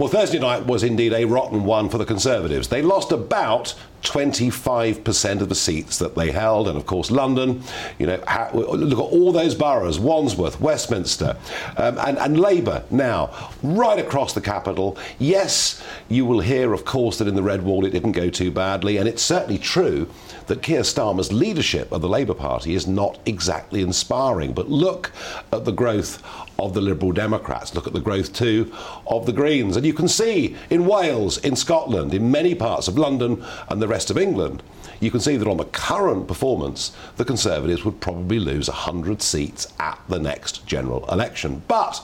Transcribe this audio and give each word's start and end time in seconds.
Well, 0.00 0.08
Thursday 0.08 0.38
night 0.38 0.64
was 0.64 0.82
indeed 0.82 1.12
a 1.12 1.26
rotten 1.26 1.64
one 1.64 1.90
for 1.90 1.98
the 1.98 2.06
Conservatives. 2.06 2.68
They 2.68 2.80
lost 2.80 3.12
about 3.12 3.74
25% 4.02 5.40
of 5.40 5.48
the 5.48 5.54
seats 5.54 5.98
that 5.98 6.14
they 6.14 6.30
held, 6.30 6.68
and 6.68 6.76
of 6.76 6.86
course, 6.86 7.10
London. 7.10 7.62
You 7.98 8.06
know, 8.06 8.16
look 8.54 8.98
at 8.98 9.12
all 9.12 9.32
those 9.32 9.54
boroughs 9.54 9.98
Wandsworth, 9.98 10.60
Westminster, 10.60 11.36
um, 11.76 11.98
and, 11.98 12.18
and 12.18 12.40
Labour 12.40 12.84
now 12.90 13.50
right 13.62 13.98
across 13.98 14.32
the 14.32 14.40
capital. 14.40 14.96
Yes, 15.18 15.82
you 16.08 16.24
will 16.24 16.40
hear, 16.40 16.72
of 16.72 16.84
course, 16.84 17.18
that 17.18 17.28
in 17.28 17.34
the 17.34 17.42
Red 17.42 17.62
Wall 17.62 17.84
it 17.84 17.90
didn't 17.90 18.12
go 18.12 18.30
too 18.30 18.50
badly, 18.50 18.96
and 18.96 19.08
it's 19.08 19.22
certainly 19.22 19.58
true 19.58 20.08
that 20.46 20.62
Keir 20.62 20.80
Starmer's 20.80 21.32
leadership 21.32 21.92
of 21.92 22.00
the 22.00 22.08
Labour 22.08 22.34
Party 22.34 22.74
is 22.74 22.88
not 22.88 23.20
exactly 23.24 23.82
inspiring. 23.82 24.52
But 24.52 24.68
look 24.68 25.12
at 25.52 25.64
the 25.64 25.70
growth 25.70 26.20
of 26.58 26.74
the 26.74 26.80
Liberal 26.80 27.12
Democrats. 27.12 27.74
Look 27.74 27.86
at 27.86 27.92
the 27.92 28.00
growth 28.00 28.32
too 28.32 28.72
of 29.06 29.26
the 29.26 29.32
Greens. 29.32 29.76
And 29.76 29.86
you 29.86 29.94
can 29.94 30.08
see 30.08 30.56
in 30.68 30.86
Wales, 30.86 31.38
in 31.38 31.56
Scotland, 31.56 32.12
in 32.14 32.30
many 32.30 32.54
parts 32.54 32.88
of 32.88 32.98
London 32.98 33.44
and 33.68 33.80
the 33.80 33.88
rest 33.90 34.10
of 34.10 34.16
England, 34.16 34.62
you 35.00 35.10
can 35.10 35.20
see 35.20 35.36
that 35.36 35.48
on 35.48 35.56
the 35.56 35.64
current 35.64 36.28
performance, 36.28 36.92
the 37.16 37.24
Conservatives 37.24 37.84
would 37.84 38.00
probably 38.00 38.38
lose 38.38 38.68
100 38.68 39.20
seats 39.20 39.72
at 39.78 39.98
the 40.08 40.18
next 40.18 40.66
general 40.66 41.04
election. 41.10 41.62
But 41.68 42.02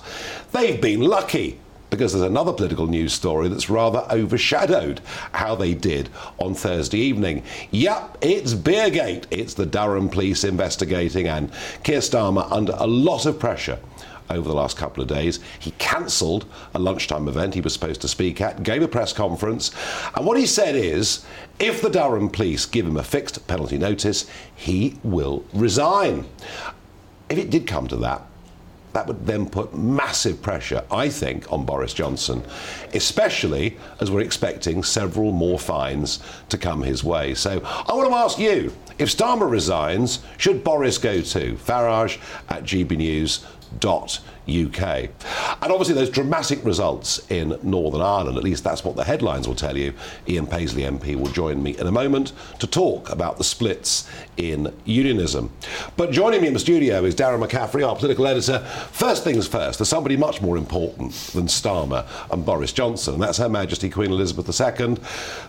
they've 0.52 0.80
been 0.80 1.00
lucky 1.00 1.58
because 1.90 2.12
there's 2.12 2.24
another 2.24 2.52
political 2.52 2.86
news 2.86 3.12
story 3.12 3.48
that's 3.48 3.70
rather 3.70 4.04
overshadowed 4.10 5.00
how 5.32 5.54
they 5.54 5.72
did 5.72 6.08
on 6.38 6.54
Thursday 6.54 6.98
evening. 6.98 7.42
Yep, 7.70 8.18
it's 8.20 8.54
Beergate. 8.54 9.24
It's 9.30 9.54
the 9.54 9.66
Durham 9.66 10.08
police 10.08 10.42
investigating, 10.42 11.28
and 11.28 11.52
Keir 11.84 12.00
Starmer 12.00 12.50
under 12.50 12.74
a 12.76 12.86
lot 12.86 13.26
of 13.26 13.38
pressure 13.38 13.78
over 14.30 14.48
the 14.48 14.54
last 14.54 14.76
couple 14.76 15.02
of 15.02 15.08
days. 15.08 15.40
He 15.58 15.72
cancelled 15.72 16.46
a 16.74 16.78
lunchtime 16.78 17.28
event 17.28 17.54
he 17.54 17.60
was 17.60 17.72
supposed 17.72 18.00
to 18.02 18.08
speak 18.08 18.40
at, 18.40 18.62
gave 18.62 18.82
a 18.82 18.88
press 18.88 19.12
conference, 19.12 19.70
and 20.14 20.26
what 20.26 20.38
he 20.38 20.46
said 20.46 20.74
is 20.74 21.24
if 21.58 21.80
the 21.80 21.90
Durham 21.90 22.28
police 22.28 22.66
give 22.66 22.86
him 22.86 22.96
a 22.96 23.02
fixed 23.02 23.46
penalty 23.46 23.78
notice, 23.78 24.26
he 24.54 24.98
will 25.02 25.44
resign. 25.52 26.26
If 27.28 27.38
it 27.38 27.50
did 27.50 27.66
come 27.66 27.88
to 27.88 27.96
that, 27.96 28.22
that 28.96 29.06
would 29.06 29.26
then 29.26 29.46
put 29.46 29.74
massive 29.74 30.40
pressure, 30.40 30.82
I 30.90 31.10
think, 31.10 31.52
on 31.52 31.66
Boris 31.66 31.92
Johnson, 31.92 32.42
especially 32.94 33.76
as 34.00 34.10
we're 34.10 34.22
expecting 34.22 34.82
several 34.82 35.32
more 35.32 35.58
fines 35.58 36.20
to 36.48 36.56
come 36.56 36.80
his 36.80 37.04
way. 37.04 37.34
So 37.34 37.60
I 37.62 37.92
want 37.92 38.08
to 38.08 38.14
ask 38.14 38.38
you 38.38 38.72
if 38.98 39.14
Starmer 39.14 39.50
resigns, 39.50 40.20
should 40.38 40.64
Boris 40.64 40.98
go 40.98 41.20
too? 41.20 41.56
Farage 41.56 42.18
at 42.48 42.64
GB 42.64 42.96
News 42.96 43.44
UK. 44.48 45.10
And 45.62 45.72
obviously, 45.72 45.94
those 45.94 46.10
dramatic 46.10 46.64
results 46.64 47.30
in 47.30 47.58
Northern 47.62 48.00
Ireland, 48.00 48.36
at 48.38 48.44
least 48.44 48.62
that's 48.62 48.84
what 48.84 48.96
the 48.96 49.04
headlines 49.04 49.48
will 49.48 49.54
tell 49.54 49.76
you. 49.76 49.92
Ian 50.28 50.46
Paisley 50.46 50.82
MP 50.82 51.16
will 51.16 51.30
join 51.30 51.62
me 51.62 51.76
in 51.76 51.86
a 51.86 51.92
moment 51.92 52.32
to 52.60 52.66
talk 52.66 53.10
about 53.10 53.38
the 53.38 53.44
splits 53.44 54.08
in 54.36 54.72
unionism. 54.84 55.52
But 55.96 56.12
joining 56.12 56.42
me 56.42 56.48
in 56.48 56.54
the 56.54 56.60
studio 56.60 57.04
is 57.04 57.14
Darren 57.14 57.44
McCaffrey, 57.44 57.86
our 57.86 57.96
political 57.96 58.26
editor. 58.26 58.60
First 58.92 59.24
things 59.24 59.46
first, 59.48 59.78
there's 59.78 59.88
somebody 59.88 60.16
much 60.16 60.40
more 60.40 60.56
important 60.56 61.12
than 61.34 61.46
Starmer 61.46 62.06
and 62.30 62.44
Boris 62.44 62.72
Johnson, 62.72 63.14
and 63.14 63.22
that's 63.22 63.38
Her 63.38 63.48
Majesty 63.48 63.90
Queen 63.90 64.10
Elizabeth 64.10 64.48
II. 64.48 64.96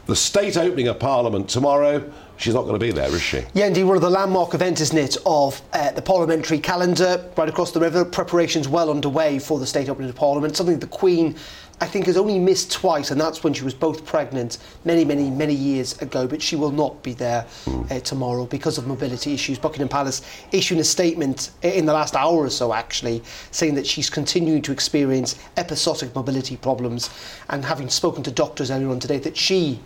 The 0.08 0.16
state 0.16 0.58
opening 0.58 0.88
of 0.88 1.00
Parliament 1.00 1.50
tomorrow 1.50 2.12
she's 2.38 2.54
not 2.54 2.62
going 2.62 2.74
to 2.74 2.80
be 2.80 2.92
there, 2.92 3.10
is 3.10 3.22
she? 3.22 3.44
Yeah, 3.54 3.68
indeed, 3.68 3.84
one 3.84 3.98
of 3.98 4.02
the 4.02 4.10
landmark 4.10 4.54
events, 4.54 4.82
isn't 4.82 4.98
it, 4.98 5.18
of 5.26 5.62
uh, 5.74 5.92
the 5.92 6.02
parliamentary 6.02 6.60
calendar 6.60 7.30
right 7.36 7.50
across 7.50 7.72
the 7.72 7.80
river. 7.80 8.06
Preparations 8.06 8.68
well 8.68 8.90
underway 8.90 9.40
for 9.40 9.60
the 9.60 9.68
state 9.68 9.90
opening 9.90 10.10
of 10.10 10.16
Parliament, 10.16 10.56
something 10.56 10.80
the 10.80 10.88
Queen. 10.88 11.36
I 11.80 11.86
think 11.86 12.08
has 12.08 12.18
only 12.18 12.40
missed 12.40 12.72
twice, 12.72 13.12
and 13.12 13.22
that's 13.22 13.44
when 13.44 13.54
she 13.54 13.64
was 13.64 13.76
both 13.76 14.04
pregnant 14.04 14.58
many, 14.84 15.06
many, 15.06 15.30
many 15.30 15.54
years 15.54 15.96
ago. 16.02 16.26
But 16.26 16.42
she 16.42 16.56
will 16.56 16.72
not 16.72 17.04
be 17.04 17.14
there 17.14 17.46
mm. 17.66 17.92
uh, 17.92 18.00
tomorrow 18.00 18.48
because 18.48 18.80
of 18.80 18.88
mobility 18.88 19.32
issues. 19.34 19.60
Buckingham 19.60 19.88
Palace 19.88 20.24
issuing 20.52 20.80
a 20.80 20.84
statement 20.84 21.52
in 21.62 21.86
the 21.86 21.94
last 21.94 22.16
hour 22.16 22.38
or 22.38 22.50
so, 22.50 22.74
actually, 22.74 23.22
saying 23.52 23.76
that 23.76 23.86
she's 23.86 24.10
continuing 24.10 24.64
to 24.64 24.72
experience 24.72 25.36
episodic 25.56 26.16
mobility 26.16 26.58
problems, 26.58 27.12
and 27.50 27.64
having 27.64 27.90
spoken 27.90 28.24
to 28.24 28.32
doctors 28.32 28.72
earlier 28.72 28.90
on 28.90 29.00
today, 29.00 29.20
that 29.20 29.38
she 29.38 29.80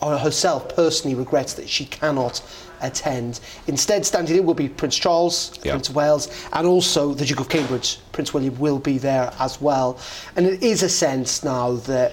herself 0.00 0.74
personally 0.74 1.14
regrets 1.14 1.54
that 1.54 1.68
she 1.68 1.86
cannot 1.86 2.42
attend. 2.80 3.40
Instead, 3.66 4.04
standing 4.04 4.36
in 4.36 4.44
will 4.44 4.54
be 4.54 4.68
Prince 4.68 4.96
Charles, 4.96 5.56
Prince 5.58 5.88
of 5.88 5.96
Wales, 5.96 6.28
and 6.52 6.66
also 6.66 7.14
the 7.14 7.24
Duke 7.24 7.40
of 7.40 7.48
Cambridge. 7.48 7.98
Prince 8.12 8.34
William 8.34 8.58
will 8.58 8.78
be 8.78 8.98
there 8.98 9.32
as 9.38 9.60
well. 9.60 9.98
And 10.36 10.46
it 10.46 10.62
is 10.62 10.82
a 10.82 10.88
sense 10.88 11.42
now 11.42 11.72
that 11.72 12.12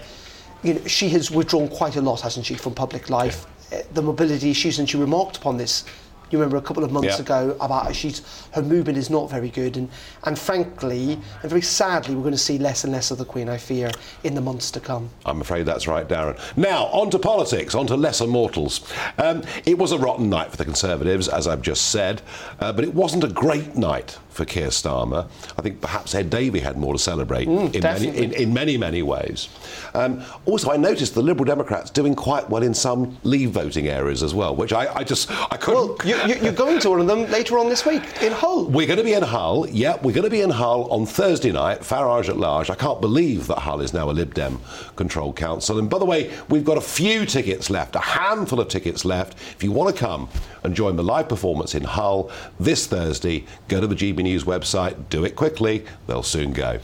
you 0.64 0.76
know, 0.76 0.88
she 0.88 1.10
has 1.10 1.32
withdrawn 1.32 1.68
quite 1.68 1.96
a 1.96 2.02
lot, 2.02 2.22
hasn't 2.22 2.46
she, 2.46 2.56
from 2.56 2.74
public 2.74 3.10
life. 3.10 3.46
Yeah. 3.72 3.80
Uh, 3.80 3.82
the 3.94 4.02
mobility 4.02 4.52
issues, 4.52 4.80
and 4.80 4.90
she 4.90 4.98
remarked 4.98 5.38
upon 5.38 5.58
this 5.58 5.86
you 6.32 6.40
remember 6.40 6.58
a 6.58 6.62
couple 6.62 6.84
of 6.84 6.92
months 6.92 7.18
yeah. 7.18 7.22
ago 7.22 7.58
about 7.60 7.96
she's 7.96 8.22
her 8.54 8.62
movement 8.62 8.98
is 8.98 9.10
not 9.10 9.30
very 9.30 9.50
good, 9.50 9.78
and 9.78 9.90
and 10.24 10.38
frankly 10.38 11.14
and 11.42 11.50
very 11.50 11.62
sadly, 11.62 12.16
we're 12.16 12.22
going 12.22 12.34
to 12.34 12.38
see 12.38 12.58
less 12.58 12.84
and 12.84 12.94
less 12.94 13.12
of 13.12 13.18
the 13.18 13.26
Queen. 13.26 13.50
I 13.50 13.58
fear 13.58 13.92
in 14.24 14.36
the 14.36 14.42
months 14.42 14.72
to 14.72 14.80
come. 14.80 15.10
I'm 15.26 15.42
afraid 15.42 15.66
that's 15.66 15.88
right, 15.88 16.08
Darren. 16.08 16.40
Now 16.58 16.86
on 16.86 17.10
to 17.12 17.20
politics, 17.20 17.76
on 17.76 17.88
to 17.88 17.96
lesser 17.96 18.28
mortals. 18.28 18.92
Um, 19.18 19.44
it 19.66 19.78
was 19.78 19.92
a 19.92 19.98
rotten 19.98 20.30
night 20.30 20.52
for 20.52 20.58
the 20.58 20.66
Conservatives, 20.66 21.28
as 21.28 21.48
I've 21.48 21.62
just 21.62 21.92
said, 21.92 22.22
uh, 22.60 22.74
but 22.74 22.84
it 22.84 22.94
wasn't 22.94 23.24
a 23.24 23.30
great 23.30 23.76
night 23.76 24.18
for 24.32 24.46
Keir 24.46 24.68
Starmer. 24.68 25.28
I 25.58 25.62
think 25.62 25.82
perhaps 25.82 26.16
Ed 26.16 26.30
Davey 26.30 26.60
had 26.60 26.78
more 26.78 26.94
to 26.94 27.00
celebrate 27.00 27.48
mm, 27.48 27.76
in, 27.76 27.84
many, 27.84 28.08
in, 28.08 28.34
in, 28.34 28.54
many, 28.54 28.78
many 28.78 29.04
ways. 29.04 29.50
Um, 29.94 30.24
also, 30.46 30.72
I 30.72 30.78
noticed 30.78 31.14
the 31.14 31.22
Liberal 31.22 31.46
Democrats 31.46 31.92
doing 31.92 32.16
quite 32.16 32.50
well 32.50 32.64
in 32.64 32.74
some 32.74 33.18
Leave 33.24 33.52
voting 33.52 33.88
areas 33.88 34.24
as 34.24 34.34
well, 34.34 34.56
which 34.56 34.74
I, 34.74 34.94
I 34.94 35.04
just 35.04 35.30
I 35.52 35.58
couldn't. 35.58 36.04
Well, 36.04 36.30
you, 36.30 36.50
are 36.50 36.54
going 36.54 36.80
to 36.80 36.90
one 36.90 37.02
of 37.02 37.08
them 37.08 37.30
later 37.30 37.60
on 37.60 37.70
this 37.70 37.86
week 37.86 38.04
in 38.22 38.32
Hull. 38.32 38.66
We're 38.66 38.88
going 38.88 38.98
to 38.98 39.04
be 39.04 39.14
in 39.14 39.24
Hull. 39.24 39.68
Yeah, 39.70 39.98
we're 40.02 40.14
going 40.14 40.24
to 40.24 40.30
be 40.30 40.42
in 40.42 40.50
Hull 40.50 40.90
on 40.92 41.06
Thursday 41.06 41.52
night. 41.52 41.82
Farage 41.82 42.30
at 42.30 42.38
large. 42.38 42.70
I 42.70 42.76
can't 42.76 43.02
believe 43.02 43.48
that 43.48 43.60
Hull 43.60 43.82
is 43.82 43.94
now 43.94 44.10
a 44.10 44.14
Lib 44.14 44.34
Dem 44.34 44.60
controlled 44.96 45.36
council. 45.36 45.78
And 45.78 45.90
by 45.90 46.00
the 46.00 46.06
way, 46.06 46.32
we've 46.50 46.66
got 46.66 46.78
a 46.78 46.82
few 46.82 47.26
tickets 47.26 47.70
left, 47.70 47.96
a 47.96 48.00
handful 48.00 48.60
of 48.62 48.70
tickets 48.70 49.04
left. 49.04 49.38
If 49.56 49.64
you 49.64 49.72
want 49.72 49.94
to 49.94 50.00
come 50.00 50.30
and 50.64 50.74
join 50.74 50.96
the 50.96 51.04
live 51.04 51.28
performance 51.28 51.76
in 51.76 51.84
Hull 51.84 52.32
this 52.60 52.88
Thursday, 52.88 53.46
go 53.68 53.82
to 53.82 53.88
the 53.88 53.96
GB 53.96 54.21
News 54.24 54.44
website, 54.44 55.10
do 55.10 55.26
it 55.26 55.36
quickly, 55.36 55.86
they'll 56.08 56.24
soon 56.24 56.54
go. 56.54 56.80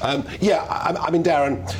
Um, 0.00 0.26
yeah, 0.40 0.62
I, 0.64 1.06
I 1.06 1.10
mean, 1.10 1.22
Darren, 1.22 1.74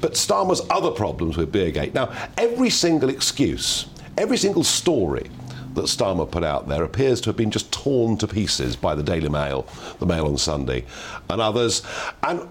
but 0.00 0.12
Starmer's 0.12 0.62
other 0.70 0.90
problems 0.90 1.36
with 1.36 1.52
Beergate. 1.52 1.94
Now, 1.94 2.12
every 2.36 2.70
single 2.70 3.08
excuse, 3.08 3.86
every 4.16 4.36
single 4.36 4.64
story 4.64 5.30
that 5.74 5.84
Starmer 5.84 6.28
put 6.28 6.44
out 6.44 6.68
there 6.68 6.82
appears 6.82 7.20
to 7.22 7.30
have 7.30 7.36
been 7.36 7.50
just 7.50 7.70
torn 7.72 8.16
to 8.18 8.26
pieces 8.26 8.76
by 8.76 8.94
the 8.94 9.02
Daily 9.02 9.28
Mail, 9.28 9.66
the 9.98 10.06
Mail 10.06 10.26
on 10.26 10.36
Sunday, 10.36 10.84
and 11.30 11.40
others. 11.40 11.82
And 12.22 12.48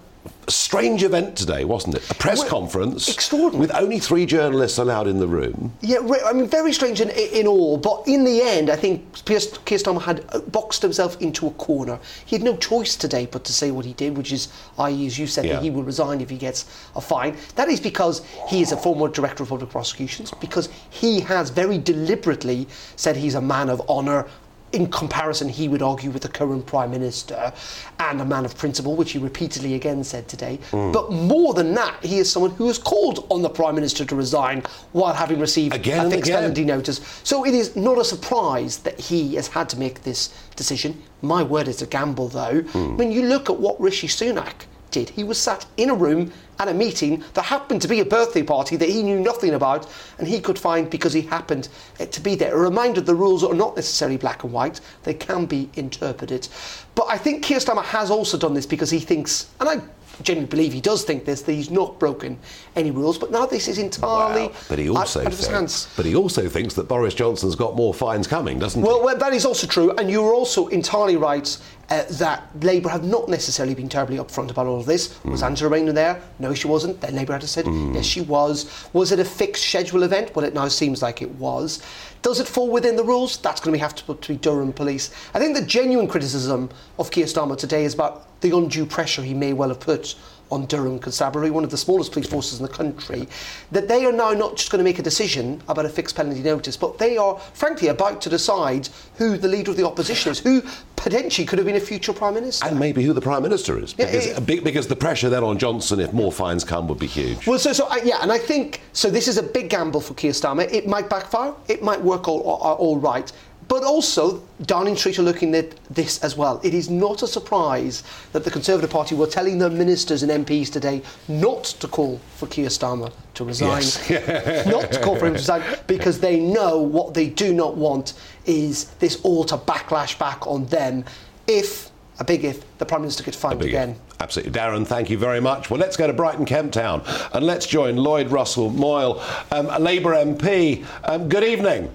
strange 0.48 1.02
event 1.02 1.36
today, 1.36 1.64
wasn't 1.64 1.94
it? 1.94 2.10
A 2.10 2.14
press 2.14 2.40
well, 2.40 2.48
conference. 2.48 3.08
Extraordinary. 3.08 3.60
With 3.60 3.74
only 3.74 3.98
three 3.98 4.26
journalists 4.26 4.78
allowed 4.78 5.06
in 5.06 5.18
the 5.18 5.26
room. 5.26 5.72
Yeah, 5.80 5.98
I 6.24 6.32
mean, 6.32 6.46
very 6.46 6.72
strange 6.72 7.00
in, 7.00 7.10
in 7.10 7.46
all. 7.46 7.76
But 7.76 8.04
in 8.06 8.24
the 8.24 8.42
end, 8.42 8.70
I 8.70 8.76
think 8.76 9.24
Keir 9.24 9.38
Starmer 9.38 10.02
had 10.02 10.24
boxed 10.52 10.82
himself 10.82 11.20
into 11.20 11.46
a 11.46 11.50
corner. 11.52 11.98
He 12.26 12.36
had 12.36 12.42
no 12.42 12.56
choice 12.56 12.96
today 12.96 13.26
but 13.26 13.44
to 13.44 13.52
say 13.52 13.70
what 13.70 13.84
he 13.84 13.92
did, 13.94 14.16
which 14.16 14.32
is, 14.32 14.48
i.e., 14.78 15.06
as 15.06 15.18
you 15.18 15.26
said, 15.26 15.44
yeah. 15.44 15.54
that 15.54 15.62
he 15.62 15.70
will 15.70 15.84
resign 15.84 16.20
if 16.20 16.30
he 16.30 16.38
gets 16.38 16.64
a 16.96 17.00
fine. 17.00 17.36
That 17.56 17.68
is 17.68 17.80
because 17.80 18.24
he 18.48 18.62
is 18.62 18.72
a 18.72 18.76
former 18.76 19.08
director 19.08 19.42
of 19.42 19.50
public 19.50 19.70
prosecutions, 19.70 20.32
because 20.40 20.68
he 20.90 21.20
has 21.20 21.50
very 21.50 21.78
deliberately 21.78 22.66
said 22.96 23.16
he's 23.16 23.34
a 23.34 23.40
man 23.40 23.68
of 23.68 23.80
honour 23.88 24.26
in 24.72 24.90
comparison, 24.90 25.48
he 25.48 25.68
would 25.68 25.82
argue 25.82 26.10
with 26.10 26.22
the 26.22 26.28
current 26.28 26.66
Prime 26.66 26.90
Minister 26.90 27.52
and 27.98 28.20
a 28.20 28.24
man 28.24 28.44
of 28.44 28.56
principle, 28.56 28.96
which 28.96 29.12
he 29.12 29.18
repeatedly 29.18 29.74
again 29.74 30.04
said 30.04 30.28
today. 30.28 30.58
Mm. 30.70 30.92
But 30.92 31.10
more 31.10 31.54
than 31.54 31.74
that, 31.74 32.04
he 32.04 32.18
is 32.18 32.30
someone 32.30 32.50
who 32.52 32.66
has 32.66 32.78
called 32.78 33.26
on 33.30 33.42
the 33.42 33.48
Prime 33.48 33.74
Minister 33.74 34.04
to 34.04 34.14
resign 34.14 34.62
while 34.92 35.14
having 35.14 35.40
received 35.40 35.74
again 35.74 36.06
a 36.06 36.10
fixed 36.10 36.30
penalty 36.30 36.64
notice. 36.64 37.00
So 37.24 37.46
it 37.46 37.54
is 37.54 37.76
not 37.76 37.98
a 37.98 38.04
surprise 38.04 38.78
that 38.78 38.98
he 39.00 39.34
has 39.36 39.48
had 39.48 39.68
to 39.70 39.78
make 39.78 40.02
this 40.02 40.28
decision. 40.56 41.02
My 41.22 41.42
word, 41.42 41.68
it's 41.68 41.82
a 41.82 41.86
gamble, 41.86 42.28
though. 42.28 42.62
Mm. 42.62 42.96
When 42.96 43.10
you 43.10 43.22
look 43.22 43.50
at 43.50 43.58
what 43.58 43.80
Rishi 43.80 44.08
Sunak 44.08 44.66
did, 44.90 45.10
he 45.10 45.24
was 45.24 45.38
sat 45.38 45.66
in 45.76 45.90
a 45.90 45.94
room 45.94 46.32
at 46.58 46.68
a 46.68 46.74
meeting 46.74 47.22
that 47.34 47.42
happened 47.42 47.80
to 47.82 47.88
be 47.88 48.00
a 48.00 48.04
birthday 48.04 48.42
party 48.42 48.76
that 48.76 48.88
he 48.88 49.02
knew 49.02 49.20
nothing 49.20 49.54
about 49.54 49.86
and 50.18 50.26
he 50.26 50.40
could 50.40 50.58
find 50.58 50.90
because 50.90 51.12
he 51.12 51.22
happened 51.22 51.68
eh, 52.00 52.06
to 52.06 52.20
be 52.20 52.34
there. 52.34 52.54
A 52.54 52.58
reminder 52.58 53.00
the 53.00 53.14
rules 53.14 53.44
are 53.44 53.54
not 53.54 53.76
necessarily 53.76 54.16
black 54.16 54.44
and 54.44 54.52
white, 54.52 54.80
they 55.04 55.14
can 55.14 55.46
be 55.46 55.70
interpreted. 55.74 56.48
But 56.94 57.06
I 57.08 57.18
think 57.18 57.44
Keir 57.44 57.58
Starmer 57.58 57.84
has 57.84 58.10
also 58.10 58.36
done 58.36 58.54
this 58.54 58.66
because 58.66 58.90
he 58.90 58.98
thinks, 58.98 59.50
and 59.60 59.68
I 59.68 59.80
genuinely 60.22 60.50
believe 60.50 60.72
he 60.72 60.80
does 60.80 61.04
think 61.04 61.24
this 61.24 61.42
that 61.42 61.52
he's 61.52 61.70
not 61.70 61.98
broken 61.98 62.38
any 62.76 62.90
rules. 62.90 63.18
But 63.18 63.30
now 63.30 63.46
this 63.46 63.68
is 63.68 63.78
entirely 63.78 64.52
but 64.68 64.78
he 64.78 64.88
also 64.88 65.24
out, 65.24 65.32
thinks, 65.32 65.94
But 65.96 66.06
he 66.06 66.14
also 66.14 66.48
thinks 66.48 66.74
that 66.74 66.88
Boris 66.88 67.14
Johnson's 67.14 67.54
got 67.54 67.76
more 67.76 67.94
fines 67.94 68.26
coming, 68.26 68.58
doesn't 68.58 68.82
well, 68.82 68.98
he? 68.98 69.04
Well, 69.04 69.16
that 69.16 69.32
is 69.32 69.44
also 69.44 69.66
true, 69.66 69.92
and 69.92 70.10
you're 70.10 70.34
also 70.34 70.66
entirely 70.68 71.16
right 71.16 71.56
uh, 71.90 72.04
that 72.10 72.44
Labour 72.62 72.88
have 72.90 73.04
not 73.04 73.28
necessarily 73.28 73.74
been 73.74 73.88
terribly 73.88 74.18
upfront 74.18 74.50
about 74.50 74.66
all 74.66 74.80
of 74.80 74.86
this. 74.86 75.08
Mm. 75.08 75.30
Was 75.30 75.42
Angela 75.42 75.70
Rayner 75.70 75.92
there? 75.92 76.20
No, 76.38 76.52
she 76.54 76.68
wasn't. 76.68 77.00
Then 77.00 77.14
Labour 77.14 77.32
had 77.32 77.42
to 77.42 77.48
say, 77.48 77.62
mm. 77.62 77.94
yes, 77.94 78.04
she 78.04 78.20
was. 78.20 78.88
Was 78.92 79.12
it 79.12 79.18
a 79.18 79.24
fixed 79.24 79.64
schedule 79.64 80.02
event? 80.02 80.34
Well, 80.34 80.44
it 80.44 80.54
now 80.54 80.68
seems 80.68 81.02
like 81.02 81.22
it 81.22 81.30
was. 81.36 81.82
Does 82.20 82.40
it 82.40 82.48
fall 82.48 82.70
within 82.70 82.96
the 82.96 83.04
rules? 83.04 83.38
That's 83.38 83.60
going 83.60 83.72
to 83.72 83.78
be, 83.78 83.80
have 83.80 83.94
to, 83.94 84.14
to 84.14 84.28
be 84.32 84.36
Durham 84.36 84.72
Police. 84.72 85.14
I 85.34 85.38
think 85.38 85.56
the 85.56 85.64
genuine 85.64 86.08
criticism 86.08 86.68
of 86.98 87.10
Keir 87.10 87.26
Starmer 87.26 87.56
today 87.56 87.84
is 87.84 87.94
about 87.94 88.40
the 88.40 88.56
undue 88.56 88.86
pressure 88.86 89.22
he 89.22 89.34
may 89.34 89.52
well 89.52 89.68
have 89.68 89.80
put 89.80 90.14
on 90.50 90.66
Durham 90.66 90.98
Constabulary, 90.98 91.50
one 91.50 91.64
of 91.64 91.70
the 91.70 91.76
smallest 91.76 92.12
police 92.12 92.28
forces 92.28 92.60
in 92.60 92.66
the 92.66 92.72
country, 92.72 93.28
that 93.72 93.88
they 93.88 94.04
are 94.04 94.12
now 94.12 94.32
not 94.32 94.56
just 94.56 94.70
going 94.70 94.78
to 94.78 94.84
make 94.84 94.98
a 94.98 95.02
decision 95.02 95.62
about 95.68 95.84
a 95.84 95.88
fixed 95.88 96.16
penalty 96.16 96.42
notice, 96.42 96.76
but 96.76 96.98
they 96.98 97.16
are, 97.16 97.38
frankly, 97.54 97.88
about 97.88 98.20
to 98.22 98.28
decide 98.28 98.88
who 99.16 99.36
the 99.36 99.48
leader 99.48 99.70
of 99.70 99.76
the 99.76 99.86
opposition 99.86 100.32
is, 100.32 100.38
who 100.38 100.62
potentially 100.96 101.46
could 101.46 101.58
have 101.58 101.66
been 101.66 101.76
a 101.76 101.80
future 101.80 102.12
Prime 102.12 102.34
Minister. 102.34 102.66
And 102.66 102.78
maybe 102.78 103.02
who 103.04 103.12
the 103.12 103.20
Prime 103.20 103.42
Minister 103.42 103.78
is. 103.78 103.92
Because, 103.92 104.26
yeah, 104.26 104.38
it, 104.38 104.64
because 104.64 104.88
the 104.88 104.96
pressure 104.96 105.28
then 105.28 105.44
on 105.44 105.58
Johnson, 105.58 106.00
if 106.00 106.12
more 106.12 106.32
fines 106.32 106.64
come, 106.64 106.88
would 106.88 106.98
be 106.98 107.06
huge. 107.06 107.46
Well, 107.46 107.58
so, 107.58 107.72
so 107.72 107.88
yeah, 108.02 108.18
and 108.22 108.32
I 108.32 108.38
think, 108.38 108.80
so 108.92 109.10
this 109.10 109.28
is 109.28 109.38
a 109.38 109.42
big 109.42 109.70
gamble 109.70 110.00
for 110.00 110.14
Keir 110.14 110.32
Starmer. 110.32 110.70
It 110.72 110.86
might 110.86 111.08
backfire, 111.08 111.54
it 111.68 111.82
might 111.82 112.00
work 112.00 112.28
all, 112.28 112.40
all, 112.40 112.74
all 112.74 112.98
right. 112.98 113.30
But 113.68 113.84
also, 113.84 114.42
Downing 114.62 114.96
Street 114.96 115.18
are 115.18 115.22
looking 115.22 115.54
at 115.54 115.76
this 115.92 116.18
as 116.24 116.36
well. 116.36 116.58
It 116.64 116.72
is 116.72 116.88
not 116.88 117.22
a 117.22 117.26
surprise 117.26 118.02
that 118.32 118.42
the 118.42 118.50
Conservative 118.50 118.88
Party 118.88 119.14
were 119.14 119.26
telling 119.26 119.58
their 119.58 119.68
ministers 119.68 120.22
and 120.22 120.46
MPs 120.46 120.72
today 120.72 121.02
not 121.28 121.64
to 121.64 121.86
call 121.86 122.18
for 122.36 122.46
Keir 122.46 122.68
Starmer 122.68 123.12
to 123.34 123.44
resign. 123.44 123.82
Yes. 123.82 124.66
not 124.66 124.90
to 124.92 125.00
call 125.02 125.16
for 125.16 125.26
him 125.26 125.34
to 125.34 125.38
resign 125.38 125.62
because 125.86 126.18
they 126.18 126.40
know 126.40 126.80
what 126.80 127.12
they 127.12 127.28
do 127.28 127.52
not 127.52 127.76
want 127.76 128.14
is 128.46 128.86
this 129.00 129.20
all 129.22 129.44
to 129.44 129.58
backlash 129.58 130.18
back 130.18 130.46
on 130.46 130.64
them 130.66 131.04
if, 131.46 131.90
a 132.20 132.24
big 132.24 132.44
if, 132.44 132.78
the 132.78 132.86
Prime 132.86 133.02
Minister 133.02 133.22
gets 133.22 133.36
fined 133.36 133.62
again. 133.62 133.90
If. 133.90 134.20
Absolutely. 134.20 134.52
Darren, 134.52 134.86
thank 134.86 135.10
you 135.10 135.18
very 135.18 135.40
much. 135.40 135.70
Well, 135.70 135.78
let's 135.78 135.96
go 135.96 136.06
to 136.06 136.12
Brighton 136.12 136.46
Kemp 136.46 136.72
Town 136.72 137.02
and 137.34 137.44
let's 137.44 137.66
join 137.66 137.96
Lloyd 137.96 138.30
Russell 138.30 138.70
Moyle, 138.70 139.22
um, 139.52 139.68
a 139.70 139.78
Labour 139.78 140.12
MP. 140.14 140.84
Um, 141.04 141.28
good 141.28 141.44
evening. 141.44 141.94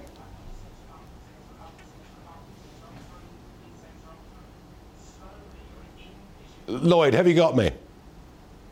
Lloyd, 6.66 7.14
have 7.14 7.26
you 7.26 7.34
got 7.34 7.56
me? 7.56 7.70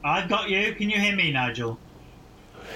I've 0.05 0.29
got 0.29 0.49
you. 0.49 0.75
Can 0.75 0.91
you 0.91 0.99
hear 0.99 1.15
me, 1.15 1.33
Nigel? 1.33 1.79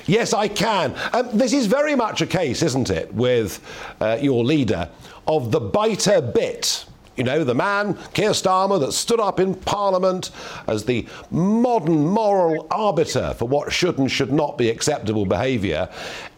Yes, 0.07 0.33
I 0.33 0.49
can. 0.49 0.95
Um, 1.13 1.29
this 1.33 1.53
is 1.53 1.67
very 1.67 1.95
much 1.95 2.21
a 2.21 2.27
case, 2.27 2.63
isn't 2.63 2.91
it, 2.91 3.13
with 3.15 3.61
uh, 4.01 4.19
your 4.21 4.45
leader 4.45 4.89
of 5.27 5.51
the 5.51 5.61
biter 5.61 6.21
bit. 6.21 6.85
You 7.17 7.25
know, 7.25 7.45
the 7.45 7.55
man, 7.55 7.95
Keir 8.13 8.31
Starmer, 8.31 8.79
that 8.81 8.93
stood 8.93 9.21
up 9.21 9.41
in 9.41 9.55
Parliament 9.55 10.31
as 10.67 10.85
the 10.85 11.07
modern 11.31 12.07
moral 12.07 12.67
arbiter 12.71 13.35
for 13.39 13.49
what 13.49 13.73
should 13.73 13.99
and 13.99 14.11
should 14.11 14.33
not 14.33 14.59
be 14.59 14.69
acceptable 14.69 15.25
behaviour. 15.25 15.89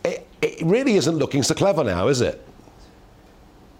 It, 0.04 0.26
it 0.40 0.62
really 0.62 0.94
isn't 0.94 1.16
looking 1.16 1.42
so 1.42 1.54
clever 1.54 1.82
now, 1.82 2.06
is 2.06 2.20
it? 2.20 2.44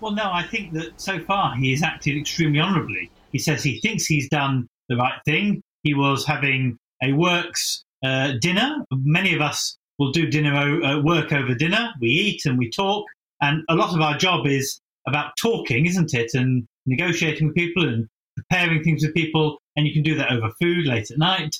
Well, 0.01 0.13
no, 0.13 0.31
I 0.33 0.43
think 0.43 0.73
that 0.73 1.01
so 1.01 1.21
far 1.21 1.55
he 1.55 1.71
has 1.71 1.83
acted 1.83 2.17
extremely 2.17 2.61
honourably. 2.61 3.11
He 3.31 3.39
says 3.39 3.63
he 3.63 3.79
thinks 3.81 4.07
he's 4.07 4.29
done 4.29 4.69
the 4.89 4.97
right 4.97 5.21
thing. 5.25 5.63
He 5.83 5.95
was 5.95 6.27
having 6.27 6.79
a 7.03 7.13
works 7.13 7.85
uh, 8.05 8.33
dinner. 8.41 8.85
Many 8.91 9.35
of 9.35 9.41
us 9.41 9.77
will 9.99 10.13
do 10.13 10.27
dinner 10.27 10.55
uh, 10.85 11.01
work 11.01 11.33
over 11.33 11.55
dinner. 11.55 11.91
We 12.01 12.09
eat 12.09 12.47
and 12.47 12.59
we 12.59 12.71
talk, 12.71 13.05
and 13.41 13.63
a 13.69 13.75
lot 13.75 13.95
of 13.95 14.01
our 14.01 14.17
job 14.17 14.47
is 14.47 14.81
about 15.07 15.37
talking, 15.37 15.87
isn't 15.87 16.15
it? 16.15 16.35
And 16.35 16.67
negotiating 16.87 17.49
with 17.49 17.57
people 17.57 17.89
and 17.89 18.07
preparing 18.37 18.83
things 18.83 19.05
with 19.05 19.15
people. 19.15 19.59
And 19.77 19.87
you 19.87 19.93
can 19.93 20.03
do 20.03 20.15
that 20.17 20.33
over 20.33 20.51
food 20.61 20.87
late 20.87 21.11
at 21.11 21.19
night. 21.19 21.57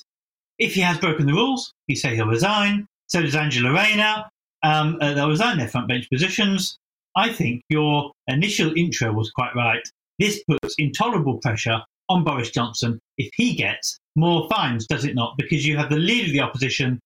If 0.57 0.73
he 0.73 0.81
has 0.81 0.97
broken 0.97 1.25
the 1.25 1.33
rules, 1.33 1.73
he 1.87 1.95
says 1.95 2.15
he'll 2.15 2.27
resign. 2.27 2.87
So 3.07 3.21
does 3.21 3.35
Angela 3.35 3.73
Rayner. 3.73 4.25
Um, 4.61 4.97
uh, 5.01 5.13
they'll 5.13 5.29
resign 5.29 5.57
their 5.57 5.69
front 5.69 5.87
bench 5.87 6.09
positions. 6.09 6.77
I 7.15 7.31
think 7.31 7.63
your 7.69 8.11
initial 8.27 8.73
intro 8.75 9.11
was 9.13 9.31
quite 9.31 9.55
right. 9.55 9.81
This 10.19 10.43
puts 10.43 10.75
intolerable 10.77 11.37
pressure 11.37 11.81
on 12.09 12.23
Boris 12.23 12.49
Johnson 12.49 12.99
if 13.17 13.29
he 13.35 13.55
gets 13.55 13.99
more 14.15 14.47
fines, 14.49 14.87
does 14.87 15.05
it 15.05 15.15
not? 15.15 15.35
Because 15.37 15.65
you 15.65 15.77
have 15.77 15.89
the 15.89 15.97
leader 15.97 16.27
of 16.27 16.33
the 16.33 16.41
opposition 16.41 16.99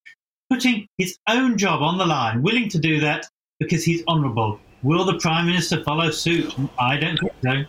putting 0.49 0.87
his 0.97 1.17
own 1.27 1.57
job 1.57 1.81
on 1.81 1.97
the 1.97 2.05
line, 2.05 2.41
willing 2.41 2.69
to 2.69 2.79
do 2.79 2.99
that 2.99 3.27
because 3.59 3.83
he's 3.83 4.03
honourable. 4.07 4.59
Will 4.83 5.05
the 5.05 5.17
Prime 5.19 5.45
Minister 5.45 5.83
follow 5.83 6.11
suit? 6.11 6.53
I 6.79 6.97
don't 6.97 7.17
think 7.17 7.33
so. 7.41 7.63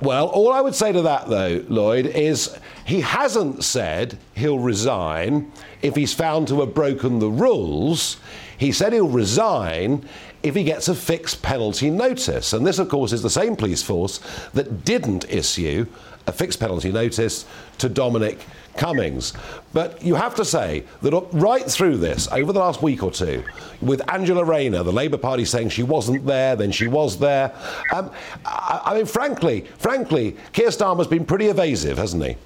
Well, 0.00 0.28
all 0.28 0.52
I 0.52 0.60
would 0.60 0.76
say 0.76 0.92
to 0.92 1.02
that, 1.02 1.28
though, 1.28 1.64
Lloyd, 1.68 2.06
is 2.06 2.56
he 2.84 3.00
hasn't 3.00 3.64
said 3.64 4.16
he'll 4.36 4.60
resign 4.60 5.50
if 5.82 5.96
he's 5.96 6.14
found 6.14 6.46
to 6.48 6.60
have 6.60 6.72
broken 6.72 7.18
the 7.18 7.30
rules. 7.30 8.18
He 8.58 8.70
said 8.70 8.92
he'll 8.92 9.08
resign 9.08 10.08
if 10.42 10.54
he 10.54 10.64
gets 10.64 10.88
a 10.88 10.94
fixed 10.94 11.42
penalty 11.42 11.90
notice. 11.90 12.52
And 12.52 12.66
this, 12.66 12.78
of 12.78 12.88
course, 12.88 13.12
is 13.12 13.22
the 13.22 13.30
same 13.30 13.56
police 13.56 13.82
force 13.82 14.20
that 14.54 14.84
didn't 14.84 15.30
issue 15.30 15.86
a 16.26 16.32
fixed 16.32 16.60
penalty 16.60 16.92
notice 16.92 17.46
to 17.78 17.88
Dominic 17.88 18.38
Cummings. 18.76 19.32
But 19.72 20.00
you 20.02 20.14
have 20.14 20.34
to 20.36 20.44
say 20.44 20.84
that 21.02 21.26
right 21.32 21.64
through 21.64 21.96
this, 21.96 22.28
over 22.30 22.52
the 22.52 22.60
last 22.60 22.82
week 22.82 23.02
or 23.02 23.10
two, 23.10 23.42
with 23.80 24.08
Angela 24.10 24.44
Rayner, 24.44 24.82
the 24.82 24.92
Labour 24.92 25.18
Party 25.18 25.44
saying 25.44 25.70
she 25.70 25.82
wasn't 25.82 26.24
there, 26.26 26.54
then 26.54 26.70
she 26.70 26.86
was 26.86 27.18
there. 27.18 27.52
Um, 27.92 28.10
I, 28.44 28.82
I, 28.86 28.94
mean, 28.94 29.06
frankly, 29.06 29.62
frankly, 29.78 30.36
Keir 30.52 30.68
Starmer's 30.68 31.08
been 31.08 31.24
pretty 31.24 31.46
evasive, 31.46 31.98
hasn't 31.98 32.24
he? 32.24 32.36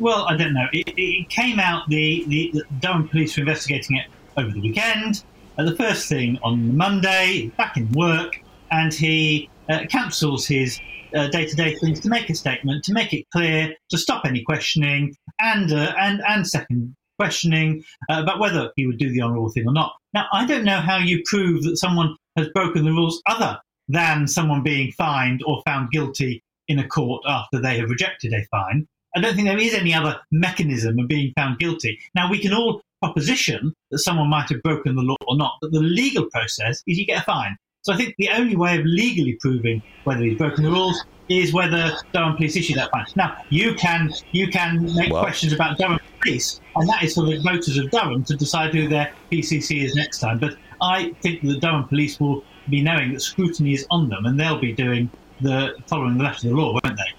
Well, 0.00 0.26
I 0.26 0.36
don't 0.36 0.54
know. 0.54 0.66
It, 0.72 0.94
it 0.96 1.28
came 1.28 1.60
out 1.60 1.86
the, 1.88 2.24
the, 2.26 2.50
the 2.54 2.64
Durham 2.80 3.06
police 3.08 3.36
were 3.36 3.42
investigating 3.42 3.96
it 3.96 4.06
over 4.36 4.50
the 4.50 4.60
weekend. 4.60 5.22
The 5.64 5.76
first 5.76 6.08
thing 6.08 6.38
on 6.42 6.76
Monday, 6.76 7.52
back 7.56 7.76
in 7.76 7.90
work, 7.92 8.40
and 8.70 8.92
he 8.94 9.50
uh, 9.68 9.80
cancels 9.88 10.46
his 10.46 10.80
day 11.12 11.46
to 11.46 11.56
day 11.56 11.74
things 11.74 12.00
to 12.00 12.08
make 12.08 12.30
a 12.30 12.34
statement, 12.34 12.84
to 12.84 12.92
make 12.92 13.12
it 13.12 13.24
clear, 13.30 13.74
to 13.90 13.98
stop 13.98 14.24
any 14.24 14.42
questioning, 14.42 15.14
and 15.40 15.72
uh, 15.72 15.94
and 15.98 16.22
and 16.28 16.46
second 16.46 16.94
questioning 17.18 17.82
uh, 18.08 18.22
about 18.22 18.38
whether 18.38 18.72
he 18.76 18.86
would 18.86 18.98
do 18.98 19.10
the 19.10 19.20
honourable 19.20 19.50
thing 19.50 19.66
or 19.66 19.72
not. 19.72 19.92
Now, 20.14 20.26
I 20.32 20.46
don't 20.46 20.64
know 20.64 20.80
how 20.80 20.96
you 20.96 21.22
prove 21.26 21.62
that 21.64 21.76
someone 21.76 22.16
has 22.36 22.48
broken 22.54 22.84
the 22.84 22.92
rules 22.92 23.20
other 23.26 23.58
than 23.88 24.26
someone 24.26 24.62
being 24.62 24.92
fined 24.92 25.42
or 25.44 25.62
found 25.66 25.90
guilty 25.90 26.42
in 26.68 26.78
a 26.78 26.88
court 26.88 27.22
after 27.26 27.60
they 27.60 27.76
have 27.78 27.90
rejected 27.90 28.32
a 28.32 28.42
fine. 28.50 28.86
I 29.16 29.20
don't 29.20 29.34
think 29.34 29.48
there 29.48 29.58
is 29.58 29.74
any 29.74 29.92
other 29.92 30.20
mechanism 30.30 30.98
of 30.98 31.08
being 31.08 31.32
found 31.36 31.58
guilty. 31.58 31.98
Now, 32.14 32.30
we 32.30 32.38
can 32.38 32.52
all 32.52 32.82
proposition 33.02 33.74
that 33.90 33.98
someone 33.98 34.28
might 34.28 34.48
have 34.50 34.62
broken 34.62 34.94
the 34.94 35.02
law 35.02 35.16
or 35.26 35.36
not, 35.36 35.54
but 35.60 35.72
the 35.72 35.80
legal 35.80 36.26
process 36.26 36.82
is 36.86 36.98
you 36.98 37.06
get 37.06 37.22
a 37.22 37.24
fine. 37.24 37.56
So 37.82 37.94
I 37.94 37.96
think 37.96 38.14
the 38.18 38.28
only 38.28 38.56
way 38.56 38.78
of 38.78 38.84
legally 38.84 39.38
proving 39.40 39.82
whether 40.04 40.22
he's 40.22 40.36
broken 40.36 40.64
the 40.64 40.70
rules 40.70 41.02
is 41.30 41.54
whether 41.54 41.96
Durham 42.12 42.36
Police 42.36 42.56
issue 42.56 42.74
that 42.74 42.90
fine. 42.90 43.06
Now 43.16 43.42
you 43.48 43.74
can 43.74 44.12
you 44.32 44.48
can 44.48 44.94
make 44.94 45.10
well, 45.10 45.22
questions 45.22 45.54
about 45.54 45.78
Durham 45.78 45.98
Police, 46.20 46.60
and 46.76 46.86
that 46.88 47.02
is 47.02 47.14
for 47.14 47.24
the 47.24 47.40
voters 47.40 47.78
of 47.78 47.90
Durham 47.90 48.22
to 48.24 48.36
decide 48.36 48.74
who 48.74 48.86
their 48.86 49.14
PCC 49.32 49.82
is 49.84 49.94
next 49.94 50.18
time. 50.18 50.38
But 50.38 50.56
I 50.82 51.14
think 51.22 51.40
the 51.40 51.58
Durham 51.58 51.88
Police 51.88 52.20
will 52.20 52.44
be 52.68 52.82
knowing 52.82 53.14
that 53.14 53.20
scrutiny 53.20 53.72
is 53.72 53.86
on 53.90 54.10
them, 54.10 54.26
and 54.26 54.38
they'll 54.38 54.60
be 54.60 54.72
doing 54.72 55.10
the 55.40 55.74
following 55.86 56.18
the 56.18 56.24
letter 56.24 56.48
of 56.48 56.52
the 56.52 56.60
law, 56.60 56.72
won't 56.72 56.96
they? 56.98 57.14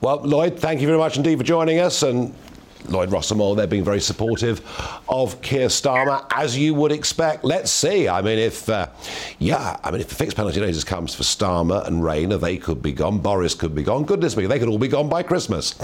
Well, 0.00 0.20
Lloyd, 0.22 0.58
thank 0.58 0.82
you 0.82 0.86
very 0.86 0.98
much 0.98 1.16
indeed 1.16 1.38
for 1.38 1.44
joining 1.44 1.78
us, 1.78 2.02
and 2.02 2.34
Lloyd 2.88 3.10
Russell 3.10 3.38
Moyle, 3.38 3.54
they're 3.54 3.66
being 3.66 3.82
very 3.82 4.00
supportive 4.00 4.60
of 5.08 5.40
Keir 5.40 5.68
Starmer, 5.68 6.24
as 6.34 6.56
you 6.56 6.74
would 6.74 6.92
expect. 6.92 7.44
Let's 7.44 7.70
see. 7.70 8.06
I 8.06 8.20
mean, 8.20 8.38
if, 8.38 8.68
uh, 8.68 8.88
yeah, 9.38 9.78
I 9.82 9.90
mean, 9.90 10.02
if 10.02 10.08
the 10.08 10.14
fixed 10.14 10.36
penalty 10.36 10.60
notice 10.60 10.84
comes 10.84 11.14
for 11.14 11.22
Starmer 11.22 11.86
and 11.86 12.04
Rayner, 12.04 12.36
they 12.36 12.58
could 12.58 12.82
be 12.82 12.92
gone. 12.92 13.18
Boris 13.18 13.54
could 13.54 13.74
be 13.74 13.82
gone. 13.82 14.04
Goodness 14.04 14.36
me, 14.36 14.46
they 14.46 14.58
could 14.58 14.68
all 14.68 14.78
be 14.78 14.86
gone 14.86 15.08
by 15.08 15.22
Christmas. 15.22 15.74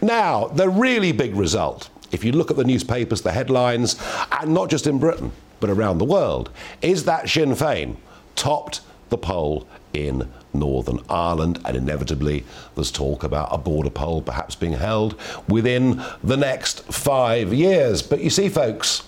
Now, 0.00 0.46
the 0.46 0.68
really 0.68 1.10
big 1.10 1.34
result, 1.34 1.90
if 2.12 2.22
you 2.22 2.30
look 2.32 2.52
at 2.52 2.56
the 2.56 2.64
newspapers, 2.64 3.22
the 3.22 3.32
headlines, 3.32 4.00
and 4.30 4.54
not 4.54 4.70
just 4.70 4.86
in 4.86 4.98
Britain, 5.00 5.32
but 5.58 5.70
around 5.70 5.98
the 5.98 6.04
world, 6.04 6.50
is 6.82 7.04
that 7.04 7.28
Sinn 7.28 7.50
Féin 7.50 7.96
topped 8.36 8.80
the 9.08 9.18
poll 9.18 9.66
in 9.92 10.32
Northern 10.58 11.00
Ireland, 11.08 11.60
and 11.64 11.76
inevitably 11.76 12.44
there's 12.74 12.90
talk 12.90 13.24
about 13.24 13.48
a 13.52 13.58
border 13.58 13.90
poll 13.90 14.22
perhaps 14.22 14.54
being 14.54 14.72
held 14.72 15.18
within 15.48 16.02
the 16.22 16.36
next 16.36 16.84
five 16.92 17.52
years. 17.52 18.02
But 18.02 18.20
you 18.20 18.30
see, 18.30 18.48
folks, 18.48 19.02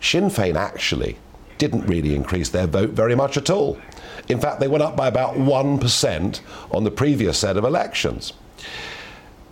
Sinn 0.00 0.24
Féin 0.24 0.56
actually 0.56 1.18
didn't 1.58 1.86
really 1.86 2.14
increase 2.14 2.48
their 2.48 2.66
vote 2.66 2.90
very 2.90 3.14
much 3.14 3.36
at 3.36 3.48
all. 3.48 3.78
In 4.28 4.40
fact, 4.40 4.60
they 4.60 4.68
went 4.68 4.82
up 4.82 4.96
by 4.96 5.08
about 5.08 5.34
1% 5.36 6.40
on 6.70 6.84
the 6.84 6.90
previous 6.90 7.38
set 7.38 7.56
of 7.56 7.64
elections. 7.64 8.32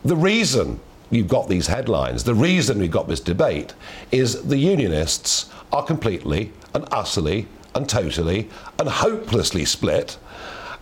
The 0.04 0.16
reason 0.16 0.80
you've 1.11 1.28
got 1.28 1.49
these 1.49 1.66
headlines, 1.66 2.25
the 2.25 2.35
reason 2.35 2.78
we've 2.78 2.90
got 2.90 3.09
this 3.09 3.21
debate, 3.21 3.75
is 4.11 4.42
the 4.42 4.57
unionists 4.57 5.50
are 5.73 5.85
completely 5.85 6.52
and 6.75 6.85
utterly 6.90 7.47
and 7.75 7.88
totally 7.88 8.49
and 8.78 8.88
hopelessly 8.88 9.64
split 9.64 10.19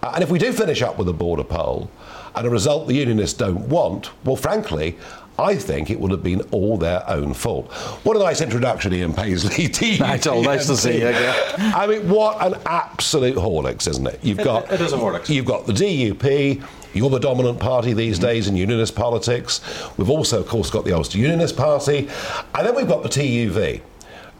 Uh, 0.02 0.12
and 0.14 0.22
if 0.22 0.30
we 0.30 0.38
do 0.38 0.52
finish 0.52 0.82
up 0.82 0.98
with 0.98 1.08
a 1.08 1.12
border 1.12 1.44
poll 1.44 1.90
and 2.34 2.46
a 2.46 2.50
result 2.50 2.86
the 2.86 2.94
unionists 2.94 3.36
don't 3.36 3.68
want, 3.68 4.10
well, 4.24 4.36
frankly, 4.36 4.96
I 5.38 5.54
think 5.54 5.88
it 5.88 6.00
would 6.00 6.10
have 6.10 6.22
been 6.22 6.40
all 6.50 6.76
their 6.76 7.08
own 7.08 7.32
fault. 7.32 7.70
What 8.04 8.16
a 8.16 8.20
nice 8.20 8.40
introduction, 8.40 8.92
Ian 8.92 9.14
Paisley. 9.14 9.68
Nigel, 9.98 10.38
oh, 10.38 10.42
nice 10.42 10.66
to 10.66 10.76
see 10.76 10.98
you 10.98 11.08
again. 11.08 11.34
I 11.58 11.86
mean, 11.86 12.08
what 12.08 12.44
an 12.44 12.60
absolute 12.66 13.36
horlicks, 13.36 13.86
isn't 13.88 14.06
it? 14.06 14.18
You've 14.22 14.38
got 14.38 14.64
it, 14.64 14.72
it 14.72 14.80
is 14.80 14.92
a 14.92 14.96
horlicks. 14.96 15.28
You've 15.28 15.46
got 15.46 15.66
the 15.66 15.72
DUP. 15.72 16.64
You're 16.92 17.10
the 17.10 17.20
dominant 17.20 17.60
party 17.60 17.92
these 17.92 18.18
days 18.18 18.48
in 18.48 18.56
unionist 18.56 18.96
politics. 18.96 19.60
We've 19.96 20.10
also, 20.10 20.40
of 20.40 20.48
course, 20.48 20.70
got 20.70 20.84
the 20.84 20.96
Ulster 20.96 21.18
Unionist 21.18 21.56
Party, 21.56 22.08
and 22.54 22.66
then 22.66 22.74
we've 22.74 22.88
got 22.88 23.02
the 23.02 23.08
TUV. 23.08 23.82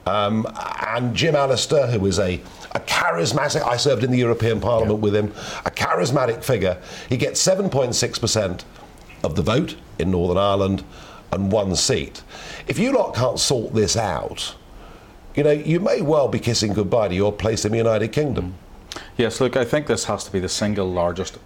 Um, 0.09 0.47
and 0.87 1.15
Jim 1.15 1.37
Allister, 1.37 1.87
who 1.89 2.07
is 2.07 2.19
a, 2.19 2.41
a 2.73 2.81
charismatic, 2.81 3.63
I 3.63 3.77
served 3.77 4.03
in 4.05 4.11
the 4.11 4.17
European 4.19 4.59
Parliament 4.59 5.01
with 5.01 5.15
him, 5.15 5.27
a 5.67 5.71
charismatic 5.71 6.43
figure. 6.43 6.81
He 7.11 7.19
gets 7.19 7.47
7.6% 7.47 8.65
of 9.23 9.37
the 9.37 9.43
vote 9.43 9.77
in 9.99 10.11
Northern 10.11 10.39
Ireland 10.39 10.83
and 11.31 11.53
one 11.53 11.77
seat. 11.77 12.23
If 12.67 12.79
you 12.79 12.93
lot 12.93 13.15
can't 13.15 13.39
sort 13.39 13.75
this 13.75 13.97
out, 13.97 14.55
you 15.35 15.43
know, 15.43 15.51
you 15.51 15.79
may 15.79 16.01
well 16.01 16.29
be 16.29 16.39
kissing 16.39 16.73
goodbye 16.73 17.09
to 17.09 17.15
your 17.15 17.33
place 17.33 17.67
in 17.67 17.73
the 17.73 17.79
United 17.79 18.09
Kingdom. 18.09 18.55
Yes, 19.19 19.43
look, 19.43 19.57
I 19.57 19.65
think 19.65 19.87
this 19.87 20.05
has 20.05 20.25
to 20.25 20.33
be 20.33 20.41
the 20.41 20.49
single 20.49 20.91
largest 20.91 21.39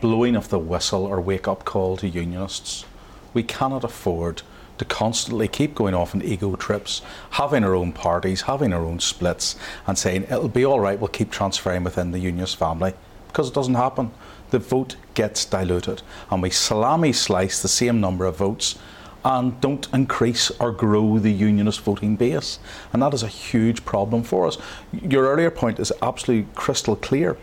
blowing 0.00 0.34
of 0.34 0.48
the 0.48 0.58
whistle 0.58 1.04
or 1.04 1.20
wake 1.20 1.46
up 1.46 1.66
call 1.66 1.98
to 1.98 2.08
unionists. 2.08 2.86
We 3.34 3.42
cannot 3.42 3.84
afford 3.84 4.42
to 4.78 4.84
constantly 4.84 5.48
keep 5.48 5.74
going 5.74 5.94
off 5.94 6.14
on 6.14 6.22
ego 6.22 6.56
trips, 6.56 7.02
having 7.30 7.64
our 7.64 7.74
own 7.74 7.92
parties, 7.92 8.42
having 8.42 8.72
our 8.72 8.84
own 8.84 9.00
splits, 9.00 9.56
and 9.86 9.98
saying 9.98 10.24
it'll 10.24 10.48
be 10.48 10.64
all 10.64 10.80
right, 10.80 10.98
we'll 10.98 11.08
keep 11.08 11.30
transferring 11.30 11.84
within 11.84 12.12
the 12.12 12.18
unionist 12.18 12.56
family. 12.56 12.94
Because 13.26 13.48
it 13.48 13.54
doesn't 13.54 13.74
happen. 13.74 14.10
The 14.50 14.58
vote 14.58 14.96
gets 15.14 15.44
diluted, 15.44 16.02
and 16.30 16.42
we 16.42 16.50
salami 16.50 17.12
slice 17.12 17.60
the 17.60 17.68
same 17.68 18.00
number 18.00 18.24
of 18.24 18.36
votes 18.36 18.78
and 19.24 19.60
don't 19.60 19.86
increase 19.92 20.50
or 20.52 20.72
grow 20.72 21.18
the 21.18 21.32
unionist 21.32 21.80
voting 21.80 22.16
base. 22.16 22.58
And 22.92 23.02
that 23.02 23.12
is 23.12 23.22
a 23.22 23.28
huge 23.28 23.84
problem 23.84 24.22
for 24.22 24.46
us. 24.46 24.56
Your 24.92 25.28
earlier 25.28 25.50
point 25.50 25.78
is 25.78 25.92
absolutely 26.00 26.48
crystal 26.54 26.96
clear. 26.96 27.36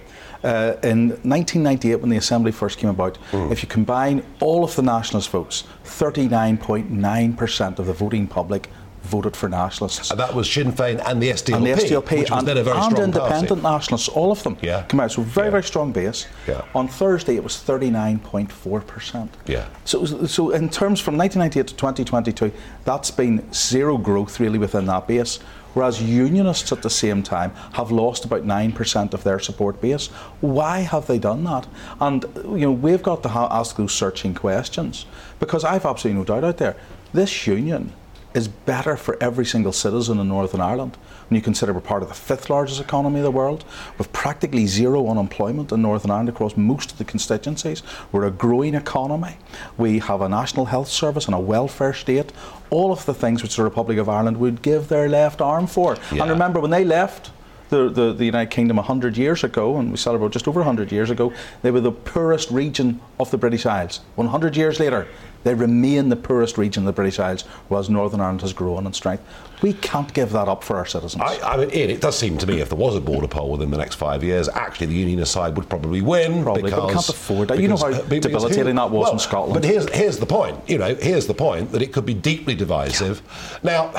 Uh, 0.44 0.76
in 0.84 1.10
1998, 1.24 1.96
when 1.96 2.10
the 2.10 2.18
Assembly 2.18 2.52
first 2.52 2.78
came 2.78 2.90
about, 2.90 3.18
mm. 3.32 3.52
if 3.52 3.64
you 3.64 3.70
combine 3.70 4.24
all 4.40 4.64
of 4.64 4.76
the 4.76 4.82
nationalist 4.82 5.30
votes, 5.30 5.64
39.9% 5.86 7.80
of 7.80 7.86
the 7.86 7.94
voting 7.94 8.28
public 8.28 8.70
voted 9.06 9.36
for 9.36 9.48
nationalists. 9.48 10.12
And 10.12 10.20
that 10.20 10.34
was 10.34 10.52
Sinn 10.52 10.72
Féin 10.72 11.02
and 11.06 11.22
the 11.22 11.30
SDLP, 11.30 11.56
and 11.56 11.66
the 11.66 11.70
SDLP 11.72 12.20
which 12.20 12.32
was 12.32 12.40
and, 12.40 12.48
then 12.48 12.58
a 12.58 12.64
very 12.64 12.78
and 12.78 12.86
strong 12.92 13.04
independent 13.04 13.62
party. 13.62 13.76
nationalists, 13.76 14.10
all 14.10 14.32
of 14.32 14.44
them 14.44 14.58
yeah. 14.62 14.84
come 14.88 15.00
out. 15.00 15.12
So 15.12 15.22
very, 15.22 15.48
yeah. 15.48 15.52
very 15.52 15.64
strong 15.64 15.92
base. 15.92 16.28
Yeah. 16.48 16.66
On 16.74 16.88
Thursday, 16.88 17.36
it 17.36 17.44
was 17.44 17.54
39.4%. 17.56 19.30
Yeah. 19.46 19.68
So, 19.86 20.06
so 20.06 20.50
in 20.52 20.70
terms 20.70 21.00
from 21.00 21.18
1998 21.18 21.68
to 21.68 21.76
2022, 21.76 22.52
that's 22.84 23.12
been 23.12 23.52
zero 23.54 23.98
growth 23.98 24.40
really 24.40 24.58
within 24.60 24.86
that 24.88 25.08
base. 25.08 25.40
Whereas 25.76 26.02
unionists 26.02 26.72
at 26.72 26.82
the 26.82 26.90
same 26.90 27.22
time 27.22 27.52
have 27.74 27.92
lost 27.92 28.26
about 28.26 28.44
9% 28.44 29.14
of 29.14 29.24
their 29.24 29.40
support 29.40 29.82
base. 29.82 30.08
Why 30.40 30.80
have 30.80 31.06
they 31.06 31.20
done 31.20 31.44
that? 31.44 31.68
And 32.00 32.26
you 32.46 32.66
know, 32.66 32.72
we've 32.72 33.04
got 33.04 33.22
to 33.24 33.30
ha- 33.30 33.50
ask 33.52 33.76
those 33.76 33.94
searching 33.94 34.34
questions 34.34 35.06
because 35.40 35.64
I've 35.64 35.86
absolutely 35.86 36.20
no 36.20 36.26
doubt 36.26 36.44
out 36.46 36.58
there. 36.58 36.78
This 37.14 37.46
union 37.46 37.92
is 38.36 38.50
better 38.50 38.98
for 38.98 39.18
every 39.22 39.46
single 39.46 39.72
citizen 39.72 40.20
in 40.20 40.28
Northern 40.28 40.60
Ireland. 40.60 40.98
When 41.30 41.38
you 41.38 41.42
consider 41.42 41.72
we're 41.74 41.80
part 41.80 42.04
of 42.04 42.10
the 42.10 42.14
fifth 42.14 42.50
largest 42.50 42.82
economy 42.82 43.20
in 43.20 43.24
the 43.24 43.32
world, 43.32 43.64
with 43.98 44.12
practically 44.12 44.68
zero 44.68 45.08
unemployment 45.08 45.72
in 45.72 45.82
Northern 45.82 46.12
Ireland 46.12 46.30
across 46.30 46.58
most 46.58 46.92
of 46.92 46.98
the 46.98 47.06
constituencies, 47.06 47.82
we're 48.12 48.28
a 48.28 48.32
growing 48.32 48.76
economy. 48.76 49.38
We 49.78 50.00
have 50.00 50.22
a 50.22 50.28
national 50.28 50.66
health 50.66 50.90
service 50.90 51.26
and 51.26 51.34
a 51.34 51.40
welfare 51.40 51.94
state. 51.94 52.34
All 52.70 52.92
of 52.92 53.06
the 53.06 53.14
things 53.14 53.42
which 53.42 53.56
the 53.56 53.64
Republic 53.64 53.98
of 53.98 54.10
Ireland 54.10 54.38
would 54.38 54.62
give 54.62 54.90
their 54.90 55.08
left 55.08 55.40
arm 55.42 55.66
for. 55.66 55.98
Yeah. 56.12 56.24
And 56.24 56.32
remember, 56.32 56.60
when 56.60 56.72
they 56.72 56.84
left, 56.84 57.32
the, 57.70 57.90
the, 57.90 58.14
the, 58.14 58.26
United 58.26 58.52
Kingdom 58.52 58.78
100 58.78 59.18
years 59.18 59.44
ago, 59.44 59.78
and 59.78 59.90
we 59.90 59.98
celebrate 59.98 60.32
just 60.32 60.48
over 60.48 60.60
100 60.60 60.92
years 60.92 61.10
ago, 61.10 61.34
they 61.64 61.72
were 61.72 61.82
the 61.82 61.92
poorest 61.92 62.52
region 62.52 63.02
of 63.20 63.32
the 63.32 63.38
British 63.38 63.66
Isles. 63.66 64.02
100 64.16 64.56
years 64.56 64.80
later, 64.80 65.08
they 65.46 65.54
remain 65.54 66.10
the 66.10 66.16
poorest 66.16 66.58
region 66.58 66.82
of 66.82 66.88
the 66.88 66.94
British 66.94 67.20
Isles, 67.20 67.44
whereas 67.68 67.88
Northern 67.88 68.20
Ireland 68.20 68.42
has 68.42 68.52
grown 68.52 68.88
in 68.88 68.94
strength. 68.94 69.24
We 69.62 69.74
can't 69.74 70.12
give 70.12 70.32
that 70.32 70.48
up 70.48 70.64
for 70.64 70.76
our 70.76 70.88
citizens. 70.88 71.22
I, 71.24 71.40
I 71.54 71.58
mean, 71.58 71.72
Ian, 71.72 71.92
it 71.92 72.02
does 72.02 72.18
seem 72.18 72.40
to 72.40 72.48
me 72.48 72.62
if 72.62 72.70
there 72.70 72.78
was 72.78 72.96
a 72.96 73.00
border 73.00 73.28
poll 73.28 73.52
within 73.52 73.70
the 73.70 73.78
next 73.78 73.96
five 73.96 74.24
years, 74.24 74.50
actually 74.50 74.88
the 74.88 74.96
unionist 74.96 75.32
side 75.32 75.56
would 75.56 75.70
probably 75.70 76.02
win. 76.02 76.44
Probably, 76.44 76.64
because, 76.64 76.80
but 76.80 76.88
we 76.88 76.94
can't 76.94 77.10
afford 77.10 77.48
that. 77.50 77.60
You 77.60 77.68
know 77.68 77.78
how 77.78 77.92
debilitating 77.92 78.76
that 78.76 78.90
was 78.90 79.04
well, 79.04 79.14
in 79.14 79.20
Scotland. 79.20 79.54
But 79.54 79.64
here's, 79.64 79.88
here's 79.94 80.18
the 80.18 80.26
point. 80.26 80.68
You 80.68 80.80
know, 80.80 80.96
here's 80.96 81.28
the 81.28 81.36
point 81.36 81.72
that 81.74 81.84
it 81.84 81.94
could 81.94 82.08
be 82.08 82.16
deeply 82.16 82.56
divisive. 82.56 83.22
Now. 83.64 83.94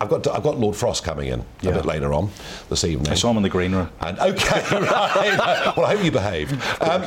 I've 0.00 0.08
got 0.08 0.28
I've 0.28 0.44
got 0.44 0.58
Lord 0.58 0.76
Frost 0.76 1.02
coming 1.02 1.26
in 1.26 1.44
Yeah. 1.60 1.70
a 1.70 1.74
bit 1.74 1.84
later 1.84 2.12
on 2.12 2.30
this 2.68 2.84
evening. 2.84 3.10
I 3.10 3.14
saw 3.14 3.32
him 3.32 3.38
in 3.38 3.42
the 3.42 3.48
green 3.48 3.74
room. 3.74 3.90
And 4.00 4.16
okay, 4.16 4.60
right. 4.78 5.72
well, 5.76 5.86
I 5.86 5.96
hope 5.96 6.04
you 6.04 6.12
behaved. 6.12 6.52
Um, 6.80 7.04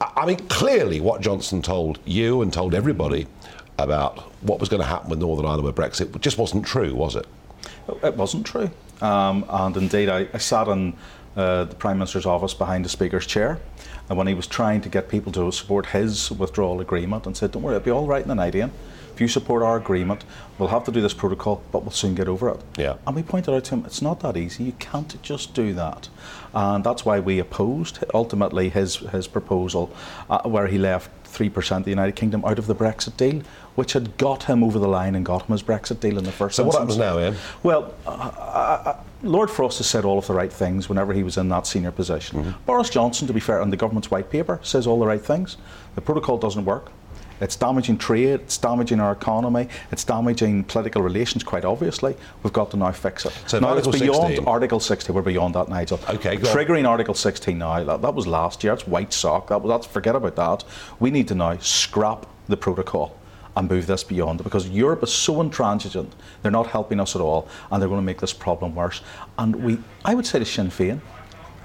I 0.00 0.24
mean, 0.24 0.38
clearly, 0.48 1.00
what 1.00 1.20
Johnson 1.20 1.60
told 1.60 1.98
you 2.06 2.40
and 2.40 2.52
told 2.52 2.74
everybody 2.74 3.26
about 3.78 4.18
what 4.42 4.58
was 4.58 4.68
going 4.68 4.80
to 4.80 4.88
happen 4.88 5.10
with 5.10 5.18
Northern 5.18 5.44
Ireland 5.44 5.64
with 5.64 5.74
Brexit 5.74 6.18
just 6.20 6.38
wasn't 6.38 6.64
true, 6.64 6.94
was 6.94 7.16
it? 7.16 7.26
It 8.02 8.16
wasn't 8.16 8.46
true. 8.46 8.70
Um, 9.02 9.44
and 9.48 9.76
indeed, 9.76 10.08
I, 10.08 10.28
I 10.32 10.38
sat 10.38 10.68
in 10.68 10.94
uh, 11.36 11.64
the 11.64 11.74
Prime 11.74 11.98
Minister's 11.98 12.26
office 12.26 12.54
behind 12.54 12.84
the 12.84 12.88
Speaker's 12.88 13.26
chair. 13.26 13.60
And 14.08 14.16
when 14.16 14.26
he 14.26 14.34
was 14.34 14.46
trying 14.46 14.80
to 14.82 14.88
get 14.88 15.08
people 15.08 15.32
to 15.32 15.50
support 15.52 15.86
his 15.86 16.30
withdrawal 16.30 16.80
agreement 16.80 17.26
and 17.26 17.36
said, 17.36 17.52
Don't 17.52 17.62
worry, 17.62 17.76
it'll 17.76 17.84
be 17.84 17.90
all 17.90 18.06
right 18.06 18.22
in 18.22 18.28
the 18.28 18.34
night, 18.34 18.54
Ian. 18.54 18.72
If 19.20 19.24
you 19.24 19.28
support 19.28 19.62
our 19.62 19.76
agreement, 19.76 20.24
we'll 20.58 20.70
have 20.70 20.84
to 20.84 20.90
do 20.90 21.02
this 21.02 21.12
protocol, 21.12 21.62
but 21.72 21.82
we'll 21.82 21.90
soon 21.90 22.14
get 22.14 22.26
over 22.26 22.48
it. 22.48 22.60
Yeah. 22.78 22.96
And 23.06 23.14
we 23.14 23.22
pointed 23.22 23.52
out 23.52 23.64
to 23.64 23.74
him, 23.74 23.84
it's 23.84 24.00
not 24.00 24.20
that 24.20 24.34
easy. 24.34 24.64
You 24.64 24.72
can't 24.78 25.20
just 25.20 25.52
do 25.52 25.74
that. 25.74 26.08
And 26.54 26.82
that's 26.82 27.04
why 27.04 27.20
we 27.20 27.38
opposed 27.38 28.02
ultimately 28.14 28.70
his, 28.70 28.96
his 28.96 29.26
proposal, 29.26 29.94
uh, 30.30 30.48
where 30.48 30.68
he 30.68 30.78
left 30.78 31.10
3% 31.30 31.76
of 31.76 31.84
the 31.84 31.90
United 31.90 32.16
Kingdom 32.16 32.42
out 32.46 32.58
of 32.58 32.66
the 32.66 32.74
Brexit 32.74 33.18
deal, 33.18 33.42
which 33.74 33.92
had 33.92 34.16
got 34.16 34.44
him 34.44 34.64
over 34.64 34.78
the 34.78 34.88
line 34.88 35.14
and 35.14 35.26
got 35.26 35.42
him 35.42 35.52
his 35.52 35.62
Brexit 35.62 36.00
deal 36.00 36.16
in 36.16 36.24
the 36.24 36.32
first 36.32 36.56
So 36.56 36.64
what 36.64 36.78
happens 36.78 36.96
now, 36.96 37.18
Ian? 37.18 37.36
Well, 37.62 37.94
uh, 38.06 38.10
uh, 38.10 38.96
Lord 39.22 39.50
Frost 39.50 39.76
has 39.78 39.86
said 39.86 40.06
all 40.06 40.16
of 40.16 40.26
the 40.28 40.32
right 40.32 40.50
things 40.50 40.88
whenever 40.88 41.12
he 41.12 41.22
was 41.22 41.36
in 41.36 41.50
that 41.50 41.66
senior 41.66 41.92
position. 41.92 42.38
Mm-hmm. 42.38 42.64
Boris 42.64 42.88
Johnson, 42.88 43.26
to 43.26 43.34
be 43.34 43.40
fair, 43.40 43.60
on 43.60 43.68
the 43.68 43.76
government's 43.76 44.10
white 44.10 44.30
paper, 44.30 44.60
says 44.62 44.86
all 44.86 44.98
the 44.98 45.06
right 45.06 45.20
things. 45.20 45.58
The 45.94 46.00
protocol 46.00 46.38
doesn't 46.38 46.64
work. 46.64 46.90
It's 47.40 47.56
damaging 47.56 47.98
trade, 47.98 48.40
it's 48.40 48.58
damaging 48.58 49.00
our 49.00 49.12
economy, 49.12 49.68
it's 49.90 50.04
damaging 50.04 50.64
political 50.64 51.02
relations, 51.02 51.42
quite 51.42 51.64
obviously. 51.64 52.14
We've 52.42 52.52
got 52.52 52.70
to 52.72 52.76
now 52.76 52.92
fix 52.92 53.24
it. 53.26 53.32
So 53.46 53.58
now 53.58 53.74
it's 53.74 53.86
beyond 53.86 54.28
16. 54.28 54.46
Article 54.46 54.80
60, 54.80 55.12
we're 55.12 55.22
beyond 55.22 55.54
that, 55.54 55.68
Nigel. 55.68 56.00
Okay. 56.08 56.36
Triggering 56.36 56.86
Article 56.88 57.14
16 57.14 57.56
now, 57.56 57.82
that, 57.82 58.02
that 58.02 58.14
was 58.14 58.26
last 58.26 58.62
year, 58.62 58.74
that's 58.74 58.86
white 58.86 59.12
sock, 59.12 59.48
that, 59.48 59.66
that's, 59.66 59.86
forget 59.86 60.14
about 60.14 60.36
that. 60.36 60.64
We 60.98 61.10
need 61.10 61.28
to 61.28 61.34
now 61.34 61.56
scrap 61.58 62.26
the 62.48 62.56
protocol 62.56 63.16
and 63.56 63.68
move 63.68 63.86
this 63.86 64.04
beyond 64.04 64.44
because 64.44 64.68
Europe 64.68 65.02
is 65.02 65.12
so 65.12 65.40
intransigent, 65.40 66.12
they're 66.42 66.52
not 66.52 66.66
helping 66.66 67.00
us 67.00 67.16
at 67.16 67.22
all, 67.22 67.48
and 67.70 67.80
they're 67.80 67.88
going 67.88 68.00
to 68.00 68.06
make 68.06 68.20
this 68.20 68.32
problem 68.32 68.74
worse. 68.74 69.02
And 69.38 69.56
we, 69.56 69.78
I 70.04 70.14
would 70.14 70.26
say 70.26 70.38
to 70.38 70.44
Sinn 70.44 70.68
Féin, 70.68 71.00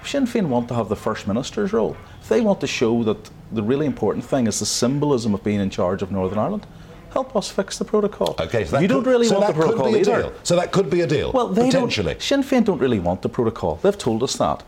if 0.01 0.09
Sinn 0.09 0.25
Féin 0.25 0.47
want 0.47 0.67
to 0.69 0.75
have 0.75 0.89
the 0.89 0.95
First 0.95 1.27
Minister's 1.27 1.73
role, 1.73 1.97
if 2.21 2.29
they 2.29 2.41
want 2.41 2.61
to 2.61 2.67
show 2.67 3.03
that 3.03 3.29
the 3.51 3.63
really 3.63 3.85
important 3.85 4.25
thing 4.25 4.47
is 4.47 4.59
the 4.59 4.65
symbolism 4.65 5.33
of 5.33 5.43
being 5.43 5.59
in 5.59 5.69
charge 5.69 6.01
of 6.01 6.11
Northern 6.11 6.37
Ireland, 6.39 6.65
help 7.11 7.35
us 7.35 7.49
fix 7.49 7.77
the 7.77 7.85
protocol. 7.85 8.35
Okay, 8.39 8.65
so 8.65 8.71
that 8.71 8.81
you 8.81 8.87
don't 8.87 9.03
could, 9.03 9.09
really 9.09 9.27
so 9.27 9.39
want 9.39 9.47
the 9.47 9.53
protocol 9.53 9.85
could 9.85 9.91
be 9.93 9.97
a 9.97 10.01
either. 10.01 10.21
deal. 10.23 10.33
So 10.43 10.55
that 10.55 10.71
could 10.71 10.89
be 10.89 11.01
a 11.01 11.07
deal. 11.07 11.31
Well, 11.31 11.47
they 11.47 11.65
potentially. 11.67 12.13
don't. 12.13 12.21
Sinn 12.21 12.43
Féin 12.43 12.65
don't 12.65 12.79
really 12.79 12.99
want 12.99 13.21
the 13.21 13.29
protocol. 13.29 13.77
They've 13.81 13.97
told 13.97 14.23
us 14.23 14.35
that. 14.37 14.63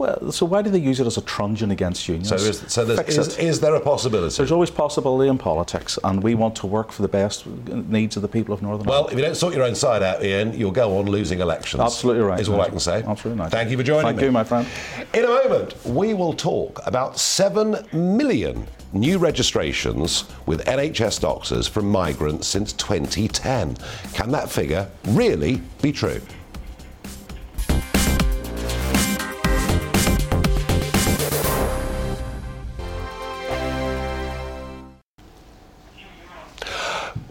Well, 0.00 0.32
so 0.32 0.46
why 0.46 0.62
do 0.62 0.70
they 0.70 0.78
use 0.78 0.98
it 0.98 1.06
as 1.06 1.18
a 1.18 1.20
truncheon 1.20 1.72
against 1.72 2.08
unions? 2.08 2.30
So, 2.30 2.36
is, 2.36 2.64
so 2.68 2.86
there's, 2.86 3.00
Fix 3.00 3.36
is, 3.36 3.60
there 3.60 3.74
a 3.74 3.80
possibility? 3.80 4.34
There's 4.34 4.50
always 4.50 4.70
possibility 4.70 5.28
in 5.28 5.36
politics, 5.36 5.98
and 6.02 6.22
we 6.22 6.34
want 6.34 6.56
to 6.56 6.66
work 6.66 6.90
for 6.90 7.02
the 7.02 7.08
best 7.08 7.44
needs 7.46 8.16
of 8.16 8.22
the 8.22 8.28
people 8.28 8.54
of 8.54 8.62
Northern 8.62 8.86
well, 8.86 9.00
Ireland. 9.00 9.06
Well, 9.08 9.12
if 9.12 9.18
you 9.18 9.24
don't 9.26 9.34
sort 9.34 9.54
your 9.54 9.64
own 9.64 9.74
side 9.74 10.02
out, 10.02 10.24
Ian, 10.24 10.58
you'll 10.58 10.70
go 10.70 10.96
on 10.96 11.04
losing 11.04 11.40
elections. 11.40 11.82
Absolutely 11.82 12.22
right. 12.22 12.40
Is 12.40 12.48
all 12.48 12.62
I 12.62 12.70
can 12.70 12.80
say. 12.80 13.02
Absolutely 13.06 13.42
right. 13.42 13.50
Thank 13.50 13.70
you 13.70 13.76
for 13.76 13.82
joining 13.82 14.04
me. 14.04 14.08
Thank 14.08 14.20
me. 14.20 14.24
you, 14.24 14.32
my 14.32 14.42
friend. 14.42 14.66
In 15.12 15.26
a 15.26 15.28
moment, 15.28 15.74
we 15.84 16.14
will 16.14 16.32
talk 16.32 16.80
about 16.86 17.18
7 17.18 17.86
million 17.92 18.66
new 18.94 19.18
registrations 19.18 20.24
with 20.46 20.64
NHS 20.64 21.20
doctors 21.20 21.68
from 21.68 21.90
migrants 21.90 22.46
since 22.46 22.72
2010. 22.72 23.76
Can 24.14 24.30
that 24.30 24.50
figure 24.50 24.90
really 25.08 25.60
be 25.82 25.92
true? 25.92 26.22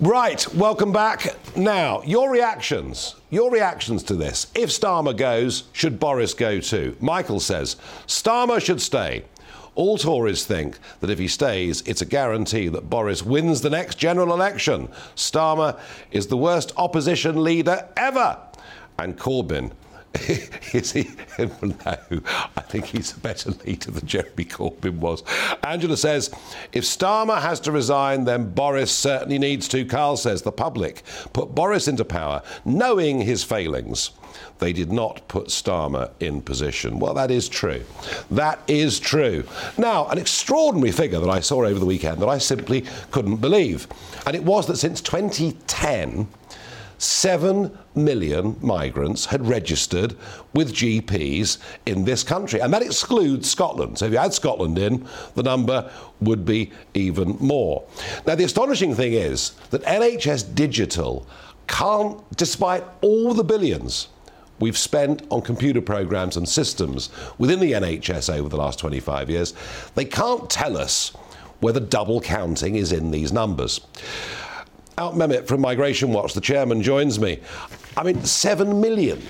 Right, 0.01 0.47
welcome 0.55 0.93
back. 0.93 1.35
Now, 1.57 2.01
your 2.03 2.31
reactions. 2.31 3.15
Your 3.31 3.51
reactions 3.51 4.01
to 4.03 4.15
this. 4.15 4.47
If 4.55 4.69
Starmer 4.69 5.15
goes, 5.15 5.65
should 5.73 5.99
Boris 5.99 6.33
go 6.33 6.61
too? 6.61 6.95
Michael 7.01 7.41
says 7.41 7.75
Starmer 8.07 8.63
should 8.63 8.81
stay. 8.81 9.25
All 9.75 9.97
Tories 9.97 10.45
think 10.45 10.79
that 11.01 11.09
if 11.09 11.19
he 11.19 11.27
stays, 11.27 11.81
it's 11.81 12.01
a 12.01 12.05
guarantee 12.05 12.69
that 12.69 12.89
Boris 12.89 13.23
wins 13.23 13.59
the 13.59 13.69
next 13.69 13.95
general 13.95 14.33
election. 14.33 14.87
Starmer 15.17 15.77
is 16.11 16.27
the 16.27 16.37
worst 16.37 16.71
opposition 16.77 17.43
leader 17.43 17.85
ever. 17.97 18.37
And 18.97 19.17
Corbyn 19.17 19.73
is 20.73 20.91
he? 20.91 21.09
No, 21.37 22.21
I 22.57 22.61
think 22.61 22.85
he's 22.85 23.15
a 23.15 23.19
better 23.19 23.51
leader 23.51 23.91
than 23.91 24.07
Jeremy 24.07 24.45
Corbyn 24.45 24.97
was. 24.97 25.23
Angela 25.63 25.97
says, 25.97 26.31
if 26.71 26.83
Starmer 26.83 27.39
has 27.41 27.59
to 27.61 27.71
resign, 27.71 28.25
then 28.25 28.49
Boris 28.49 28.91
certainly 28.91 29.37
needs 29.37 29.67
to. 29.69 29.85
Carl 29.85 30.17
says, 30.17 30.41
the 30.41 30.51
public 30.51 31.03
put 31.33 31.53
Boris 31.53 31.87
into 31.87 32.03
power 32.05 32.41
knowing 32.65 33.21
his 33.21 33.43
failings. 33.43 34.11
They 34.59 34.73
did 34.73 34.91
not 34.91 35.27
put 35.27 35.47
Starmer 35.47 36.11
in 36.19 36.41
position. 36.41 36.99
Well, 36.99 37.13
that 37.13 37.31
is 37.31 37.47
true. 37.47 37.83
That 38.31 38.59
is 38.67 38.99
true. 38.99 39.45
Now, 39.77 40.07
an 40.07 40.17
extraordinary 40.17 40.91
figure 40.91 41.19
that 41.19 41.29
I 41.29 41.39
saw 41.39 41.63
over 41.65 41.79
the 41.79 41.85
weekend 41.85 42.21
that 42.21 42.29
I 42.29 42.39
simply 42.39 42.85
couldn't 43.11 43.37
believe. 43.37 43.87
And 44.25 44.35
it 44.35 44.43
was 44.43 44.67
that 44.67 44.77
since 44.77 45.01
2010, 45.01 46.27
7 46.99 47.75
million 47.95 48.57
migrants 48.61 49.25
had 49.25 49.47
registered 49.47 50.15
with 50.53 50.73
GPs 50.73 51.57
in 51.85 52.03
this 52.03 52.23
country. 52.23 52.59
And 52.59 52.73
that 52.73 52.81
excludes 52.81 53.49
Scotland. 53.49 53.97
So 53.97 54.05
if 54.05 54.11
you 54.11 54.17
add 54.17 54.33
Scotland 54.33 54.77
in, 54.77 55.07
the 55.35 55.43
number 55.43 55.89
would 56.19 56.45
be 56.45 56.71
even 56.93 57.37
more. 57.39 57.85
Now, 58.27 58.35
the 58.35 58.43
astonishing 58.43 58.93
thing 58.93 59.13
is 59.13 59.51
that 59.71 59.81
NHS 59.83 60.53
Digital 60.53 61.25
can't, 61.67 62.21
despite 62.35 62.83
all 63.01 63.33
the 63.33 63.43
billions 63.43 64.09
we've 64.59 64.77
spent 64.77 65.25
on 65.29 65.41
computer 65.41 65.81
programs 65.81 66.35
and 66.35 66.47
systems 66.47 67.09
within 67.37 67.61
the 67.61 67.71
NHS 67.71 68.35
over 68.35 68.49
the 68.49 68.57
last 68.57 68.77
25 68.77 69.29
years, 69.29 69.53
they 69.95 70.03
can't 70.03 70.49
tell 70.49 70.75
us 70.75 71.09
whether 71.61 71.79
double 71.79 72.19
counting 72.19 72.75
is 72.75 72.91
in 72.91 73.11
these 73.11 73.31
numbers. 73.31 73.79
Alp 74.99 75.15
Mehmet 75.15 75.47
from 75.47 75.61
Migration 75.61 76.11
Watch, 76.11 76.33
the 76.33 76.41
chairman, 76.41 76.81
joins 76.81 77.21
me. 77.21 77.39
I 77.95 78.03
mean, 78.03 78.21
seven 78.25 78.81
million. 78.81 79.21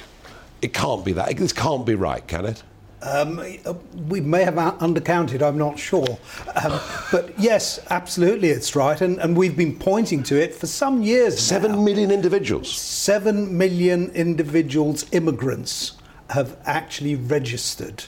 It 0.63 0.73
can't 0.73 1.05
be 1.05 1.13
that. 1.13 1.37
This 1.37 1.53
can't 1.53 1.85
be 1.85 1.93
right, 1.93 2.27
can 2.27 2.45
it? 2.47 2.63
Um, 3.03 3.39
we 4.07 4.19
may 4.19 4.43
have 4.43 4.55
undercounted, 4.55 5.43
I'm 5.43 5.59
not 5.59 5.77
sure. 5.77 6.17
Um, 6.55 6.79
but 7.11 7.37
yes, 7.37 7.79
absolutely, 7.91 8.49
it's 8.49 8.75
right. 8.75 8.99
And, 8.99 9.19
and, 9.19 9.37
we've 9.37 9.55
been 9.55 9.77
pointing 9.77 10.23
to 10.23 10.41
it 10.41 10.55
for 10.55 10.65
some 10.65 11.03
years. 11.03 11.39
Seven 11.39 11.73
now. 11.73 11.81
million 11.81 12.09
individuals. 12.09 12.75
Seven 12.75 13.55
million 13.55 14.09
individuals, 14.15 15.05
immigrants, 15.11 15.93
have 16.31 16.57
actually 16.65 17.15
registered 17.15 18.05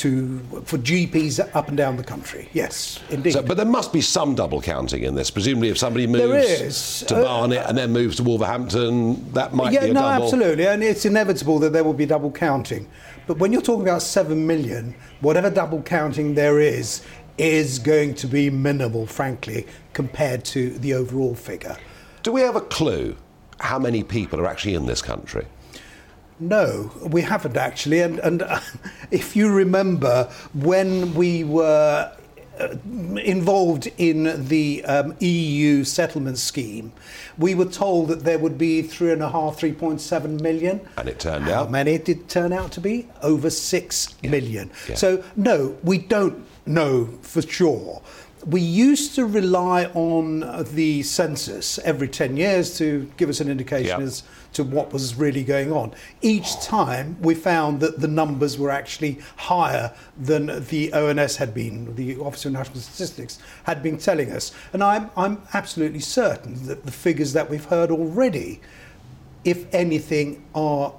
to 0.00 0.38
for 0.64 0.78
GPs 0.78 1.38
up 1.54 1.68
and 1.68 1.76
down 1.76 1.96
the 1.96 2.04
country. 2.04 2.48
Yes, 2.52 3.00
indeed. 3.10 3.32
So, 3.32 3.42
but 3.42 3.56
there 3.56 3.66
must 3.66 3.92
be 3.92 4.00
some 4.00 4.34
double 4.34 4.60
counting 4.60 5.02
in 5.02 5.14
this. 5.14 5.30
Presumably, 5.30 5.68
if 5.68 5.78
somebody 5.78 6.06
moves 6.06 7.04
to 7.04 7.16
uh, 7.16 7.22
Barnet 7.22 7.64
and 7.68 7.76
then 7.76 7.92
moves 7.92 8.16
to 8.16 8.22
Wolverhampton, 8.22 9.30
that 9.32 9.54
might 9.54 9.72
yeah, 9.72 9.84
be 9.84 9.90
a 9.90 9.92
no, 9.92 10.00
double. 10.00 10.24
absolutely, 10.24 10.66
and 10.66 10.82
it's 10.82 11.04
inevitable 11.04 11.58
that 11.58 11.72
there 11.72 11.84
will 11.84 11.94
be 11.94 12.06
double 12.06 12.30
counting. 12.30 12.88
But 13.26 13.38
when 13.38 13.52
you're 13.52 13.62
talking 13.62 13.82
about 13.82 14.02
seven 14.02 14.46
million, 14.46 14.94
whatever 15.20 15.50
double 15.50 15.82
counting 15.82 16.34
there 16.34 16.60
is, 16.60 17.02
is 17.36 17.78
going 17.78 18.14
to 18.14 18.26
be 18.26 18.50
minimal, 18.50 19.06
frankly, 19.06 19.66
compared 19.92 20.44
to 20.44 20.70
the 20.78 20.94
overall 20.94 21.34
figure. 21.34 21.76
Do 22.22 22.32
we 22.32 22.40
have 22.40 22.56
a 22.56 22.60
clue 22.60 23.16
how 23.60 23.78
many 23.78 24.02
people 24.02 24.40
are 24.40 24.46
actually 24.46 24.74
in 24.74 24.86
this 24.86 25.02
country? 25.02 25.46
No, 26.40 26.90
we 27.02 27.20
haven't 27.22 27.56
actually. 27.56 28.00
And, 28.00 28.18
and 28.20 28.42
uh, 28.42 28.60
if 29.10 29.36
you 29.36 29.52
remember 29.52 30.24
when 30.54 31.14
we 31.14 31.44
were 31.44 32.12
uh, 32.58 32.76
involved 33.22 33.90
in 33.98 34.48
the 34.48 34.84
um, 34.84 35.14
EU 35.20 35.84
settlement 35.84 36.38
scheme, 36.38 36.92
we 37.38 37.54
were 37.54 37.66
told 37.66 38.08
that 38.08 38.24
there 38.24 38.38
would 38.38 38.58
be 38.58 38.82
three 38.82 39.12
and 39.12 39.22
a 39.22 39.30
half, 39.30 39.58
three 39.58 39.72
point 39.72 40.00
seven 40.00 40.36
million. 40.36 40.80
And 40.96 41.08
it 41.08 41.20
turned 41.20 41.44
How 41.44 41.52
out. 41.52 41.64
How 41.66 41.70
many 41.70 41.98
did 41.98 42.28
turn 42.28 42.52
out 42.52 42.72
to 42.72 42.80
be? 42.80 43.08
Over 43.22 43.50
six 43.50 44.14
yeah. 44.22 44.30
million. 44.30 44.70
Yeah. 44.88 44.94
So, 44.94 45.24
no, 45.36 45.76
we 45.82 45.98
don't 45.98 46.46
know 46.66 47.06
for 47.22 47.42
sure. 47.42 48.02
We 48.46 48.62
used 48.62 49.14
to 49.16 49.26
rely 49.26 49.86
on 49.86 50.64
the 50.74 51.02
census 51.02 51.78
every 51.80 52.08
10 52.08 52.38
years 52.38 52.78
to 52.78 53.10
give 53.18 53.28
us 53.28 53.40
an 53.40 53.50
indication 53.50 54.00
yep. 54.00 54.00
as 54.00 54.22
to 54.52 54.64
what 54.64 54.92
was 54.92 55.14
really 55.14 55.44
going 55.44 55.72
on. 55.72 55.94
Each 56.22 56.60
time 56.60 57.16
we 57.20 57.34
found 57.34 57.80
that 57.80 58.00
the 58.00 58.08
numbers 58.08 58.58
were 58.58 58.70
actually 58.70 59.20
higher 59.36 59.94
than 60.18 60.64
the 60.66 60.92
ONS 60.92 61.36
had 61.36 61.54
been, 61.54 61.94
the 61.94 62.16
Office 62.18 62.44
of 62.46 62.52
National 62.52 62.78
Statistics 62.78 63.38
had 63.64 63.82
been 63.82 63.98
telling 63.98 64.30
us. 64.30 64.52
And 64.72 64.82
I'm, 64.82 65.10
I'm 65.16 65.42
absolutely 65.54 66.00
certain 66.00 66.66
that 66.66 66.84
the 66.84 66.92
figures 66.92 67.32
that 67.32 67.48
we've 67.48 67.64
heard 67.64 67.90
already, 67.90 68.60
if 69.44 69.72
anything, 69.74 70.44
are 70.54 70.92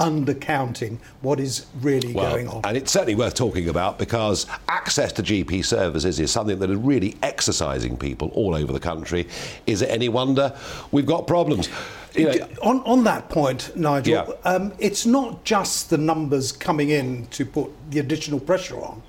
undercounting 0.00 0.98
what 1.20 1.38
is 1.38 1.66
really 1.80 2.12
well, 2.12 2.30
going 2.30 2.48
on. 2.48 2.62
And 2.64 2.76
it's 2.76 2.90
certainly 2.90 3.14
worth 3.14 3.34
talking 3.34 3.68
about 3.68 3.98
because 3.98 4.46
access 4.68 5.12
to 5.12 5.22
GP 5.22 5.64
services 5.64 6.18
is 6.20 6.30
something 6.30 6.58
that 6.58 6.70
is 6.70 6.76
really 6.76 7.16
exercising 7.22 7.96
people 7.96 8.28
all 8.34 8.54
over 8.54 8.72
the 8.72 8.80
country. 8.80 9.28
Is 9.66 9.82
it 9.82 9.90
any 9.90 10.08
wonder 10.08 10.56
we've 10.90 11.06
got 11.06 11.26
problems? 11.26 11.68
You 12.14 12.26
know, 12.26 12.48
on, 12.62 12.80
on 12.82 13.04
that 13.04 13.28
point, 13.28 13.76
Nigel, 13.76 14.12
yeah. 14.12 14.34
um, 14.44 14.72
it's 14.78 15.04
not 15.04 15.44
just 15.44 15.90
the 15.90 15.98
numbers 15.98 16.52
coming 16.52 16.90
in 16.90 17.26
to 17.28 17.44
put 17.44 17.70
the 17.90 17.98
additional 17.98 18.38
pressure 18.38 18.80
on, 18.80 19.02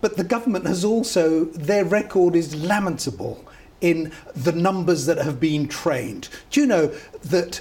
but 0.00 0.16
the 0.16 0.24
government 0.24 0.66
has 0.66 0.84
also, 0.84 1.46
their 1.46 1.84
record 1.84 2.36
is 2.36 2.54
lamentable 2.54 3.44
in 3.80 4.12
the 4.34 4.52
numbers 4.52 5.06
that 5.06 5.18
have 5.18 5.40
been 5.40 5.68
trained. 5.68 6.28
Do 6.50 6.60
you 6.60 6.66
know 6.66 6.86
that 7.24 7.60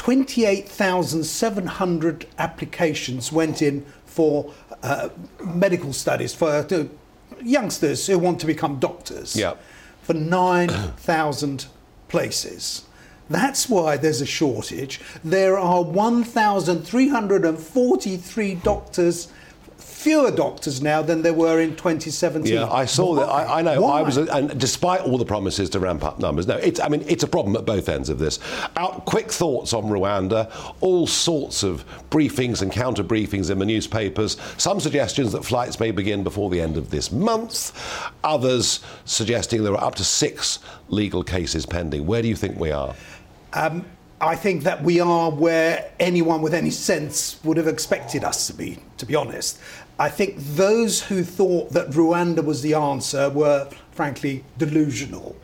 28,700 0.00 2.26
applications 2.38 3.30
went 3.30 3.60
in 3.60 3.84
for 4.06 4.50
uh, 4.82 5.10
medical 5.44 5.92
studies 5.92 6.32
for 6.32 6.48
uh, 6.48 6.84
youngsters 7.42 8.06
who 8.06 8.18
want 8.18 8.40
to 8.40 8.46
become 8.46 8.78
doctors 8.78 9.36
yep. 9.36 9.62
for 10.00 10.14
9,000 10.14 11.66
places. 12.08 12.86
That's 13.28 13.68
why 13.68 13.98
there's 13.98 14.22
a 14.22 14.26
shortage. 14.26 15.02
There 15.22 15.58
are 15.58 15.82
1,343 15.82 18.54
doctors 18.54 19.28
fewer 20.00 20.30
doctors 20.30 20.80
now 20.80 21.02
than 21.02 21.20
there 21.22 21.34
were 21.34 21.60
in 21.60 21.76
2017. 21.76 22.52
Yeah, 22.52 22.70
I 22.70 22.86
saw 22.86 23.14
Why? 23.14 23.20
that. 23.20 23.28
I, 23.28 23.58
I 23.58 23.62
know. 23.62 23.82
Why? 23.82 24.00
I 24.00 24.02
was, 24.02 24.16
and 24.16 24.58
despite 24.58 25.02
all 25.02 25.18
the 25.18 25.24
promises 25.24 25.68
to 25.70 25.80
ramp 25.80 26.02
up 26.02 26.18
numbers, 26.18 26.46
no, 26.46 26.56
it's. 26.56 26.80
I 26.80 26.88
mean, 26.88 27.04
it's 27.06 27.22
a 27.22 27.28
problem 27.28 27.54
at 27.56 27.66
both 27.66 27.88
ends 27.88 28.08
of 28.08 28.18
this. 28.18 28.38
Alp, 28.76 29.04
quick 29.04 29.30
thoughts 29.30 29.72
on 29.72 29.84
Rwanda. 29.84 30.50
All 30.80 31.06
sorts 31.06 31.62
of 31.62 31.84
briefings 32.10 32.62
and 32.62 32.72
counter 32.72 33.04
briefings 33.04 33.50
in 33.50 33.58
the 33.58 33.66
newspapers. 33.66 34.36
Some 34.56 34.80
suggestions 34.80 35.32
that 35.32 35.44
flights 35.44 35.78
may 35.78 35.90
begin 35.90 36.24
before 36.24 36.48
the 36.50 36.60
end 36.60 36.76
of 36.76 36.90
this 36.90 37.12
month. 37.12 37.72
Others 38.24 38.80
suggesting 39.04 39.62
there 39.62 39.74
are 39.74 39.84
up 39.84 39.96
to 39.96 40.04
six 40.04 40.60
legal 40.88 41.22
cases 41.22 41.66
pending. 41.66 42.06
Where 42.06 42.22
do 42.22 42.28
you 42.28 42.36
think 42.36 42.58
we 42.58 42.72
are? 42.72 42.94
Um, 43.52 43.84
I 44.22 44.36
think 44.36 44.64
that 44.64 44.82
we 44.82 45.00
are 45.00 45.30
where 45.30 45.90
anyone 45.98 46.42
with 46.42 46.52
any 46.52 46.70
sense 46.70 47.42
would 47.42 47.56
have 47.56 47.66
expected 47.66 48.22
us 48.22 48.46
to 48.48 48.52
be, 48.52 48.78
to 48.98 49.06
be 49.06 49.14
honest. 49.14 49.58
I 50.00 50.08
think 50.08 50.36
those 50.38 51.02
who 51.02 51.22
thought 51.22 51.72
that 51.72 51.90
Rwanda 51.90 52.42
was 52.42 52.62
the 52.62 52.72
answer 52.72 53.28
were, 53.28 53.68
frankly, 53.92 54.42
delusional. 54.56 55.36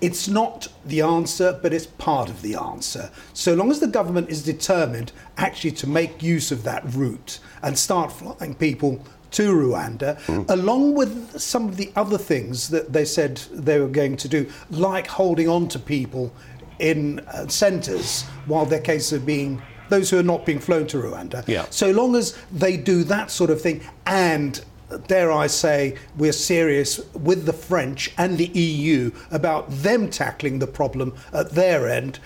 It's 0.00 0.28
not 0.28 0.68
the 0.86 1.02
answer, 1.02 1.58
but 1.60 1.74
it's 1.74 1.84
part 1.84 2.30
of 2.30 2.40
the 2.40 2.54
answer. 2.54 3.10
So 3.34 3.52
long 3.52 3.70
as 3.70 3.80
the 3.80 3.86
government 3.86 4.30
is 4.30 4.42
determined 4.42 5.12
actually 5.36 5.72
to 5.72 5.86
make 5.86 6.22
use 6.22 6.50
of 6.50 6.62
that 6.62 6.84
route 6.94 7.38
and 7.62 7.78
start 7.78 8.10
flying 8.10 8.54
people 8.54 9.04
to 9.32 9.52
Rwanda, 9.52 10.18
mm. 10.22 10.48
along 10.48 10.94
with 10.94 11.38
some 11.38 11.68
of 11.68 11.76
the 11.76 11.92
other 11.94 12.16
things 12.16 12.70
that 12.70 12.94
they 12.94 13.04
said 13.04 13.36
they 13.52 13.78
were 13.78 13.88
going 13.88 14.16
to 14.16 14.28
do, 14.28 14.50
like 14.70 15.06
holding 15.06 15.50
on 15.50 15.68
to 15.68 15.78
people 15.78 16.32
in 16.78 17.20
uh, 17.20 17.46
centres 17.48 18.22
while 18.46 18.64
their 18.64 18.80
cases 18.80 19.12
are 19.12 19.26
being 19.26 19.60
those 19.88 20.10
who 20.10 20.18
are 20.18 20.22
not 20.22 20.46
being 20.46 20.58
flown 20.58 20.86
to 20.88 20.98
Rwanda. 20.98 21.46
Yeah. 21.46 21.66
So 21.70 21.90
long 21.90 22.16
as 22.16 22.38
they 22.52 22.76
do 22.76 23.04
that 23.04 23.30
sort 23.30 23.50
of 23.50 23.60
thing, 23.60 23.82
and 24.06 24.62
dare 25.06 25.30
I 25.30 25.46
say, 25.46 25.96
we're 26.16 26.32
serious 26.32 26.98
with 27.14 27.44
the 27.44 27.52
French 27.52 28.12
and 28.16 28.38
the 28.38 28.46
EU 28.46 29.10
about 29.30 29.70
them 29.70 30.08
tackling 30.08 30.58
the 30.58 30.66
problem 30.66 31.14
at 31.32 31.50
their 31.50 31.88
end, 31.88 32.18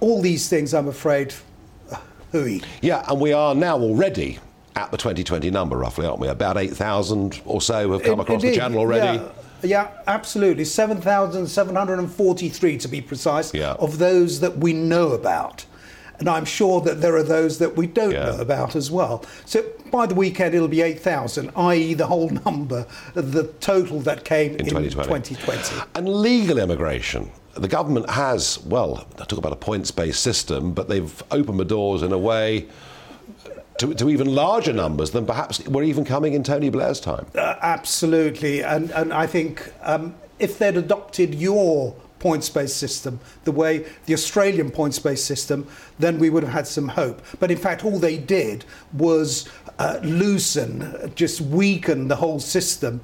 all 0.00 0.20
these 0.20 0.48
things, 0.48 0.74
I'm 0.74 0.88
afraid, 0.88 1.34
hooey. 2.32 2.62
Yeah, 2.80 3.04
and 3.08 3.20
we 3.20 3.32
are 3.32 3.54
now 3.54 3.78
already 3.78 4.40
at 4.74 4.90
the 4.90 4.96
2020 4.96 5.50
number, 5.50 5.76
roughly, 5.76 6.06
aren't 6.06 6.18
we? 6.18 6.28
About 6.28 6.56
8,000 6.56 7.42
or 7.44 7.60
so 7.60 7.92
have 7.92 8.02
come 8.02 8.20
across 8.20 8.42
Indeed. 8.42 8.54
the 8.54 8.60
channel 8.60 8.78
already. 8.78 9.18
Yeah. 9.18 9.28
Yeah, 9.64 9.90
absolutely. 10.08 10.64
7,743 10.64 12.78
to 12.78 12.88
be 12.88 13.00
precise 13.00 13.54
yeah. 13.54 13.74
of 13.74 13.98
those 13.98 14.40
that 14.40 14.58
we 14.58 14.72
know 14.72 15.12
about. 15.12 15.66
And 16.22 16.30
I'm 16.30 16.44
sure 16.44 16.80
that 16.82 17.00
there 17.00 17.16
are 17.16 17.22
those 17.24 17.58
that 17.58 17.76
we 17.76 17.86
don't 17.88 18.12
Yeah. 18.12 18.26
know 18.26 18.38
about 18.40 18.76
as 18.76 18.90
well. 18.90 19.24
So 19.44 19.64
by 19.90 20.06
the 20.06 20.14
weekend, 20.14 20.54
it'll 20.54 20.68
be 20.68 20.80
8,000, 20.80 21.50
i.e., 21.56 21.94
the 21.94 22.06
whole 22.06 22.30
number, 22.46 22.86
the 23.14 23.44
total 23.60 23.98
that 24.00 24.24
came 24.24 24.52
in, 24.52 24.66
2020. 24.66 25.34
2020. 25.34 25.82
And 25.96 26.08
legal 26.08 26.58
immigration. 26.58 27.30
The 27.54 27.68
government 27.68 28.08
has, 28.08 28.60
well, 28.64 29.04
I 29.20 29.24
talk 29.24 29.38
about 29.38 29.52
a 29.52 29.56
points 29.56 29.90
based 29.90 30.22
system, 30.22 30.72
but 30.72 30.88
they've 30.88 31.22
opened 31.32 31.58
the 31.60 31.64
doors 31.66 32.02
in 32.02 32.12
a 32.12 32.18
way 32.18 32.66
to, 33.78 33.92
to 33.94 34.08
even 34.08 34.32
larger 34.34 34.72
numbers 34.72 35.10
than 35.10 35.26
perhaps 35.26 35.60
were 35.66 35.82
even 35.82 36.04
coming 36.04 36.34
in 36.34 36.44
Tony 36.44 36.70
Blair's 36.70 37.00
time. 37.00 37.26
Uh, 37.34 37.56
absolutely, 37.60 38.62
and 38.62 38.90
and 38.92 39.12
I 39.12 39.26
think 39.26 39.72
um, 39.82 40.14
if 40.38 40.58
they'd 40.58 40.76
adopted 40.76 41.34
your 41.34 41.94
points-based 42.22 42.76
system, 42.76 43.20
the 43.44 43.52
way 43.52 43.84
the 44.06 44.14
Australian 44.14 44.70
points-based 44.70 45.26
system, 45.26 45.66
then 45.98 46.18
we 46.18 46.30
would 46.30 46.44
have 46.44 46.52
had 46.52 46.66
some 46.66 46.88
hope. 46.88 47.20
But 47.40 47.50
in 47.50 47.58
fact, 47.58 47.84
all 47.84 47.98
they 47.98 48.16
did 48.16 48.64
was 48.92 49.48
uh, 49.78 49.98
loosen, 50.02 51.12
just 51.16 51.40
weaken 51.40 52.08
the 52.08 52.16
whole 52.16 52.40
system, 52.40 53.00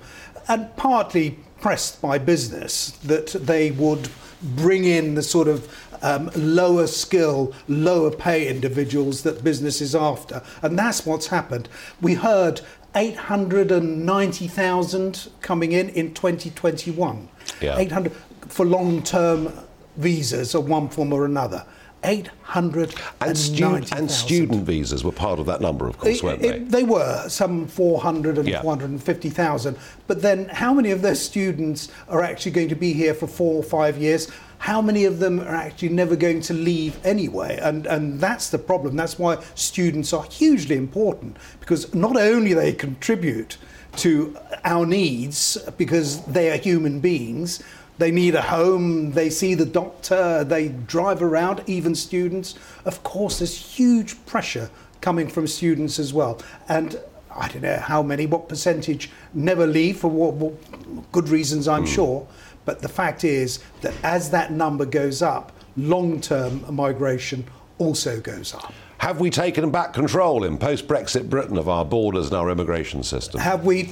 and 0.46 0.74
partly 0.76 1.38
pressed 1.60 2.00
by 2.00 2.18
business 2.18 2.92
that 3.04 3.28
they 3.32 3.72
would 3.72 4.08
bring 4.40 4.84
in 4.84 5.16
the 5.16 5.22
sort 5.22 5.48
of 5.48 5.68
um, 6.02 6.30
lower 6.36 6.86
skill, 6.86 7.52
lower 7.66 8.12
pay 8.12 8.46
individuals 8.46 9.22
that 9.22 9.42
business 9.42 9.80
is 9.80 9.96
after. 9.96 10.40
And 10.62 10.78
that's 10.78 11.04
what's 11.04 11.26
happened. 11.26 11.68
We 12.00 12.14
heard 12.14 12.60
890,000 12.94 15.28
coming 15.40 15.72
in 15.72 15.88
in 15.90 16.14
2021. 16.14 17.28
Yeah. 17.60 17.78
800 17.78 18.12
for 18.48 18.64
long 18.66 19.02
term 19.02 19.52
visas 19.96 20.54
of 20.54 20.68
one 20.68 20.88
form 20.88 21.12
or 21.12 21.24
another. 21.24 21.64
890,000. 22.04 22.96
And, 23.20 23.36
student, 23.36 23.92
and 23.92 24.08
student 24.10 24.62
visas 24.64 25.02
were 25.02 25.10
part 25.10 25.40
of 25.40 25.46
that 25.46 25.60
number, 25.60 25.88
of 25.88 25.98
course, 25.98 26.18
It- 26.18 26.22
weren't 26.22 26.44
it- 26.44 26.70
they? 26.70 26.82
they 26.82 26.84
were 26.84 27.28
some 27.28 27.66
400 27.66 28.38
and 28.38 28.48
Yeah. 28.48 28.62
450,000. 28.62 29.76
But 30.06 30.22
then, 30.22 30.48
how 30.52 30.72
many 30.72 30.92
of 30.92 31.02
those 31.02 31.18
students 31.20 31.88
are 32.08 32.22
actually 32.22 32.52
going 32.52 32.68
to 32.68 32.76
be 32.76 32.92
here 32.92 33.14
for 33.14 33.26
four 33.26 33.54
or 33.56 33.64
five 33.64 33.98
years? 33.98 34.28
How 34.58 34.80
many 34.80 35.04
of 35.04 35.18
them 35.18 35.40
are 35.40 35.54
actually 35.54 35.88
never 35.90 36.14
going 36.14 36.40
to 36.42 36.54
leave 36.54 36.98
anyway? 37.04 37.58
And, 37.60 37.84
and 37.86 38.20
that's 38.20 38.48
the 38.48 38.58
problem. 38.58 38.94
That's 38.94 39.18
why 39.18 39.38
students 39.56 40.12
are 40.12 40.24
hugely 40.30 40.76
important 40.76 41.36
because 41.58 41.92
not 41.94 42.16
only 42.16 42.54
they 42.54 42.72
contribute 42.72 43.56
to 43.96 44.36
our 44.64 44.86
needs 44.86 45.58
because 45.76 46.20
they 46.26 46.50
are 46.50 46.56
human 46.56 47.00
beings, 47.00 47.60
they 47.98 48.10
need 48.10 48.34
a 48.34 48.42
home, 48.42 49.12
they 49.12 49.28
see 49.28 49.54
the 49.54 49.66
doctor, 49.66 50.44
they 50.44 50.68
drive 50.68 51.22
around, 51.22 51.62
even 51.66 51.94
students. 51.94 52.54
Of 52.84 53.02
course, 53.02 53.40
there's 53.40 53.56
huge 53.56 54.24
pressure 54.24 54.70
coming 55.00 55.28
from 55.28 55.46
students 55.46 55.98
as 55.98 56.12
well. 56.12 56.40
And 56.68 57.00
I 57.34 57.48
don't 57.48 57.62
know 57.62 57.76
how 57.76 58.02
many, 58.02 58.26
what 58.26 58.48
percentage 58.48 59.10
never 59.34 59.66
leave 59.66 59.98
for 59.98 60.08
what, 60.08 60.34
what 60.34 61.12
good 61.12 61.28
reasons, 61.28 61.68
I'm 61.68 61.82
hmm. 61.82 61.86
sure. 61.86 62.28
But 62.64 62.80
the 62.80 62.88
fact 62.88 63.24
is 63.24 63.60
that 63.80 63.94
as 64.02 64.30
that 64.30 64.52
number 64.52 64.84
goes 64.84 65.22
up, 65.22 65.52
long 65.76 66.20
term 66.20 66.64
migration 66.74 67.44
also 67.78 68.20
goes 68.20 68.54
up. 68.54 68.72
Have 68.98 69.20
we 69.20 69.30
taken 69.30 69.70
back 69.70 69.92
control 69.92 70.44
in 70.44 70.58
post 70.58 70.88
Brexit 70.88 71.30
Britain 71.30 71.56
of 71.56 71.68
our 71.68 71.84
borders 71.84 72.26
and 72.26 72.34
our 72.34 72.50
immigration 72.50 73.02
system? 73.02 73.40
Have 73.40 73.64
we? 73.64 73.90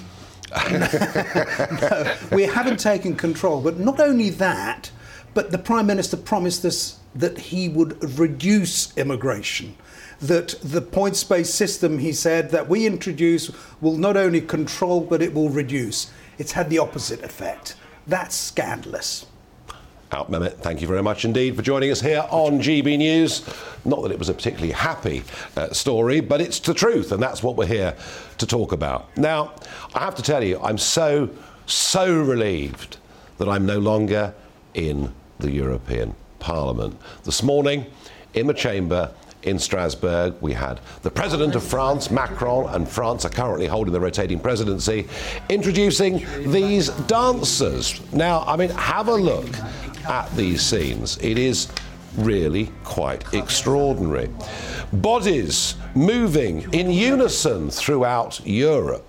No, 0.71 2.15
we 2.33 2.45
haven't 2.45 2.79
taken 2.79 3.17
control. 3.17 3.61
But 3.61 3.79
not 3.79 4.01
only 4.01 4.31
that, 4.31 4.91
but 5.35 5.51
the 5.51 5.59
Prime 5.59 5.87
Minister 5.87 6.17
promised 6.17 6.65
us 6.65 6.99
that 7.15 7.39
he 7.39 7.69
would 7.69 8.19
reduce 8.19 8.97
immigration. 8.97 9.77
That 10.21 10.55
the 10.63 10.81
points 10.81 11.23
based 11.25 11.55
system, 11.55 11.99
he 11.99 12.13
said, 12.13 12.51
that 12.51 12.69
we 12.69 12.87
introduce 12.87 13.51
will 13.81 13.97
not 13.97 14.17
only 14.17 14.41
control, 14.41 15.01
but 15.01 15.23
it 15.23 15.35
will 15.35 15.51
reduce. 15.51 16.11
It's 16.39 16.53
had 16.53 16.71
the 16.71 16.79
opposite 16.79 17.23
effect. 17.23 17.77
That's 18.07 18.35
scandalous. 18.35 19.27
Alp 20.17 20.31
Mehmet, 20.31 20.55
thank 20.61 20.81
you 20.81 20.89
very 20.89 21.03
much 21.03 21.27
indeed 21.27 21.55
for 21.57 21.61
joining 21.61 21.91
us 21.91 22.01
here 22.01 22.25
on 22.31 22.59
GB 22.59 22.97
News. 22.97 23.45
Not 23.85 24.03
that 24.03 24.11
it 24.11 24.19
was 24.19 24.31
a 24.31 24.33
particularly 24.33 24.73
happy 24.73 25.23
uh, 25.59 25.75
story, 25.75 26.21
but 26.21 26.41
it's 26.41 26.59
the 26.59 26.73
truth, 26.73 27.13
and 27.13 27.23
that's 27.23 27.43
what 27.43 27.55
we're 27.55 27.67
here 27.67 27.95
to 28.39 28.47
talk 28.47 28.73
about. 28.73 29.15
Now, 29.19 29.53
I 29.95 29.99
have 29.99 30.15
to 30.15 30.23
tell 30.23 30.43
you, 30.43 30.59
I'm 30.63 30.79
so, 30.79 31.29
so 31.67 32.19
relieved 32.23 32.97
that 33.37 33.47
I'm 33.47 33.67
no 33.67 33.79
longer 33.79 34.33
in 34.73 35.13
the 35.39 35.51
European 35.51 36.15
Parliament. 36.39 36.99
This 37.25 37.43
morning, 37.43 37.85
in 38.33 38.47
the 38.47 38.55
chamber, 38.55 39.11
in 39.47 39.59
Strasbourg. 39.59 40.35
We 40.41 40.53
had 40.53 40.81
the 41.03 41.11
President 41.11 41.55
of 41.55 41.63
France, 41.63 42.11
Macron, 42.11 42.75
and 42.75 42.87
France 42.87 43.25
are 43.25 43.31
currently 43.31 43.67
holding 43.67 43.93
the 43.93 44.01
rotating 44.01 44.41
presidency, 44.41 45.07
introducing 45.49 46.27
these 46.51 46.89
dancers. 47.07 48.01
Now, 48.13 48.45
I 48.47 48.57
mean, 48.57 48.71
have 48.71 49.09
a 49.09 49.15
look 49.15 49.49
at 50.09 50.31
these 50.37 50.63
scenes. 50.63 51.19
It 51.19 51.39
is 51.39 51.69
really 52.17 52.71
quite 52.85 53.33
extraordinary. 53.35 54.31
Bodies 54.93 55.75
moving 55.95 56.73
in 56.73 56.91
unison 56.91 57.71
throughout 57.71 58.41
Europe. 58.47 59.05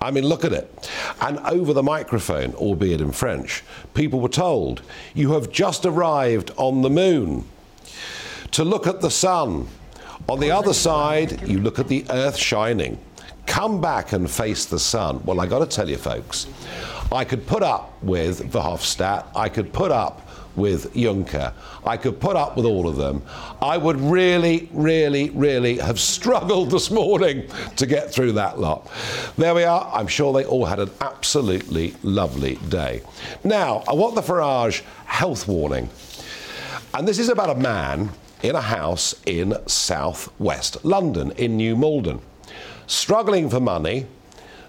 I 0.00 0.10
mean, 0.10 0.24
look 0.24 0.44
at 0.44 0.52
it. 0.52 0.90
And 1.20 1.38
over 1.40 1.72
the 1.72 1.82
microphone, 1.82 2.54
albeit 2.54 3.00
in 3.00 3.12
French, 3.12 3.64
people 3.94 4.20
were 4.20 4.28
told, 4.28 4.82
You 5.14 5.32
have 5.32 5.50
just 5.50 5.84
arrived 5.84 6.52
on 6.56 6.82
the 6.82 6.90
moon 6.90 7.44
to 8.52 8.64
look 8.64 8.86
at 8.86 9.00
the 9.00 9.10
sun. 9.10 9.66
On 10.28 10.38
the 10.38 10.50
other 10.50 10.74
side, 10.74 11.46
you 11.48 11.60
look 11.60 11.78
at 11.78 11.88
the 11.88 12.04
earth 12.10 12.36
shining. 12.36 12.98
Come 13.46 13.80
back 13.80 14.12
and 14.12 14.30
face 14.30 14.66
the 14.66 14.78
sun. 14.78 15.22
Well, 15.24 15.40
I 15.40 15.46
got 15.46 15.60
to 15.60 15.66
tell 15.66 15.88
you, 15.88 15.96
folks, 15.96 16.46
I 17.10 17.24
could 17.24 17.46
put 17.46 17.62
up 17.62 18.00
with 18.02 18.52
Verhofstadt, 18.52 19.26
I 19.34 19.48
could 19.48 19.72
put 19.72 19.90
up 19.90 20.27
with 20.58 20.92
Juncker, 20.94 21.54
I 21.84 21.96
could 21.96 22.20
put 22.20 22.36
up 22.36 22.56
with 22.56 22.66
all 22.66 22.88
of 22.88 22.96
them. 22.96 23.22
I 23.62 23.78
would 23.78 24.00
really, 24.00 24.68
really, 24.72 25.30
really 25.30 25.78
have 25.78 25.98
struggled 25.98 26.70
this 26.72 26.90
morning 26.90 27.48
to 27.76 27.86
get 27.86 28.12
through 28.12 28.32
that 28.32 28.58
lot. 28.58 28.90
There 29.36 29.54
we 29.54 29.64
are. 29.64 29.90
I'm 29.94 30.08
sure 30.08 30.32
they 30.32 30.44
all 30.44 30.66
had 30.66 30.80
an 30.80 30.90
absolutely 31.00 31.94
lovely 32.02 32.56
day. 32.68 33.02
Now, 33.44 33.84
I 33.88 33.94
want 33.94 34.14
the 34.14 34.22
Farage 34.22 34.82
health 35.06 35.48
warning. 35.48 35.88
And 36.94 37.06
this 37.06 37.18
is 37.18 37.28
about 37.28 37.50
a 37.50 37.60
man 37.60 38.10
in 38.42 38.54
a 38.54 38.60
house 38.60 39.14
in 39.26 39.54
southwest 39.66 40.84
London, 40.84 41.32
in 41.32 41.56
New 41.56 41.76
Malden, 41.76 42.20
struggling 42.86 43.50
for 43.50 43.60
money, 43.60 44.06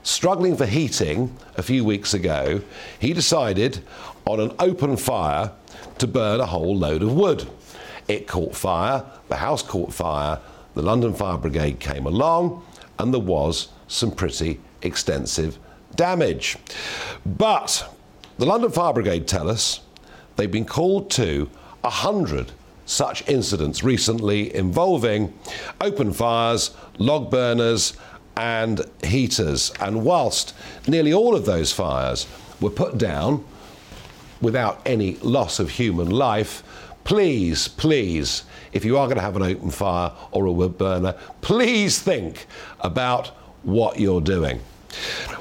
struggling 0.04 0.56
for 0.56 0.66
heating 0.66 1.36
a 1.58 1.64
few 1.64 1.86
weeks 1.86 2.14
ago. 2.14 2.62
He 3.00 3.14
decided 3.14 3.80
on 4.26 4.40
an 4.40 4.52
open 4.60 4.98
fire 4.98 5.52
to 5.98 6.08
burn 6.08 6.40
a 6.40 6.46
whole 6.46 6.76
load 6.76 7.04
of 7.04 7.14
wood. 7.14 7.48
It 8.08 8.28
caught 8.28 8.56
fire, 8.56 9.06
the 9.28 9.36
house 9.36 9.62
caught 9.62 9.94
fire, 9.94 10.40
the 10.74 10.82
London 10.82 11.14
Fire 11.14 11.38
Brigade 11.38 11.80
came 11.80 12.06
along, 12.06 12.66
and 12.98 13.14
there 13.14 13.22
was 13.22 13.70
some 13.88 14.12
pretty 14.12 14.60
extensive 14.82 15.58
damage. 15.96 16.58
But 17.26 17.94
the 18.38 18.46
London 18.46 18.72
Fire 18.72 18.94
Brigade 18.94 19.28
tell 19.28 19.50
us 19.50 19.82
they've 20.36 20.52
been 20.52 20.66
called 20.66 21.12
to 21.12 21.50
a 21.84 21.88
100 21.88 22.52
such 22.86 23.28
incidents 23.30 23.84
recently 23.84 24.54
involving 24.56 25.32
open 25.80 26.12
fires, 26.12 26.72
log 26.98 27.30
burners, 27.30 27.94
and 28.36 28.82
heaters. 29.04 29.72
And 29.80 30.04
whilst 30.04 30.56
nearly 30.88 31.14
all 31.14 31.36
of 31.36 31.46
those 31.46 31.72
fires 31.72 32.26
were 32.60 32.70
put 32.70 32.98
down 32.98 33.46
without 34.42 34.82
any 34.86 35.16
loss 35.18 35.60
of 35.60 35.70
human 35.70 36.10
life, 36.10 36.64
please, 37.04 37.68
please, 37.68 38.44
if 38.74 38.86
you 38.86 38.98
are 38.98 39.08
going 39.08 39.18
to 39.18 39.22
have 39.22 39.36
an 39.36 39.42
open 39.42 39.72
fire 39.72 40.12
or 40.32 40.46
a 40.46 40.52
wood 40.52 40.78
burner, 40.78 41.16
please 41.42 42.00
think 42.00 42.46
about 42.82 43.28
what 43.64 44.00
you're 44.00 44.22
doing. 44.22 44.62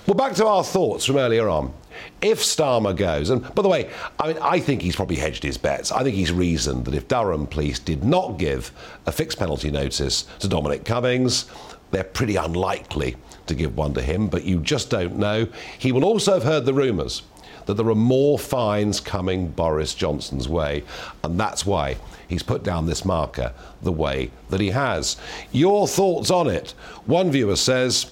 Well, 0.06 0.14
back 0.14 0.34
to 0.36 0.46
our 0.46 0.64
thoughts 0.64 1.04
from 1.04 1.16
earlier 1.16 1.48
on. 1.48 1.72
If 2.20 2.40
Starmer 2.40 2.96
goes, 2.96 3.30
and 3.30 3.42
by 3.54 3.62
the 3.62 3.68
way, 3.68 3.90
I 4.18 4.28
mean, 4.28 4.38
I 4.40 4.60
think 4.60 4.82
he's 4.82 4.96
probably 4.96 5.16
hedged 5.16 5.42
his 5.42 5.58
bets. 5.58 5.90
I 5.90 6.02
think 6.02 6.14
he's 6.14 6.32
reasoned 6.32 6.84
that 6.84 6.94
if 6.94 7.08
Durham 7.08 7.46
police 7.46 7.78
did 7.78 8.04
not 8.04 8.38
give 8.38 8.72
a 9.06 9.12
fixed 9.12 9.38
penalty 9.38 9.70
notice 9.70 10.22
to 10.38 10.48
Dominic 10.48 10.84
Cummings, 10.84 11.46
they're 11.90 12.04
pretty 12.04 12.36
unlikely 12.36 13.16
to 13.46 13.54
give 13.54 13.76
one 13.76 13.94
to 13.94 14.02
him, 14.02 14.28
but 14.28 14.44
you 14.44 14.60
just 14.60 14.90
don't 14.90 15.16
know. 15.16 15.48
He 15.78 15.90
will 15.90 16.04
also 16.04 16.34
have 16.34 16.44
heard 16.44 16.66
the 16.66 16.74
rumours 16.74 17.22
that 17.68 17.74
there 17.74 17.90
are 17.90 17.94
more 17.94 18.38
fines 18.38 18.98
coming 18.98 19.46
Boris 19.46 19.92
Johnson's 19.92 20.48
way, 20.48 20.82
and 21.22 21.38
that's 21.38 21.66
why 21.66 21.98
he's 22.26 22.42
put 22.42 22.62
down 22.62 22.86
this 22.86 23.04
marker 23.04 23.52
the 23.82 23.92
way 23.92 24.30
that 24.48 24.62
he 24.62 24.70
has. 24.70 25.18
Your 25.52 25.86
thoughts 25.86 26.30
on 26.30 26.48
it? 26.48 26.70
One 27.04 27.30
viewer 27.30 27.56
says, 27.56 28.04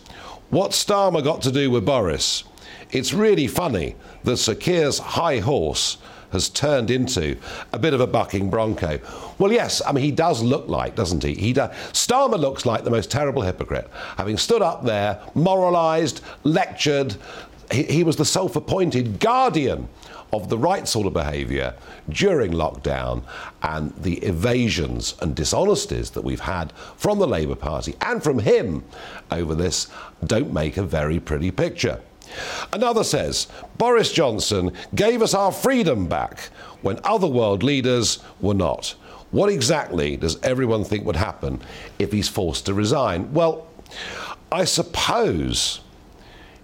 What 0.50 0.72
Starmer 0.72 1.24
got 1.24 1.40
to 1.40 1.50
do 1.50 1.70
with 1.70 1.86
Boris? 1.86 2.44
It's 2.90 3.14
really 3.14 3.46
funny 3.46 3.96
that 4.24 4.36
Sir 4.36 4.54
high 5.02 5.38
horse 5.38 5.96
has 6.32 6.50
turned 6.50 6.90
into 6.90 7.38
a 7.72 7.78
bit 7.78 7.94
of 7.94 8.00
a 8.02 8.06
bucking 8.06 8.50
bronco. 8.50 9.00
Well, 9.38 9.52
yes, 9.52 9.80
I 9.86 9.92
mean, 9.92 10.04
he 10.04 10.12
does 10.12 10.42
look 10.42 10.68
like, 10.68 10.94
doesn't 10.94 11.22
he? 11.22 11.34
he 11.34 11.54
does. 11.54 11.70
Starmer 11.92 12.38
looks 12.38 12.66
like 12.66 12.84
the 12.84 12.90
most 12.90 13.10
terrible 13.10 13.40
hypocrite, 13.40 13.88
having 14.18 14.36
stood 14.36 14.60
up 14.60 14.84
there, 14.84 15.18
moralised, 15.34 16.20
lectured. 16.44 17.16
He, 17.70 17.82
he 17.84 18.04
was 18.04 18.16
the 18.16 18.24
self 18.24 18.56
appointed 18.56 19.20
guardian 19.20 19.88
of 20.32 20.48
the 20.48 20.58
right 20.58 20.86
sort 20.88 21.06
of 21.06 21.12
behaviour 21.12 21.74
during 22.08 22.52
lockdown 22.52 23.22
and 23.62 23.94
the 24.02 24.18
evasions 24.18 25.14
and 25.20 25.34
dishonesties 25.34 26.10
that 26.10 26.24
we've 26.24 26.40
had 26.40 26.72
from 26.96 27.18
the 27.18 27.26
Labour 27.26 27.54
Party 27.54 27.94
and 28.00 28.22
from 28.22 28.38
him 28.38 28.84
over 29.30 29.54
this 29.54 29.88
don't 30.24 30.52
make 30.52 30.76
a 30.76 30.82
very 30.82 31.20
pretty 31.20 31.50
picture. 31.50 32.00
Another 32.72 33.04
says 33.04 33.46
Boris 33.78 34.12
Johnson 34.12 34.72
gave 34.94 35.22
us 35.22 35.32
our 35.32 35.52
freedom 35.52 36.06
back 36.06 36.50
when 36.82 36.98
other 37.04 37.28
world 37.28 37.62
leaders 37.62 38.18
were 38.40 38.54
not. 38.54 38.94
What 39.30 39.50
exactly 39.50 40.16
does 40.16 40.40
everyone 40.42 40.84
think 40.84 41.04
would 41.04 41.16
happen 41.16 41.60
if 41.98 42.12
he's 42.12 42.28
forced 42.28 42.66
to 42.66 42.74
resign? 42.74 43.32
Well, 43.32 43.66
I 44.50 44.64
suppose 44.64 45.80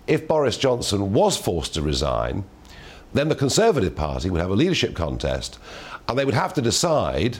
if 0.06 0.26
Boris 0.26 0.56
Johnson 0.56 1.12
was 1.12 1.36
forced 1.36 1.74
to 1.74 1.82
resign, 1.82 2.44
then 3.12 3.28
the 3.28 3.34
Conservative 3.34 3.94
Party 3.94 4.30
would 4.30 4.40
have 4.40 4.50
a 4.50 4.54
leadership 4.54 4.94
contest 4.94 5.58
and 6.08 6.18
they 6.18 6.24
would 6.24 6.34
have 6.34 6.54
to 6.54 6.62
decide 6.62 7.38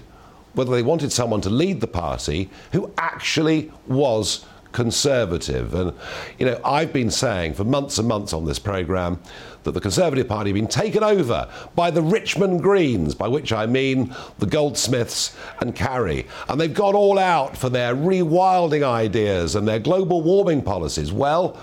whether 0.55 0.71
they 0.71 0.83
wanted 0.83 1.13
someone 1.13 1.41
to 1.41 1.51
lead 1.51 1.81
the 1.81 1.87
party 1.87 2.51
who 2.73 2.93
actually 2.99 3.73
was 3.87 4.45
conservative. 4.73 5.75
And, 5.75 5.93
you 6.39 6.47
know, 6.47 6.61
I've 6.65 6.93
been 6.93 7.11
saying 7.11 7.55
for 7.55 7.65
months 7.65 7.99
and 7.99 8.09
months 8.09 8.33
on 8.33 8.45
this 8.45 8.59
programme 8.59 9.21
that 9.65 9.73
the 9.73 9.81
Conservative 9.81 10.27
Party 10.27 10.51
have 10.51 10.55
been 10.55 10.67
taken 10.67 11.05
over 11.05 11.49
by 11.75 11.91
the 11.91 12.03
Richmond 12.03 12.63
Greens, 12.63 13.15
by 13.15 13.29
which 13.29 13.53
I 13.53 13.67
mean 13.67 14.15
the 14.39 14.47
Goldsmiths 14.47 15.37
and 15.61 15.75
Carrie. 15.75 16.27
And 16.49 16.61
they've 16.61 16.73
gone 16.73 16.95
all 16.95 17.19
out 17.19 17.57
for 17.57 17.69
their 17.69 17.95
rewilding 17.95 18.83
ideas 18.83 19.55
and 19.55 19.69
their 19.69 19.79
global 19.79 20.23
warming 20.23 20.63
policies. 20.63 21.13
Well, 21.13 21.59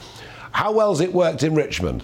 how 0.51 0.71
well's 0.71 1.01
it 1.01 1.13
worked 1.13 1.43
in 1.43 1.55
Richmond? 1.55 2.03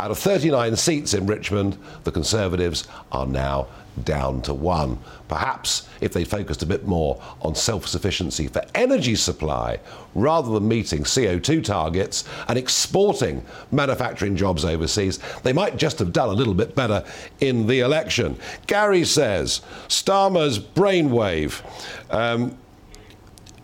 Out 0.00 0.10
of 0.10 0.18
39 0.18 0.76
seats 0.76 1.14
in 1.14 1.26
Richmond, 1.26 1.78
the 2.04 2.10
Conservatives 2.10 2.88
are 3.12 3.26
now 3.26 3.68
down 4.04 4.40
to 4.42 4.54
one. 4.54 4.98
Perhaps 5.28 5.88
if 6.00 6.12
they 6.12 6.24
focused 6.24 6.62
a 6.62 6.66
bit 6.66 6.86
more 6.86 7.22
on 7.40 7.54
self 7.54 7.86
sufficiency 7.86 8.48
for 8.48 8.64
energy 8.74 9.14
supply 9.14 9.78
rather 10.14 10.50
than 10.50 10.66
meeting 10.66 11.04
CO2 11.04 11.62
targets 11.62 12.24
and 12.48 12.58
exporting 12.58 13.44
manufacturing 13.70 14.36
jobs 14.36 14.64
overseas, 14.64 15.18
they 15.42 15.52
might 15.52 15.76
just 15.76 15.98
have 15.98 16.12
done 16.12 16.28
a 16.28 16.32
little 16.32 16.54
bit 16.54 16.74
better 16.74 17.04
in 17.40 17.66
the 17.66 17.80
election. 17.80 18.36
Gary 18.66 19.04
says 19.04 19.60
Starmer's 19.88 20.58
brainwave. 20.58 21.62
Um, 22.10 22.56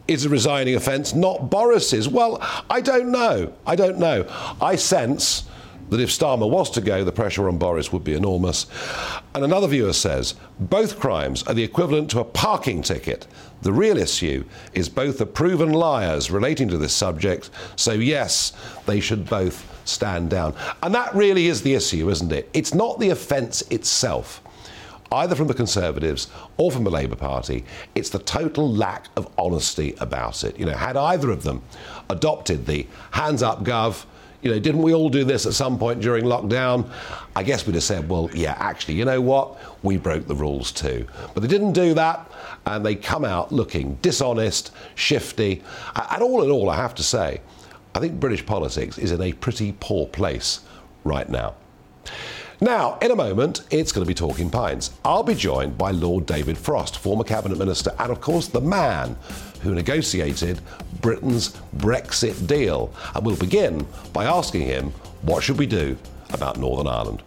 is 0.09 0.25
a 0.25 0.29
resigning 0.29 0.75
offence, 0.75 1.15
not 1.15 1.51
Boris's. 1.51 2.09
Well, 2.09 2.39
I 2.69 2.81
don't 2.81 3.13
know. 3.13 3.53
I 3.67 3.77
don't 3.77 3.99
know. 3.99 4.27
I 4.61 4.77
sense 4.77 5.45
that 5.91 6.01
if 6.01 6.11
Starmer 6.11 6.49
was 6.49 6.71
to 6.71 6.81
go, 6.81 7.05
the 7.05 7.13
pressure 7.13 7.49
on 7.49 7.59
Boris 7.59 7.93
would 7.93 8.05
be 8.05 8.15
enormous. 8.15 8.67
And 9.35 9.45
another 9.45 9.69
viewer 9.69 9.93
says 9.93 10.35
both 10.59 10.99
crimes 10.99 11.43
are 11.45 11.55
the 11.55 11.63
equivalent 11.63 12.11
to 12.11 12.21
a 12.21 12.25
parking 12.25 12.83
ticket. 12.83 13.27
The 13.63 13.73
real 13.73 13.97
issue 13.97 14.45
is 14.75 14.89
both 14.89 15.21
are 15.21 15.27
proven 15.27 15.73
liars 15.73 16.31
relating 16.31 16.69
to 16.69 16.79
this 16.79 16.93
subject, 16.93 17.51
so 17.77 17.93
yes, 17.93 18.53
they 18.87 19.01
should 19.01 19.29
both 19.29 19.67
stand 19.85 20.31
down. 20.31 20.55
And 20.83 20.95
that 20.95 21.15
really 21.15 21.47
is 21.47 21.63
the 21.63 21.75
issue, 21.75 22.11
isn't 22.11 22.33
it? 22.33 22.49
It's 22.53 22.75
not 22.75 23.01
the 23.01 23.11
offence 23.11 23.63
itself. 23.63 24.43
Either 25.11 25.35
from 25.35 25.47
the 25.47 25.55
Conservatives 25.55 26.29
or 26.59 26.71
from 26.71 26.85
the 26.85 26.91
Labour 26.91 27.17
Party, 27.17 27.65
it's 27.95 28.11
the 28.11 28.19
total 28.19 28.71
lack 28.71 29.07
of 29.17 29.33
honesty 29.39 29.95
about 30.01 30.45
it. 30.45 30.59
You 30.59 30.67
know, 30.67 30.75
had 30.75 30.97
either 30.97 31.31
of 31.31 31.43
them 31.43 31.63
adopted 32.11 32.67
the 32.67 32.87
hands 33.11 33.43
up, 33.43 33.65
Gov, 33.65 34.05
you 34.43 34.51
know, 34.51 34.59
didn't 34.59 34.83
we 34.83 34.95
all 34.95 35.09
do 35.09 35.25
this 35.25 35.47
at 35.47 35.55
some 35.55 35.79
point 35.79 36.01
during 36.01 36.25
lockdown? 36.25 36.89
I 37.35 37.43
guess 37.43 37.67
we'd 37.67 37.75
have 37.75 37.83
said, 37.83 38.09
well, 38.09 38.31
yeah, 38.33 38.55
actually, 38.59 38.95
you 38.95 39.05
know 39.05 39.21
what? 39.21 39.57
We 39.83 39.97
broke 39.97 40.27
the 40.27 40.35
rules 40.35 40.71
too. 40.71 41.09
But 41.35 41.41
they 41.41 41.49
didn't 41.49 41.73
do 41.73 41.95
that, 41.95 42.31
and 42.67 42.87
they 42.87 42.95
come 42.95 43.25
out 43.25 43.51
looking 43.51 43.99
dishonest, 44.01 44.73
shifty. 44.95 45.63
And 46.11 46.23
all 46.23 46.45
in 46.45 46.51
all, 46.51 46.71
I 46.71 46.77
have 46.77 46.95
to 46.97 47.03
say, 47.03 47.41
I 47.95 47.99
think 47.99 48.21
British 48.21 48.47
politics 48.47 48.97
is 48.99 49.11
in 49.11 49.21
a 49.21 49.33
pretty 49.33 49.75
poor 49.81 50.07
place 50.07 50.61
right 51.03 51.29
now. 51.29 51.55
Now, 52.61 52.99
in 53.01 53.13
a 53.13 53.17
moment, 53.17 53.63
it's 53.71 53.93
going 53.93 54.05
to 54.05 54.09
be 54.09 54.15
Talking 54.15 54.51
Pints. 54.51 54.91
I'll 55.05 55.23
be 55.23 55.37
joined 55.37 55.79
by 55.79 55.93
Lord 55.93 56.27
David 56.27 56.59
Frost, 56.59 56.99
former 56.99 57.23
Cabinet 57.23 57.57
Minister, 57.57 57.95
and 58.01 58.11
of 58.11 58.21
course, 58.21 58.49
the 58.49 58.61
man 58.61 59.17
who 59.63 59.77
negotiated 59.77 60.61
Britain's 61.01 61.57
Brexit 61.77 62.49
deal. 62.49 62.93
And 63.15 63.25
we'll 63.25 63.37
begin 63.37 63.87
by 64.13 64.25
asking 64.25 64.63
him 64.63 64.91
what 65.23 65.45
should 65.45 65.59
we 65.59 65.67
do 65.67 65.97
about 66.33 66.59
Northern 66.59 66.89
Ireland? 66.89 67.23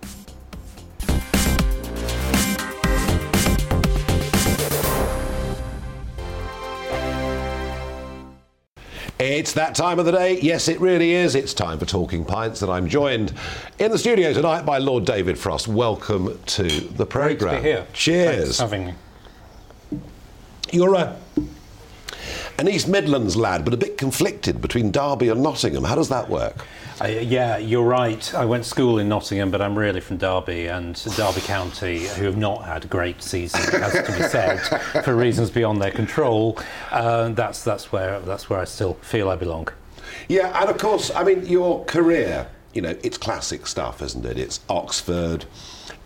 It's 9.21 9.53
that 9.53 9.75
time 9.75 9.99
of 9.99 10.05
the 10.05 10.12
day. 10.12 10.39
Yes, 10.41 10.67
it 10.67 10.81
really 10.81 11.12
is. 11.12 11.36
It's 11.36 11.53
time 11.53 11.77
for 11.77 11.86
Talking 11.86 12.25
Pints, 12.25 12.63
and 12.63 12.71
I'm 12.71 12.89
joined 12.89 13.34
in 13.77 13.91
the 13.91 13.97
studio 13.99 14.34
tonight 14.34 14.65
by 14.65 14.79
Lord 14.79 15.05
David 15.05 15.38
Frost. 15.38 15.67
Welcome 15.67 16.39
to 16.47 16.63
the 16.63 17.05
programme. 17.05 17.38
Great 17.38 17.57
to 17.57 17.62
be 17.62 17.69
here. 17.69 17.88
Cheers. 17.93 18.57
Thanks 18.57 18.57
for 18.57 18.63
having 18.63 18.86
me. 18.88 18.93
You're 20.71 20.95
a, 20.95 21.15
an 22.62 22.69
East 22.69 22.88
Midlands 22.88 23.36
lad, 23.36 23.65
but 23.65 23.74
a 23.74 23.78
bit 23.78 23.97
conflicted 23.97 24.62
between 24.62 24.91
Derby 24.91 25.30
and 25.30 25.41
Nottingham. 25.41 25.84
How 25.84 25.95
does 25.95 26.10
that 26.10 26.30
work? 26.30 26.63
Uh, 27.04 27.08
yeah, 27.08 27.58
you're 27.58 27.84
right. 27.84 28.36
I 28.36 28.45
went 28.45 28.65
to 28.65 28.69
school 28.69 29.00
in 29.00 29.10
Nottingham, 29.10 29.50
but 29.50 29.63
I'm 29.63 29.76
really 29.76 30.00
from 30.00 30.17
Derby 30.17 30.67
and 30.67 30.93
Derby 31.17 31.41
County, 31.41 32.06
who 32.06 32.26
have 32.26 32.38
not 32.38 32.63
had 32.65 32.86
a 32.86 32.88
great 32.88 33.24
season, 33.24 33.62
has 33.82 33.93
to 33.93 34.15
be 34.15 34.30
said, 34.30 34.58
for 35.04 35.15
reasons 35.15 35.50
beyond 35.50 35.82
their 35.82 35.89
control. 35.89 36.60
Uh, 36.91 37.30
that's 37.30 37.63
that's 37.63 37.91
where 37.91 38.19
that's 38.19 38.47
where 38.47 38.60
I 38.60 38.65
still 38.65 38.93
feel 39.02 39.30
I 39.30 39.38
belong. 39.38 39.69
Yeah, 40.30 40.62
and 40.62 40.69
of 40.69 40.78
course, 40.78 41.10
I 41.15 41.24
mean, 41.24 41.47
your 41.47 41.84
career, 41.86 42.47
you 42.76 42.84
know, 42.84 42.95
it's 43.02 43.17
classic 43.17 43.65
stuff, 43.65 44.04
isn't 44.04 44.24
it? 44.24 44.38
It's 44.38 44.60
Oxford, 44.69 45.45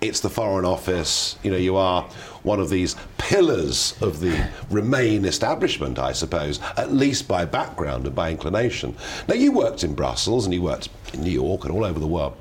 it's 0.01 0.19
the 0.19 0.29
Foreign 0.29 0.65
Office, 0.65 1.37
you 1.43 1.51
know, 1.51 1.57
you 1.57 1.75
are 1.75 2.03
one 2.43 2.59
of 2.59 2.69
these 2.69 2.95
pillars 3.17 3.95
of 4.01 4.19
the 4.19 4.49
Remain 4.69 5.25
establishment, 5.25 5.97
I 5.97 6.11
suppose, 6.11 6.59
at 6.77 6.93
least 6.93 7.27
by 7.27 7.45
background 7.45 8.05
and 8.05 8.15
by 8.15 8.29
inclination. 8.31 8.95
Now, 9.27 9.35
you 9.35 9.51
worked 9.51 9.83
in 9.83 9.95
Brussels 9.95 10.45
and 10.45 10.53
you 10.53 10.61
worked 10.61 10.89
in 11.13 11.21
New 11.21 11.31
York 11.31 11.63
and 11.63 11.73
all 11.73 11.83
over 11.83 11.99
the 11.99 12.07
world. 12.07 12.35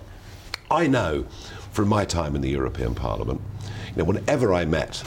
I 0.71 0.87
know 0.87 1.27
from 1.73 1.89
my 1.89 2.05
time 2.05 2.35
in 2.35 2.43
the 2.43 2.51
European 2.51 2.95
Parliament, 2.95 3.41
you 3.89 3.99
know, 3.99 4.05
whenever 4.05 4.53
I 4.53 4.65
met 4.65 5.03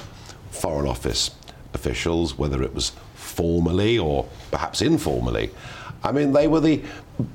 Foreign 0.52 0.88
Office 0.88 1.32
officials, 1.74 2.38
whether 2.38 2.64
it 2.64 2.74
was 2.74 2.92
formally 3.16 4.00
or 4.00 4.28
perhaps 4.52 4.82
informally, 4.82 5.52
I 6.04 6.12
mean, 6.12 6.32
they 6.32 6.48
were 6.48 6.60
the 6.60 6.82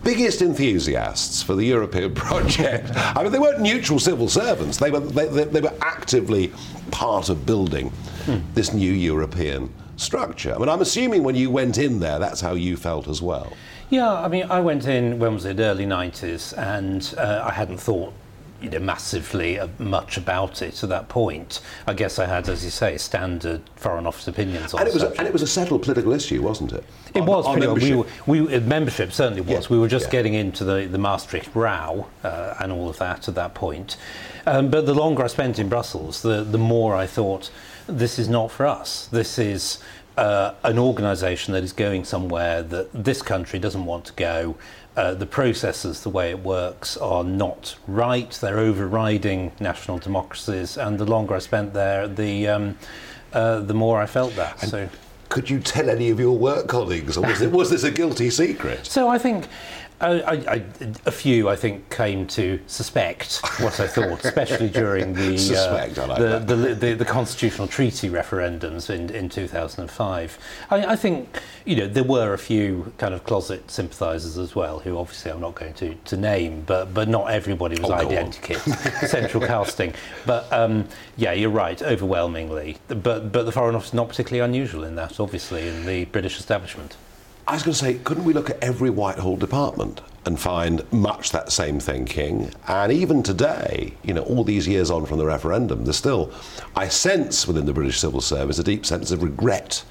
biggest 0.02 0.42
enthusiasts 0.42 1.42
for 1.42 1.54
the 1.54 1.64
European 1.64 2.14
project. 2.26 2.90
I 2.94 3.22
mean, 3.22 3.32
they 3.32 3.38
weren't 3.38 3.60
neutral 3.60 3.98
civil 3.98 4.28
servants. 4.28 4.78
They 4.78 4.90
were, 4.90 5.00
they, 5.00 5.28
they, 5.28 5.44
they 5.44 5.60
were 5.60 5.74
actively 5.80 6.52
part 6.90 7.28
of 7.28 7.46
building 7.46 7.90
hmm. 8.24 8.38
this 8.54 8.72
new 8.72 8.92
European 8.92 9.72
structure. 9.96 10.54
I 10.54 10.58
mean, 10.58 10.68
I'm 10.68 10.80
assuming 10.80 11.22
when 11.22 11.34
you 11.34 11.50
went 11.50 11.78
in 11.78 12.00
there, 12.00 12.18
that's 12.18 12.40
how 12.40 12.54
you 12.54 12.76
felt 12.76 13.08
as 13.08 13.22
well. 13.22 13.52
Yeah, 13.90 14.12
I 14.12 14.28
mean, 14.28 14.44
I 14.50 14.60
went 14.60 14.86
in, 14.86 15.18
when 15.18 15.34
was 15.34 15.44
it, 15.44 15.60
early 15.60 15.84
90s, 15.84 16.56
and 16.56 17.14
uh, 17.18 17.44
I 17.46 17.52
hadn't 17.52 17.78
thought 17.78 18.14
you 18.62 18.70
know, 18.70 18.78
massively 18.78 19.58
uh, 19.58 19.68
much 19.78 20.16
about 20.16 20.62
it 20.62 20.82
at 20.82 20.88
that 20.88 21.08
point. 21.08 21.60
I 21.86 21.94
guess 21.94 22.18
I 22.18 22.26
had, 22.26 22.48
as 22.48 22.64
you 22.64 22.70
say, 22.70 22.96
standard 22.96 23.60
Foreign 23.76 24.06
Office 24.06 24.28
opinions 24.28 24.72
on 24.72 24.80
and 24.80 24.88
it 24.88 24.94
was 24.94 25.02
a, 25.02 25.10
and 25.18 25.26
it 25.26 25.32
was 25.32 25.42
a 25.42 25.46
settled 25.46 25.82
political 25.82 26.12
issue, 26.12 26.42
wasn't 26.42 26.72
it? 26.72 26.84
It 27.14 27.20
our, 27.20 27.26
was 27.26 27.46
pretty. 27.46 27.66
membership. 27.66 28.26
We, 28.26 28.40
we, 28.40 28.60
membership 28.60 29.12
certainly 29.12 29.42
was. 29.42 29.66
Yeah, 29.66 29.70
we 29.70 29.78
were 29.78 29.88
just 29.88 30.06
yeah. 30.06 30.12
getting 30.12 30.34
into 30.34 30.64
the, 30.64 30.86
the 30.86 30.98
Maastricht 30.98 31.54
row 31.54 32.06
uh, 32.22 32.54
and 32.60 32.72
all 32.72 32.88
of 32.88 32.98
that 32.98 33.28
at 33.28 33.34
that 33.34 33.54
point. 33.54 33.96
Um, 34.46 34.70
but 34.70 34.86
the 34.86 34.94
longer 34.94 35.24
I 35.24 35.28
spent 35.28 35.58
in 35.58 35.68
Brussels, 35.68 36.22
the 36.22 36.42
the 36.42 36.58
more 36.58 36.96
I 36.96 37.06
thought 37.06 37.50
this 37.86 38.18
is 38.18 38.28
not 38.28 38.50
for 38.50 38.66
us. 38.66 39.06
This 39.08 39.38
is 39.38 39.78
uh, 40.16 40.54
an 40.62 40.78
organisation 40.78 41.54
that 41.54 41.64
is 41.64 41.72
going 41.72 42.04
somewhere 42.04 42.62
that 42.62 42.88
this 42.92 43.22
country 43.22 43.58
doesn't 43.58 43.84
want 43.84 44.04
to 44.06 44.12
go. 44.14 44.56
Uh, 44.94 45.14
the 45.14 45.24
processes, 45.24 46.02
the 46.02 46.10
way 46.10 46.28
it 46.28 46.40
works, 46.40 46.98
are 46.98 47.24
not 47.24 47.76
right. 47.86 48.30
They're 48.32 48.58
overriding 48.58 49.52
national 49.58 49.98
democracies, 49.98 50.76
and 50.76 50.98
the 50.98 51.06
longer 51.06 51.34
I 51.34 51.38
spent 51.38 51.72
there, 51.72 52.06
the 52.06 52.48
um, 52.48 52.78
uh, 53.32 53.60
the 53.60 53.72
more 53.72 54.02
I 54.02 54.06
felt 54.06 54.36
that. 54.36 54.62
And 54.62 54.70
so, 54.70 54.88
could 55.30 55.48
you 55.48 55.60
tell 55.60 55.88
any 55.88 56.10
of 56.10 56.20
your 56.20 56.36
work 56.36 56.68
colleagues, 56.68 57.16
or 57.16 57.22
was, 57.22 57.40
it, 57.40 57.50
was 57.50 57.70
this 57.70 57.84
a 57.84 57.90
guilty 57.90 58.28
secret? 58.28 58.84
so 58.84 59.08
I 59.08 59.16
think 59.16 59.48
I, 60.02 60.20
I, 60.20 60.32
I, 60.32 60.64
a 61.06 61.12
few, 61.12 61.48
I 61.48 61.56
think, 61.56 61.88
came 61.90 62.26
to 62.28 62.58
suspect 62.66 63.40
what 63.60 63.78
I 63.78 63.86
thought, 63.86 64.24
especially 64.24 64.68
during 64.68 65.14
the, 65.14 65.38
Suspect, 65.42 65.98
I 65.98 66.06
like 66.06 66.18
the, 66.18 66.38
the, 66.40 66.74
the, 66.74 66.94
the 66.94 67.04
constitutional 67.04 67.68
treaty 67.68 68.10
referendums 68.10 68.90
in, 68.90 69.10
in 69.10 69.28
2005. 69.28 70.38
I, 70.70 70.84
I 70.86 70.96
think 70.96 71.40
you 71.64 71.76
know 71.76 71.86
there 71.86 72.04
were 72.04 72.34
a 72.34 72.38
few 72.38 72.92
kind 72.98 73.14
of 73.14 73.22
closet 73.24 73.70
sympathisers 73.70 74.36
as 74.38 74.54
well, 74.56 74.80
who 74.80 74.98
obviously 74.98 75.30
I'm 75.30 75.40
not 75.40 75.54
going 75.54 75.74
to, 75.74 75.94
to 75.94 76.16
name, 76.16 76.62
but 76.66 76.92
but 76.92 77.08
not 77.08 77.30
everybody 77.30 77.80
was 77.80 77.90
Oh, 77.90 77.94
identikit 77.94 79.08
central 79.08 79.46
casting. 79.46 79.94
But 80.26 80.52
um, 80.52 80.88
yeah, 81.16 81.32
you're 81.32 81.50
right, 81.50 81.80
overwhelmingly. 81.80 82.78
But 82.88 83.32
but 83.32 83.44
the 83.44 83.52
Foreign 83.52 83.76
Office 83.76 83.88
is 83.88 83.94
not 83.94 84.08
particularly 84.08 84.44
unusual 84.44 84.84
in 84.84 84.96
that, 84.96 85.20
obviously, 85.20 85.68
in 85.68 85.86
the 85.86 86.06
British 86.06 86.38
establishment. 86.38 86.96
I 87.46 87.54
was 87.54 87.64
going 87.64 87.72
to 87.72 87.78
say, 87.78 87.94
couldn't 87.94 88.24
we 88.24 88.32
look 88.32 88.50
at 88.50 88.62
every 88.62 88.88
Whitehall 88.88 89.36
department 89.36 90.00
and 90.24 90.38
find 90.38 90.90
much 90.92 91.30
that 91.32 91.50
same 91.50 91.80
thinking? 91.80 92.52
And 92.68 92.92
even 92.92 93.24
today, 93.24 93.94
you 94.04 94.14
know, 94.14 94.22
all 94.22 94.44
these 94.44 94.68
years 94.68 94.90
on 94.90 95.06
from 95.06 95.18
the 95.18 95.26
referendum, 95.26 95.84
there's 95.84 95.96
still, 95.96 96.32
I 96.76 96.88
sense 96.88 97.48
within 97.48 97.66
the 97.66 97.72
British 97.72 97.98
civil 97.98 98.20
service 98.20 98.60
a 98.60 98.64
deep 98.64 98.86
sense 98.86 99.10
of 99.10 99.24
regret 99.24 99.84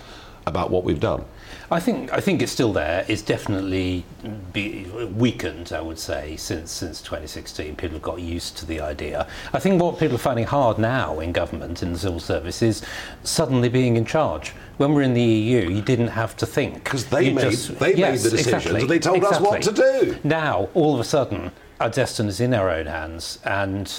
about 0.45 0.71
what 0.71 0.85
we've 0.85 0.99
done. 0.99 1.25
I 1.73 1.79
think 1.79 2.11
I 2.11 2.19
think 2.19 2.41
it's 2.41 2.51
still 2.51 2.73
there. 2.73 3.05
It's 3.07 3.21
definitely 3.21 4.03
be 4.51 4.83
weakened, 5.15 5.71
I 5.71 5.79
would 5.79 5.97
say, 5.97 6.35
since 6.35 6.69
since 6.69 7.01
2016. 7.01 7.77
People 7.77 7.95
have 7.95 8.01
got 8.01 8.19
used 8.19 8.57
to 8.57 8.65
the 8.65 8.81
idea. 8.81 9.25
I 9.53 9.59
think 9.59 9.81
what 9.81 9.97
people 9.97 10.15
are 10.15 10.25
finding 10.29 10.45
hard 10.45 10.77
now 10.77 11.21
in 11.21 11.31
government 11.31 11.81
in 11.81 11.93
the 11.93 11.99
civil 11.99 12.19
service 12.19 12.61
is 12.61 12.81
suddenly 13.23 13.69
being 13.69 13.95
in 13.95 14.03
charge. 14.03 14.49
When 14.77 14.93
we're 14.93 15.03
in 15.03 15.13
the 15.13 15.21
EU, 15.23 15.69
you 15.69 15.81
didn't 15.81 16.09
have 16.09 16.35
to 16.37 16.45
think 16.45 16.83
'Cause 16.83 17.05
they 17.05 17.29
You 17.29 17.35
made- 17.35 17.53
they 17.53 17.93
made 17.93 18.19
the 18.19 18.29
decisions 18.31 18.47
exactly, 18.47 18.81
and 18.81 18.89
they 18.89 18.99
told 18.99 19.23
us 19.23 19.39
what 19.39 19.61
to 19.61 19.71
do. 19.71 20.17
Now, 20.25 20.67
all 20.73 20.93
of 20.93 20.99
a 20.99 21.05
sudden, 21.05 21.51
our 21.79 21.89
destiny 21.89 22.27
is 22.29 22.41
in 22.41 22.53
our 22.53 22.69
own 22.69 22.87
hands, 22.87 23.39
and 23.45 23.89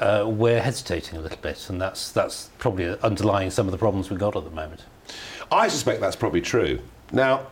uh, 0.00 0.24
we're 0.26 0.60
hesitating 0.60 1.16
a 1.18 1.20
little 1.20 1.38
bit, 1.40 1.66
and 1.70 1.80
that's 1.80 2.10
that's 2.10 2.50
probably 2.58 2.96
underlying 3.00 3.50
some 3.50 3.68
of 3.68 3.70
the 3.72 3.78
problems 3.78 4.10
we've 4.10 4.18
got 4.18 4.34
at 4.34 4.42
the 4.42 4.50
moment. 4.50 4.80
I 5.52 5.68
suspect 5.68 6.00
that's 6.00 6.16
probably 6.16 6.40
true. 6.40 6.80
Now, 7.12 7.46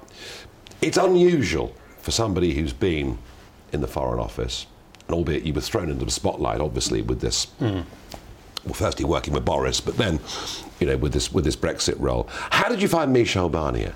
it's 0.81 0.96
unusual 0.96 1.75
for 1.99 2.11
somebody 2.11 2.55
who's 2.55 2.73
been 2.73 3.18
in 3.73 3.83
the 3.83 3.87
Foreign 3.87 4.18
Office, 4.18 4.66
and 5.07 5.14
albeit 5.14 5.44
you 5.44 5.53
were 5.53 5.61
thrown 5.61 5.90
into 5.90 6.05
the 6.05 6.11
spotlight, 6.11 6.61
obviously, 6.61 7.03
with 7.03 7.20
this. 7.20 7.49
Well, 7.61 8.75
firstly 8.75 9.05
working 9.05 9.33
with 9.35 9.44
Boris, 9.44 9.81
but 9.81 9.96
then, 9.96 10.20
you 10.81 10.87
know, 10.87 10.96
with 10.96 11.12
this 11.12 11.33
with 11.33 11.44
this 11.44 11.57
Brexit 11.57 11.96
role. 11.99 12.29
How 12.31 12.68
did 12.68 12.83
you 12.83 12.88
find 12.88 13.12
Michel 13.12 13.49
Barnier? 13.51 13.94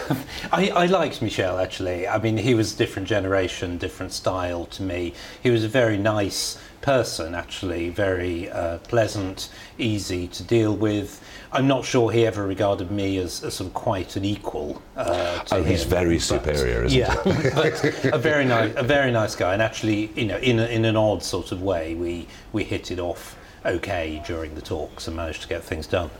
I, 0.52 0.68
I 0.74 0.86
liked 0.86 1.22
Michel 1.22 1.58
actually. 1.58 2.06
I 2.08 2.18
mean, 2.18 2.36
he 2.36 2.54
was 2.54 2.74
a 2.74 2.76
different 2.76 3.08
generation, 3.08 3.78
different 3.78 4.12
style 4.12 4.66
to 4.66 4.82
me. 4.82 5.14
He 5.42 5.50
was 5.50 5.64
a 5.64 5.68
very 5.68 5.96
nice 5.98 6.58
person, 6.80 7.34
actually, 7.34 7.90
very 7.90 8.50
uh, 8.50 8.78
pleasant, 8.78 9.48
easy 9.78 10.26
to 10.28 10.42
deal 10.42 10.74
with. 10.74 11.22
I'm 11.52 11.68
not 11.68 11.84
sure 11.84 12.10
he 12.10 12.26
ever 12.26 12.44
regarded 12.46 12.90
me 12.90 13.18
as, 13.18 13.44
as 13.44 13.54
sort 13.54 13.68
of 13.68 13.74
quite 13.74 14.16
an 14.16 14.24
equal. 14.24 14.82
Uh, 14.96 15.38
to 15.44 15.56
Oh, 15.56 15.62
he's 15.62 15.84
him, 15.84 15.90
very 15.90 16.16
but- 16.16 16.22
superior, 16.22 16.84
isn't 16.84 16.98
yeah, 16.98 17.14
but 17.24 18.04
a 18.12 18.18
very 18.18 18.44
nice, 18.44 18.72
a 18.76 18.82
very 18.82 19.12
nice 19.12 19.36
guy, 19.36 19.52
and 19.52 19.62
actually, 19.62 20.06
you 20.16 20.24
know, 20.26 20.38
in 20.38 20.58
a, 20.58 20.66
in 20.66 20.84
an 20.84 20.96
odd 20.96 21.22
sort 21.22 21.52
of 21.52 21.62
way, 21.62 21.94
we 21.94 22.26
we 22.52 22.64
hit 22.64 22.90
it 22.90 22.98
off 22.98 23.36
okay 23.64 24.20
during 24.26 24.54
the 24.56 24.60
talks 24.62 25.06
and 25.06 25.16
managed 25.16 25.42
to 25.42 25.48
get 25.48 25.62
things 25.62 25.86
done. 25.86 26.10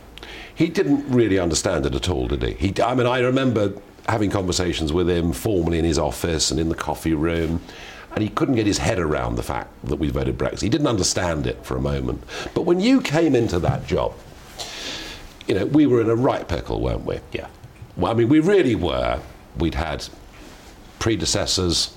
He 0.54 0.68
didn't 0.68 1.10
really 1.10 1.38
understand 1.38 1.86
it 1.86 1.94
at 1.94 2.08
all, 2.08 2.28
did 2.28 2.42
he? 2.42 2.52
he 2.54 2.82
I 2.82 2.94
mean, 2.94 3.06
I 3.06 3.20
remember 3.20 3.72
having 4.08 4.30
conversations 4.30 4.92
with 4.92 5.08
him 5.08 5.32
formally 5.32 5.78
in 5.78 5.84
his 5.84 5.98
office 5.98 6.50
and 6.50 6.58
in 6.58 6.68
the 6.68 6.74
coffee 6.74 7.14
room, 7.14 7.62
and 8.14 8.22
he 8.22 8.28
couldn't 8.28 8.56
get 8.56 8.66
his 8.66 8.78
head 8.78 8.98
around 8.98 9.36
the 9.36 9.42
fact 9.42 9.70
that 9.84 9.96
we 9.96 10.10
voted 10.10 10.36
Brexit. 10.36 10.62
He 10.62 10.68
didn't 10.68 10.86
understand 10.86 11.46
it 11.46 11.64
for 11.64 11.76
a 11.76 11.80
moment. 11.80 12.22
But 12.54 12.62
when 12.62 12.80
you 12.80 13.00
came 13.00 13.34
into 13.34 13.58
that 13.60 13.86
job, 13.86 14.12
you 15.46 15.54
know, 15.54 15.66
we 15.66 15.86
were 15.86 16.00
in 16.00 16.10
a 16.10 16.16
right 16.16 16.46
pickle, 16.46 16.80
weren't 16.80 17.04
we? 17.04 17.18
Yeah. 17.32 17.46
Well, 17.96 18.12
I 18.12 18.14
mean, 18.14 18.28
we 18.28 18.40
really 18.40 18.74
were. 18.74 19.20
We'd 19.58 19.74
had 19.74 20.06
predecessors, 20.98 21.96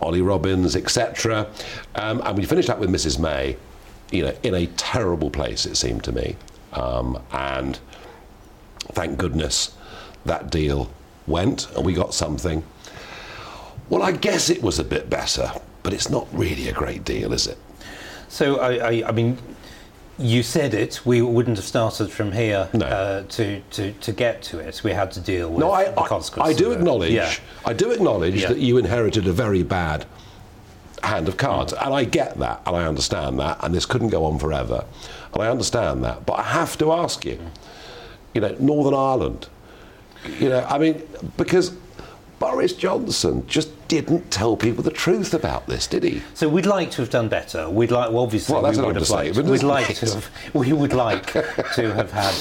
Ollie 0.00 0.22
Robbins, 0.22 0.76
etc. 0.76 1.48
Um, 1.94 2.20
and 2.24 2.36
we 2.36 2.44
finished 2.44 2.70
up 2.70 2.78
with 2.78 2.90
Mrs. 2.90 3.18
May, 3.18 3.56
you 4.10 4.24
know, 4.24 4.34
in 4.42 4.54
a 4.54 4.66
terrible 4.66 5.30
place, 5.30 5.66
it 5.66 5.76
seemed 5.76 6.04
to 6.04 6.12
me. 6.12 6.36
Um, 6.72 7.20
and 7.32 7.78
thank 8.92 9.18
goodness 9.18 9.74
that 10.24 10.50
deal 10.50 10.90
went 11.26 11.70
and 11.74 11.84
we 11.84 11.92
got 11.92 12.14
something. 12.14 12.62
Well, 13.88 14.02
I 14.02 14.12
guess 14.12 14.50
it 14.50 14.62
was 14.62 14.78
a 14.78 14.84
bit 14.84 15.08
better, 15.08 15.50
but 15.82 15.92
it's 15.94 16.10
not 16.10 16.26
really 16.32 16.68
a 16.68 16.72
great 16.72 17.04
deal, 17.04 17.32
is 17.32 17.46
it? 17.46 17.58
So 18.28 18.58
I, 18.60 18.72
I, 18.74 19.08
I 19.08 19.12
mean, 19.12 19.38
you 20.18 20.42
said 20.42 20.74
it. 20.74 21.00
We 21.06 21.22
wouldn't 21.22 21.56
have 21.56 21.64
started 21.64 22.10
from 22.10 22.32
here 22.32 22.68
No. 22.74 22.84
uh, 22.84 23.22
to, 23.28 23.60
to 23.60 23.92
to 23.92 24.12
get 24.12 24.42
to 24.42 24.58
it. 24.58 24.82
We 24.84 24.90
had 24.92 25.10
to 25.12 25.20
deal 25.20 25.48
with 25.48 25.60
No, 25.60 25.70
I, 25.72 25.84
the 25.90 26.02
consequences. 26.02 26.56
I 26.56 26.58
do 26.58 26.72
it. 26.72 26.78
acknowledge. 26.78 27.12
Yeah. 27.12 27.32
I 27.64 27.72
do 27.72 27.90
acknowledge 27.92 28.34
Yeah. 28.42 28.48
that 28.48 28.58
you 28.58 28.76
inherited 28.78 29.26
a 29.26 29.32
very 29.32 29.62
bad 29.62 30.04
hand 31.02 31.28
of 31.28 31.36
cards, 31.36 31.72
and 31.72 31.94
I 31.94 32.04
get 32.04 32.38
that, 32.38 32.62
and 32.66 32.76
I 32.76 32.86
understand 32.86 33.38
that, 33.40 33.58
and 33.62 33.74
this 33.74 33.86
couldn't 33.86 34.08
go 34.08 34.24
on 34.24 34.38
forever, 34.38 34.84
and 35.32 35.42
I 35.42 35.48
understand 35.48 36.04
that. 36.04 36.26
But 36.26 36.40
I 36.40 36.42
have 36.42 36.76
to 36.78 36.92
ask 36.92 37.24
you, 37.24 37.38
you 38.34 38.40
know, 38.40 38.54
Northern 38.58 38.94
Ireland, 38.94 39.48
you 40.38 40.48
know, 40.48 40.64
I 40.68 40.78
mean, 40.78 41.02
because 41.36 41.72
Boris 42.38 42.72
Johnson 42.72 43.46
just 43.46 43.70
didn't 43.88 44.30
tell 44.30 44.56
people 44.56 44.82
the 44.82 44.90
truth 44.90 45.34
about 45.34 45.66
this, 45.66 45.86
did 45.86 46.04
he? 46.04 46.22
So 46.34 46.48
we'd 46.48 46.66
like 46.66 46.90
to 46.92 47.02
have 47.02 47.10
done 47.10 47.28
better. 47.28 47.68
We'd 47.68 47.90
like, 47.90 48.10
well, 48.10 48.22
obviously, 48.22 48.52
Well, 48.52 48.62
that's 48.62 48.76
we 48.76 48.82
an 48.82 48.86
would 48.86 48.96
have 48.96 49.10
liked. 49.10 49.36
We'd 49.36 49.62
like 49.62 49.94
to 49.96 50.06
have. 50.06 50.30
We 50.54 50.72
would 50.72 50.92
like 50.92 51.32
to 51.32 51.94
have 51.94 52.12
had. 52.12 52.34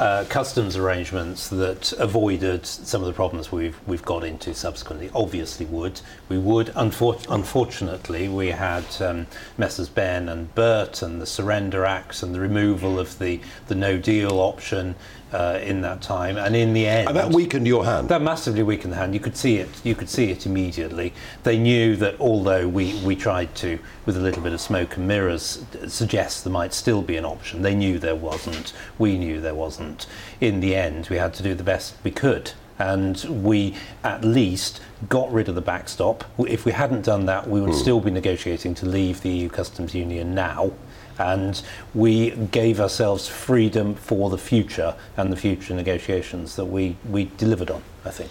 uh, 0.00 0.24
customs 0.30 0.78
arrangements 0.78 1.48
that 1.48 1.92
avoided 1.92 2.64
some 2.64 3.02
of 3.02 3.06
the 3.06 3.12
problems 3.12 3.52
we've 3.52 3.78
we've 3.86 4.02
got 4.02 4.24
into 4.24 4.54
subsequently. 4.54 5.10
Obviously, 5.14 5.66
would 5.66 6.00
we 6.30 6.38
would 6.38 6.68
unfor- 6.68 7.24
unfortunately 7.28 8.26
we 8.26 8.48
had 8.48 8.84
um, 9.02 9.26
Messrs. 9.58 9.90
Ben 9.90 10.28
and 10.30 10.54
Burt 10.54 11.02
and 11.02 11.20
the 11.20 11.26
Surrender 11.26 11.84
Acts 11.84 12.22
and 12.22 12.34
the 12.34 12.40
removal 12.40 12.98
of 12.98 13.18
the 13.18 13.40
the 13.68 13.74
No 13.74 13.98
Deal 13.98 14.40
option 14.40 14.94
uh, 15.32 15.58
in 15.62 15.80
that 15.82 16.00
time. 16.02 16.36
And 16.36 16.56
in 16.56 16.72
the 16.72 16.86
end, 16.86 17.08
And 17.08 17.16
that 17.16 17.30
weakened 17.30 17.66
your 17.66 17.84
hand. 17.84 18.08
that 18.08 18.22
massively 18.22 18.62
weakened 18.62 18.92
the 18.92 18.96
hand. 18.96 19.14
You 19.14 19.20
could 19.20 19.36
see 19.36 19.56
it. 19.56 19.68
You 19.84 19.94
could 19.94 20.08
see 20.08 20.30
it 20.30 20.46
immediately. 20.46 21.12
They 21.42 21.58
knew 21.58 21.96
that 21.96 22.20
although 22.20 22.68
we, 22.68 22.94
we 23.04 23.16
tried 23.16 23.54
to, 23.56 23.78
with 24.06 24.16
a 24.16 24.20
little 24.20 24.42
bit 24.42 24.52
of 24.52 24.60
smoke 24.60 24.96
and 24.96 25.06
mirrors, 25.06 25.64
suggest 25.86 26.44
there 26.44 26.52
might 26.52 26.74
still 26.74 27.02
be 27.02 27.16
an 27.16 27.24
option. 27.24 27.62
They 27.62 27.74
knew 27.74 27.98
there 27.98 28.16
wasn't. 28.16 28.72
We 28.98 29.18
knew 29.18 29.40
there 29.40 29.54
wasn't. 29.54 30.06
In 30.40 30.60
the 30.60 30.74
end, 30.74 31.08
we 31.08 31.16
had 31.16 31.34
to 31.34 31.42
do 31.42 31.54
the 31.54 31.64
best 31.64 31.94
we 32.02 32.10
could. 32.10 32.52
And 32.78 33.22
we 33.44 33.76
at 34.02 34.24
least 34.24 34.80
got 35.10 35.30
rid 35.30 35.50
of 35.50 35.54
the 35.54 35.60
backstop. 35.60 36.24
If 36.38 36.64
we 36.64 36.72
hadn't 36.72 37.02
done 37.04 37.26
that, 37.26 37.46
we 37.46 37.60
would 37.60 37.74
still 37.74 38.00
be 38.00 38.10
negotiating 38.10 38.74
to 38.76 38.86
leave 38.86 39.20
the 39.20 39.28
EU 39.28 39.48
customs 39.50 39.94
union 39.94 40.34
now. 40.34 40.72
And 41.20 41.60
we 41.94 42.30
gave 42.30 42.80
ourselves 42.80 43.28
freedom 43.28 43.94
for 43.94 44.30
the 44.30 44.38
future 44.38 44.94
and 45.18 45.30
the 45.30 45.36
future 45.36 45.74
negotiations 45.74 46.56
that 46.56 46.64
we, 46.64 46.96
we 47.10 47.30
delivered 47.36 47.70
on, 47.70 47.82
I 48.06 48.10
think. 48.10 48.30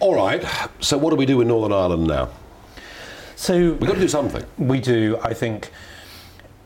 All 0.00 0.16
right. 0.16 0.44
So 0.80 0.98
what 0.98 1.10
do 1.10 1.16
we 1.16 1.24
do 1.24 1.40
in 1.40 1.46
Northern 1.46 1.72
Ireland 1.72 2.08
now? 2.08 2.30
So 3.36 3.54
We've 3.54 3.80
got 3.80 3.94
to 3.94 4.00
do 4.00 4.08
something. 4.08 4.44
we 4.58 4.80
do, 4.80 5.18
I 5.22 5.34
think, 5.34 5.70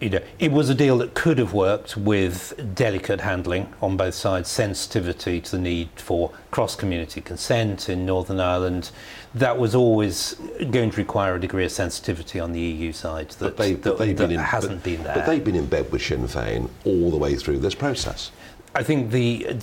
you 0.00 0.08
know, 0.08 0.20
it 0.38 0.50
was 0.50 0.70
a 0.70 0.74
deal 0.74 0.96
that 0.98 1.14
could 1.14 1.38
have 1.38 1.52
worked 1.52 1.96
with 1.96 2.74
delicate 2.74 3.20
handling 3.20 3.72
on 3.82 3.98
both 3.98 4.14
sides, 4.14 4.48
sensitivity 4.48 5.40
to 5.42 5.52
the 5.52 5.58
need 5.58 5.90
for 5.96 6.32
cross-community 6.50 7.20
consent 7.20 7.88
in 7.88 8.06
Northern 8.06 8.40
Ireland. 8.40 8.90
That 9.34 9.58
was 9.58 9.74
always 9.74 10.34
going 10.70 10.90
to 10.90 10.96
require 10.96 11.34
a 11.34 11.40
degree 11.40 11.66
of 11.66 11.72
sensitivity 11.72 12.40
on 12.40 12.52
the 12.52 12.60
EU 12.60 12.92
side 12.92 13.28
that, 13.30 13.56
But, 13.56 13.56
they, 13.58 13.74
that, 13.74 13.98
that 13.98 14.16
been 14.16 14.30
in, 14.32 14.40
hasn't 14.40 14.76
but, 14.76 14.84
been 14.84 15.02
there. 15.02 15.14
But 15.14 15.26
they've 15.26 15.44
been 15.44 15.54
in 15.54 15.66
bed 15.66 15.92
with 15.92 16.02
Sinn 16.02 16.26
Féin 16.26 16.70
all 16.84 17.10
the 17.10 17.18
way 17.18 17.36
through 17.36 17.58
this 17.58 17.74
process. 17.74 18.30
I 18.74 18.82
think 18.82 19.10
the 19.10 19.58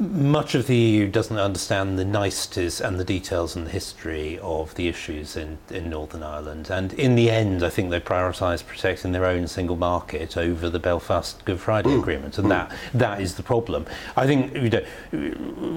much 0.00 0.54
of 0.54 0.66
the 0.66 0.76
EU 0.76 1.08
doesn't 1.08 1.36
understand 1.36 1.98
the 1.98 2.06
niceties 2.06 2.80
and 2.80 2.98
the 2.98 3.04
details 3.04 3.54
and 3.54 3.66
the 3.66 3.70
history 3.70 4.38
of 4.38 4.74
the 4.76 4.88
issues 4.88 5.36
in, 5.36 5.58
in 5.70 5.90
Northern 5.90 6.22
Ireland. 6.22 6.70
And 6.70 6.94
in 6.94 7.16
the 7.16 7.30
end, 7.30 7.62
I 7.62 7.68
think 7.68 7.90
they 7.90 8.00
prioritise 8.00 8.66
protecting 8.66 9.12
their 9.12 9.26
own 9.26 9.46
single 9.46 9.76
market 9.76 10.38
over 10.38 10.70
the 10.70 10.78
Belfast 10.78 11.44
Good 11.44 11.60
Friday 11.60 11.90
hmm. 11.90 12.00
Agreement, 12.00 12.38
and 12.38 12.46
hmm. 12.46 12.50
that 12.50 12.72
that 12.94 13.20
is 13.20 13.34
the 13.34 13.42
problem. 13.42 13.84
I 14.16 14.26
think 14.26 14.54
you 14.54 14.70
know, 14.70 14.84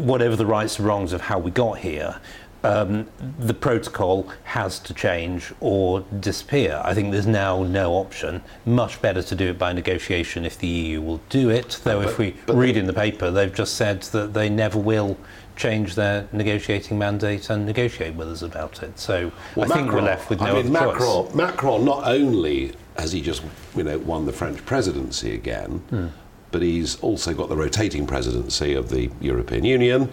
whatever 0.02 0.38
the 0.38 0.46
rights 0.46 0.78
and 0.78 0.88
wrongs 0.88 1.12
of 1.12 1.22
how 1.22 1.38
we 1.38 1.52
got 1.52 1.80
here. 1.80 2.22
Um, 2.66 3.08
the 3.40 3.54
protocol 3.54 4.30
has 4.46 4.80
to 4.80 4.94
change 4.94 5.52
or 5.60 6.00
disappear. 6.22 6.82
I 6.86 6.94
think 6.94 7.12
there's 7.12 7.28
now 7.28 7.64
no 7.64 7.94
option. 7.94 8.42
Much 8.66 9.02
better 9.02 9.22
to 9.22 9.36
do 9.36 9.50
it 9.50 9.60
by 9.60 9.74
negotiation 9.74 10.46
if 10.46 10.58
the 10.58 10.68
EU 10.68 11.02
will 11.02 11.20
do 11.30 11.50
it. 11.50 11.82
Though, 11.84 12.02
if 12.02 12.18
we 12.18 12.36
but 12.46 12.56
read 12.56 12.78
in 12.78 12.88
the 12.88 12.94
paper, 12.94 13.30
they've 13.32 13.54
just 13.54 13.74
said 13.76 14.04
that 14.04 14.34
they 14.34 14.48
never 14.50 14.80
will 14.80 15.18
change 15.58 15.96
their 15.96 16.28
negotiating 16.32 16.98
mandate 16.98 17.50
and 17.50 17.66
negotiate 17.66 18.16
with 18.16 18.32
us 18.32 18.42
about 18.42 18.82
it. 18.82 18.98
So 18.98 19.32
Well, 19.56 19.70
I 19.72 19.76
think 19.76 19.92
we're 19.92 20.02
left 20.02 20.30
with 20.30 20.40
no 20.40 20.46
I 20.60 20.64
mean, 20.64 20.72
Macron, 20.72 21.26
choice. 21.28 21.36
Macron 21.36 21.84
not 21.86 22.08
only 22.08 22.72
has 22.98 23.12
he 23.12 23.22
just 23.22 23.44
you 23.76 23.84
know 23.84 23.98
won 24.00 24.26
the 24.26 24.34
French 24.34 24.66
presidency 24.66 25.36
again, 25.36 25.80
Hmm. 25.90 26.08
but 26.52 26.62
he's 26.62 26.96
also 27.02 27.34
got 27.34 27.50
the 27.50 27.58
rotating 27.58 28.08
presidency 28.08 28.74
of 28.74 28.90
the 28.90 29.12
European 29.20 29.66
Union. 29.66 30.10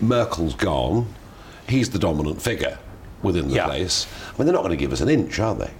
Merkel's 0.00 0.54
gone. 0.54 1.06
He's 1.68 1.90
the 1.90 1.98
dominant 1.98 2.40
figure 2.40 2.78
within 3.22 3.48
the 3.48 3.54
Yeah. 3.54 3.64
place. 3.66 4.06
I 4.34 4.38
mean, 4.38 4.46
they're 4.46 4.54
not 4.54 4.62
going 4.62 4.70
to 4.70 4.76
give 4.76 4.92
us 4.92 5.00
an 5.00 5.08
inch, 5.08 5.38
are 5.40 5.54
they? 5.54 5.70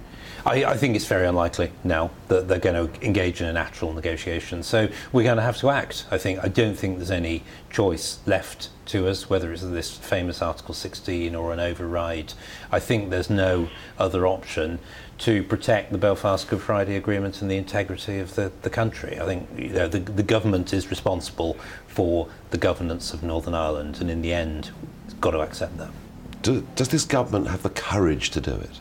I, 0.47 0.63
I 0.63 0.77
think 0.77 0.95
it's 0.95 1.05
very 1.05 1.27
unlikely 1.27 1.73
now 1.83 2.09
that 2.29 2.47
they're 2.47 2.57
going 2.57 2.87
to 2.87 3.05
engage 3.05 3.41
in 3.41 3.47
an 3.47 3.57
actual 3.57 3.91
negotiation. 3.91 4.63
So 4.63 4.87
we're 5.11 5.23
going 5.23 5.35
to 5.35 5.43
have 5.43 5.57
to 5.57 5.69
act. 5.69 6.05
I 6.09 6.17
think. 6.17 6.39
I 6.41 6.47
don't 6.47 6.75
think 6.75 6.97
there's 6.97 7.11
any 7.11 7.43
choice 7.69 8.19
left 8.25 8.69
to 8.87 9.07
us, 9.07 9.29
whether 9.29 9.51
it's 9.51 9.61
this 9.61 9.97
famous 9.97 10.41
Article 10.41 10.73
16 10.73 11.35
or 11.35 11.51
an 11.51 11.59
override. 11.59 12.33
I 12.71 12.79
think 12.79 13.09
there's 13.09 13.29
no 13.29 13.67
other 13.99 14.25
option 14.25 14.79
to 15.19 15.43
protect 15.43 15.91
the 15.91 15.97
Belfast 15.97 16.47
Good 16.47 16.61
Friday 16.61 16.95
Agreement 16.95 17.41
and 17.41 17.51
the 17.51 17.57
integrity 17.57 18.19
of 18.19 18.35
the, 18.35 18.49
the 18.61 18.69
country. 18.69 19.19
I 19.19 19.25
think 19.25 19.49
you 19.57 19.69
know, 19.69 19.89
the, 19.89 19.99
the 19.99 20.23
government 20.23 20.73
is 20.73 20.89
responsible 20.89 21.57
for 21.87 22.29
the 22.51 22.57
governance 22.57 23.13
of 23.13 23.21
Northern 23.21 23.53
Ireland, 23.53 23.99
and 23.99 24.09
in 24.09 24.21
the 24.21 24.31
end, 24.31 24.71
it's 25.03 25.15
got 25.15 25.31
to 25.31 25.41
accept 25.41 25.77
that. 25.77 25.89
Do, 26.41 26.65
does 26.75 26.87
this 26.87 27.03
government 27.03 27.47
have 27.47 27.63
the 27.63 27.69
courage 27.69 28.29
to 28.29 28.39
do 28.39 28.53
it? 28.53 28.79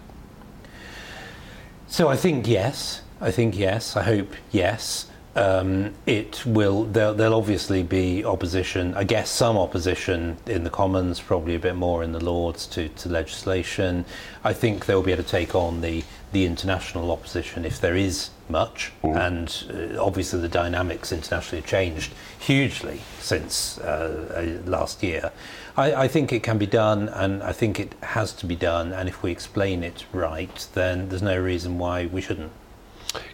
So 1.89 2.09
I 2.09 2.17
think 2.17 2.47
yes. 2.49 3.03
I 3.21 3.31
think 3.31 3.57
yes. 3.57 3.97
I 3.97 4.03
hope 4.03 4.35
yes. 4.51 5.07
Um, 5.37 5.93
it 6.07 6.47
will. 6.47 6.85
There'll, 6.85 7.13
there'll 7.13 7.35
obviously 7.35 7.83
be 7.83 8.25
opposition. 8.25 8.95
I 8.95 9.05
guess 9.05 9.29
some 9.29 9.59
opposition 9.59 10.39
in 10.47 10.65
the 10.65 10.71
Commons, 10.71 11.21
probably 11.21 11.55
a 11.55 11.59
bit 11.59 11.77
more 11.77 12.03
in 12.03 12.13
the 12.13 12.25
Lords 12.25 12.67
to, 12.69 12.89
to 12.89 13.09
legislation. 13.11 14.07
I 14.45 14.55
think 14.55 14.87
they'll 14.87 15.03
be 15.03 15.13
able 15.13 15.23
to 15.23 15.29
take 15.29 15.55
on 15.55 15.83
the 15.83 16.05
the 16.33 16.45
international 16.45 17.11
opposition 17.13 17.65
if 17.65 17.81
there 17.81 17.97
is 17.97 18.31
much. 18.49 18.93
And 19.03 19.49
uh, 19.97 20.03
obviously 20.03 20.41
the 20.41 20.49
dynamics 20.49 21.13
internationally 21.13 21.61
have 21.61 21.71
changed 21.71 22.13
hugely 22.39 23.01
since 23.21 23.79
uh, 23.79 24.63
uh, 24.65 24.71
last 24.71 25.03
year. 25.03 25.33
I, 25.77 26.05
I 26.05 26.09
think 26.09 26.33
it 26.33 26.43
can 26.43 26.59
be 26.59 26.67
done, 26.67 27.09
and 27.09 27.43
I 27.43 27.53
think 27.53 27.79
it 27.79 27.95
has 28.03 28.33
to 28.35 28.47
be 28.47 28.57
done. 28.57 28.93
And 28.93 29.09
if 29.09 29.23
we 29.23 29.31
explain 29.31 29.83
it 29.83 30.05
right, 30.13 30.67
then 30.75 31.09
there's 31.09 31.23
no 31.23 31.39
reason 31.39 31.79
why 31.79 32.07
we 32.07 32.21
shouldn't. 32.21 32.53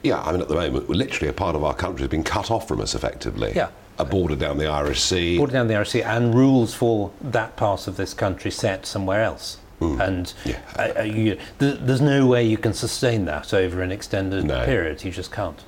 Yeah, 0.02 0.20
I 0.20 0.32
mean, 0.32 0.40
at 0.40 0.48
the 0.48 0.54
moment, 0.54 0.88
literally 0.88 1.28
a 1.28 1.32
part 1.32 1.56
of 1.56 1.64
our 1.64 1.74
country 1.74 2.02
has 2.02 2.10
been 2.10 2.24
cut 2.24 2.50
off 2.50 2.68
from 2.68 2.80
us 2.80 2.94
effectively. 2.94 3.52
Yeah. 3.54 3.68
A 3.98 4.04
border 4.04 4.36
down 4.36 4.58
the 4.58 4.66
Irish 4.66 5.00
Sea. 5.00 5.38
Border 5.38 5.52
down 5.52 5.68
the 5.68 5.74
Irish 5.76 5.90
Sea 5.90 6.02
and 6.02 6.34
rules 6.34 6.74
for 6.74 7.10
that 7.20 7.56
part 7.56 7.86
of 7.86 7.96
this 7.96 8.14
country 8.14 8.50
set 8.50 8.86
somewhere 8.86 9.22
else. 9.22 9.58
And 9.80 10.32
Yeah. 10.44 10.60
uh, 10.78 10.92
uh, 11.00 11.02
you, 11.02 11.36
th- 11.58 11.78
there's 11.80 12.00
no 12.00 12.24
way 12.28 12.44
you 12.46 12.56
can 12.56 12.72
sustain 12.72 13.24
that 13.24 13.52
over 13.52 13.82
an 13.82 13.90
extended 13.90 14.44
No. 14.44 14.64
period. 14.64 15.02
You 15.02 15.10
just 15.10 15.32
can't. 15.32 15.58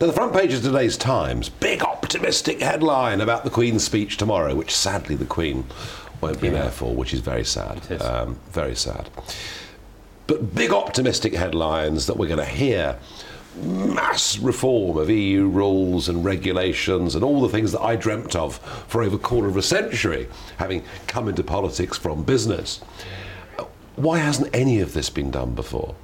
Now, 0.00 0.06
the 0.06 0.12
front 0.12 0.32
page 0.32 0.54
of 0.54 0.62
today's 0.62 0.96
Times, 0.96 1.48
big 1.48 1.82
optimistic 1.82 2.60
headline 2.60 3.20
about 3.20 3.42
the 3.42 3.50
Queen's 3.50 3.82
speech 3.82 4.16
tomorrow, 4.16 4.54
which 4.54 4.72
sadly 4.72 5.16
the 5.16 5.24
Queen 5.24 5.64
won't 6.24 6.40
be 6.40 6.48
Yeah. 6.48 6.62
there 6.62 6.70
for, 6.70 6.94
which 6.94 7.12
is 7.14 7.20
very 7.20 7.44
sad. 7.44 7.80
Is. 7.90 8.00
Um, 8.02 8.38
very 8.50 8.74
sad. 8.74 9.08
But 10.26 10.54
big 10.54 10.72
optimistic 10.72 11.34
headlines 11.34 12.06
that 12.06 12.16
we're 12.16 12.28
going 12.28 12.38
to 12.38 12.44
hear 12.64 12.96
mass 13.62 14.38
reform 14.38 14.96
of 14.96 15.08
EU 15.10 15.46
rules 15.46 16.08
and 16.08 16.24
regulations 16.24 17.14
and 17.14 17.22
all 17.22 17.40
the 17.40 17.48
things 17.48 17.70
that 17.72 17.82
I 17.82 17.94
dreamt 17.94 18.34
of 18.34 18.56
for 18.88 19.02
over 19.02 19.16
a 19.16 19.18
quarter 19.18 19.48
of 19.48 19.56
a 19.56 19.62
century, 19.62 20.26
having 20.56 20.82
come 21.06 21.28
into 21.28 21.44
politics 21.44 21.96
from 21.98 22.24
business. 22.24 22.80
Why 23.96 24.18
hasn't 24.18 24.50
any 24.56 24.80
of 24.80 24.92
this 24.92 25.08
been 25.10 25.30
done 25.30 25.54
before? 25.54 25.94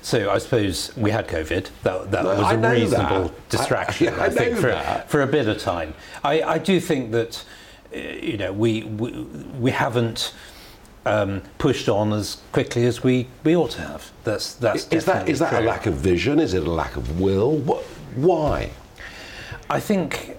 So 0.00 0.30
I 0.30 0.38
suppose 0.38 0.94
we 0.96 1.10
had 1.10 1.28
COVID. 1.28 1.68
That, 1.82 2.10
that 2.12 2.22
No, 2.24 2.34
was 2.40 2.52
a 2.52 2.56
reasonable 2.58 3.24
that. 3.24 3.48
distraction, 3.50 4.08
I- 4.08 4.16
yeah, 4.16 4.22
I 4.22 4.26
I, 4.26 4.30
think, 4.30 4.56
for, 4.56 5.04
for 5.08 5.22
a 5.22 5.26
bit 5.26 5.48
of 5.48 5.58
time. 5.58 5.92
I, 6.22 6.40
I 6.42 6.58
do 6.58 6.78
think 6.80 7.10
that, 7.12 7.44
you 7.94 8.36
know, 8.36 8.52
we, 8.52 8.82
we, 8.82 9.10
we 9.60 9.70
haven't 9.70 10.34
um, 11.06 11.42
pushed 11.58 11.88
on 11.88 12.12
as 12.12 12.40
quickly 12.52 12.86
as 12.86 13.02
we, 13.02 13.28
we 13.44 13.54
ought 13.56 13.70
to 13.72 13.82
have. 13.82 14.10
That's, 14.24 14.54
that's 14.54 14.88
Is 14.88 15.04
that, 15.04 15.28
is 15.28 15.38
that 15.38 15.62
a 15.62 15.66
lack 15.66 15.86
of 15.86 15.94
vision? 15.94 16.40
Is 16.40 16.54
it 16.54 16.66
a 16.66 16.70
lack 16.70 16.96
of 16.96 17.20
will? 17.20 17.56
What, 17.58 17.82
why? 18.16 18.70
I 19.70 19.80
think 19.80 20.36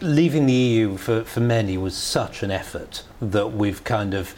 leaving 0.00 0.46
the 0.46 0.52
EU 0.52 0.96
for, 0.96 1.24
for 1.24 1.40
many 1.40 1.76
was 1.76 1.96
such 1.96 2.42
an 2.42 2.50
effort 2.50 3.04
that 3.20 3.52
we've 3.52 3.82
kind 3.84 4.14
of, 4.14 4.34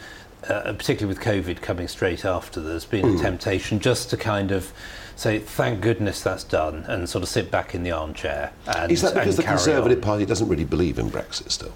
uh, 0.47 0.73
particularly 0.73 1.07
with 1.07 1.23
COVID 1.23 1.61
coming 1.61 1.87
straight 1.87 2.25
after, 2.25 2.61
there's 2.61 2.85
been 2.85 3.05
Hmm. 3.07 3.17
a 3.17 3.21
temptation 3.21 3.79
just 3.79 4.09
to 4.11 4.17
kind 4.17 4.51
of 4.51 4.71
say, 5.15 5.39
thank 5.39 5.81
goodness 5.81 6.21
that's 6.21 6.43
done, 6.43 6.83
and 6.87 7.07
sort 7.09 7.23
of 7.23 7.29
sit 7.29 7.49
back 7.49 7.73
in 7.73 7.83
the 7.83 7.91
armchair. 7.91 8.51
And, 8.67 8.91
Is 8.91 9.01
that 9.01 9.13
because 9.13 9.37
the 9.37 9.43
Conservative 9.43 9.99
on. 9.99 10.03
Party 10.03 10.25
doesn't 10.25 10.47
really 10.49 10.65
believe 10.65 10.99
in 10.99 11.09
Brexit 11.09 11.51
still? 11.51 11.73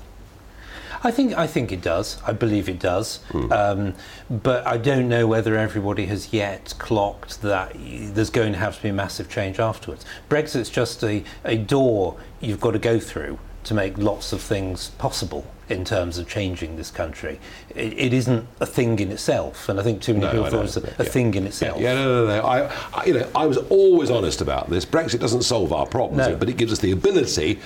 I 1.03 1.11
think 1.11 1.37
I 1.37 1.47
think 1.47 1.71
it 1.71 1.81
does. 1.81 2.17
I 2.25 2.33
believe 2.33 2.67
it 2.67 2.79
does. 2.79 3.17
Hmm. 3.31 3.51
Um, 3.51 3.93
but 4.29 4.65
I 4.67 4.77
don't 4.77 5.07
know 5.07 5.27
whether 5.27 5.55
everybody 5.57 6.05
has 6.07 6.33
yet 6.33 6.73
clocked 6.77 7.41
that 7.41 7.73
there's 7.75 8.29
going 8.29 8.53
to 8.53 8.59
have 8.59 8.75
to 8.77 8.83
be 8.83 8.89
a 8.89 8.93
massive 8.93 9.29
change 9.29 9.59
afterwards. 9.59 10.05
Brexit's 10.29 10.69
just 10.69 11.03
a, 11.03 11.23
a 11.45 11.57
door 11.57 12.17
you've 12.41 12.59
got 12.61 12.71
to 12.71 12.79
go 12.79 12.99
through 12.99 13.39
to 13.65 13.73
make 13.73 13.97
lots 13.97 14.31
of 14.33 14.41
things 14.41 14.89
possible 14.97 15.45
in 15.67 15.85
terms 15.85 16.17
of 16.17 16.27
changing 16.27 16.75
this 16.77 16.89
country. 16.89 17.39
It, 17.75 17.93
it 17.97 18.13
isn't 18.13 18.47
a 18.59 18.65
thing 18.65 18.97
in 18.99 19.11
itself, 19.11 19.69
and 19.69 19.79
I 19.79 19.83
think 19.83 20.01
too 20.01 20.13
many 20.13 20.25
No, 20.25 20.31
people 20.31 20.45
I 20.45 20.49
thought 20.49 20.59
it 20.59 20.61
was 20.61 20.77
a, 20.77 20.81
a 20.81 21.03
Yeah. 21.05 21.09
thing 21.11 21.33
in 21.35 21.45
itself. 21.45 21.79
Yeah, 21.79 21.93
no, 21.93 22.25
no, 22.25 22.37
no. 22.41 22.45
I, 22.45 22.71
I, 22.93 23.05
you 23.05 23.13
know, 23.13 23.27
I 23.35 23.45
was 23.45 23.57
always 23.69 24.09
honest 24.09 24.41
about 24.41 24.69
this. 24.69 24.85
Brexit 24.85 25.19
doesn't 25.19 25.43
solve 25.43 25.71
our 25.71 25.85
problems, 25.85 26.27
No. 26.27 26.35
but 26.35 26.49
it 26.49 26.57
gives 26.57 26.71
us 26.73 26.79
the 26.79 26.91
ability 26.91 27.59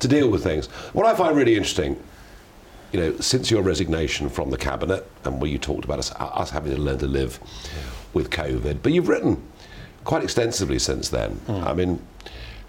to 0.00 0.08
deal 0.08 0.28
with 0.28 0.42
things. 0.42 0.66
What 0.94 1.06
I 1.06 1.14
find 1.14 1.36
really 1.36 1.54
interesting, 1.54 2.02
you 2.94 3.00
know, 3.00 3.16
since 3.18 3.50
your 3.50 3.60
resignation 3.60 4.28
from 4.28 4.50
the 4.50 4.56
cabinet, 4.56 5.04
and 5.24 5.40
where 5.40 5.50
you 5.50 5.58
talked 5.58 5.84
about 5.84 5.98
us, 5.98 6.12
us 6.12 6.50
having 6.50 6.72
to 6.72 6.80
learn 6.80 6.98
to 6.98 7.08
live 7.08 7.40
with 8.12 8.30
COVID, 8.30 8.84
but 8.84 8.92
you've 8.92 9.08
written 9.08 9.42
quite 10.04 10.22
extensively 10.22 10.78
since 10.78 11.08
then. 11.08 11.32
Hmm. 11.32 11.64
I 11.64 11.74
mean, 11.74 12.00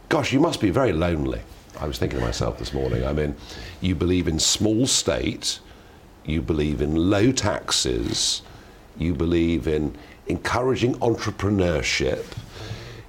gosh, 0.10 0.34
you 0.34 0.40
must 0.40 0.60
be 0.60 0.72
very 0.72 0.94
lonely. 0.94 1.42
I 1.80 1.86
was 1.86 2.00
thinking 2.00 2.18
to 2.18 2.26
myself 2.26 2.58
this 2.58 2.74
morning. 2.74 3.06
I 3.06 3.14
mean, 3.14 3.36
you 3.82 3.94
believe 3.94 4.28
in 4.28 4.40
small 4.40 4.88
state, 4.88 5.60
you 6.26 6.42
believe 6.42 6.82
in 6.82 6.96
low 6.96 7.32
taxes, 7.32 8.42
you 8.98 9.14
believe 9.14 9.68
in 9.68 9.96
encouraging 10.26 10.96
entrepreneurship, 10.96 12.26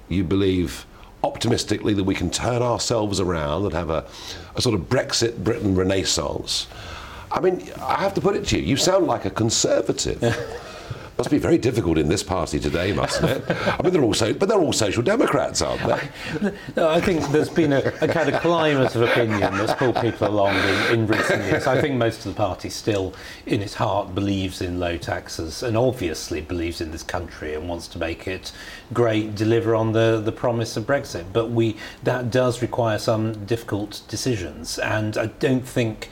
you 0.07 0.23
believe 0.23 0.85
optimistically 1.23 1.95
that 1.95 2.03
we 2.03 2.13
can 2.13 2.29
turn 2.29 2.61
ourselves 2.61 3.19
around 3.19 3.63
and 3.63 3.73
have 3.73 3.89
a, 3.89 4.05
a 4.55 4.61
sort 4.61 4.75
of 4.75 4.81
Brexit 4.81 5.43
Britain 5.43 5.73
renaissance. 5.73 6.67
I 7.37 7.39
mean, 7.39 7.61
I 7.79 8.01
have 8.01 8.15
to 8.15 8.21
put 8.21 8.35
it 8.35 8.47
to 8.47 8.59
you, 8.59 8.63
you 8.63 8.77
sound 8.77 9.05
like 9.05 9.25
a 9.25 9.29
conservative. 9.29 10.23
Must 11.19 11.29
be 11.29 11.37
very 11.37 11.57
difficult 11.59 11.99
in 11.99 12.07
this 12.09 12.23
party 12.23 12.59
today, 12.59 12.93
mustn't 12.93 13.29
it? 13.29 13.43
I 13.49 13.81
mean, 13.83 13.91
they're 13.91 14.03
all 14.03 14.13
so, 14.13 14.33
but 14.33 14.49
they're 14.49 14.59
all 14.59 14.73
social 14.73 15.01
democrats, 15.01 15.63
aren't 15.63 15.81
they? 15.81 16.51
No, 16.75 16.89
I 16.89 17.01
think 17.01 17.27
there's 17.29 17.49
been 17.49 17.73
a, 17.73 17.79
a 18.01 18.07
kind 18.07 18.29
of 18.29 18.39
climate 18.41 18.95
of 18.95 19.01
opinion 19.01 19.39
that's 19.57 19.73
pulled 19.73 19.95
people 19.95 20.27
along 20.27 20.55
in, 20.55 20.93
in 20.93 21.07
recent 21.07 21.43
years. 21.45 21.65
I 21.65 21.81
think 21.81 21.95
most 21.95 22.25
of 22.25 22.33
the 22.33 22.37
party 22.37 22.69
still, 22.69 23.15
in 23.47 23.61
its 23.61 23.75
heart, 23.75 24.13
believes 24.13 24.61
in 24.61 24.79
low 24.79 24.97
taxes 24.97 25.63
and 25.63 25.75
obviously 25.75 26.41
believes 26.41 26.81
in 26.81 26.91
this 26.91 27.03
country 27.03 27.55
and 27.55 27.67
wants 27.67 27.87
to 27.89 27.97
make 27.97 28.27
it 28.27 28.51
great, 28.93 29.33
deliver 29.33 29.73
on 29.75 29.93
the, 29.93 30.21
the 30.23 30.31
promise 30.31 30.77
of 30.77 30.85
Brexit. 30.85 31.25
But 31.33 31.49
we 31.49 31.77
that 32.03 32.29
does 32.29 32.61
require 32.61 32.99
some 32.99 33.45
difficult 33.45 34.01
decisions, 34.07 34.77
and 34.77 35.17
I 35.17 35.27
don't 35.27 35.67
think 35.67 36.09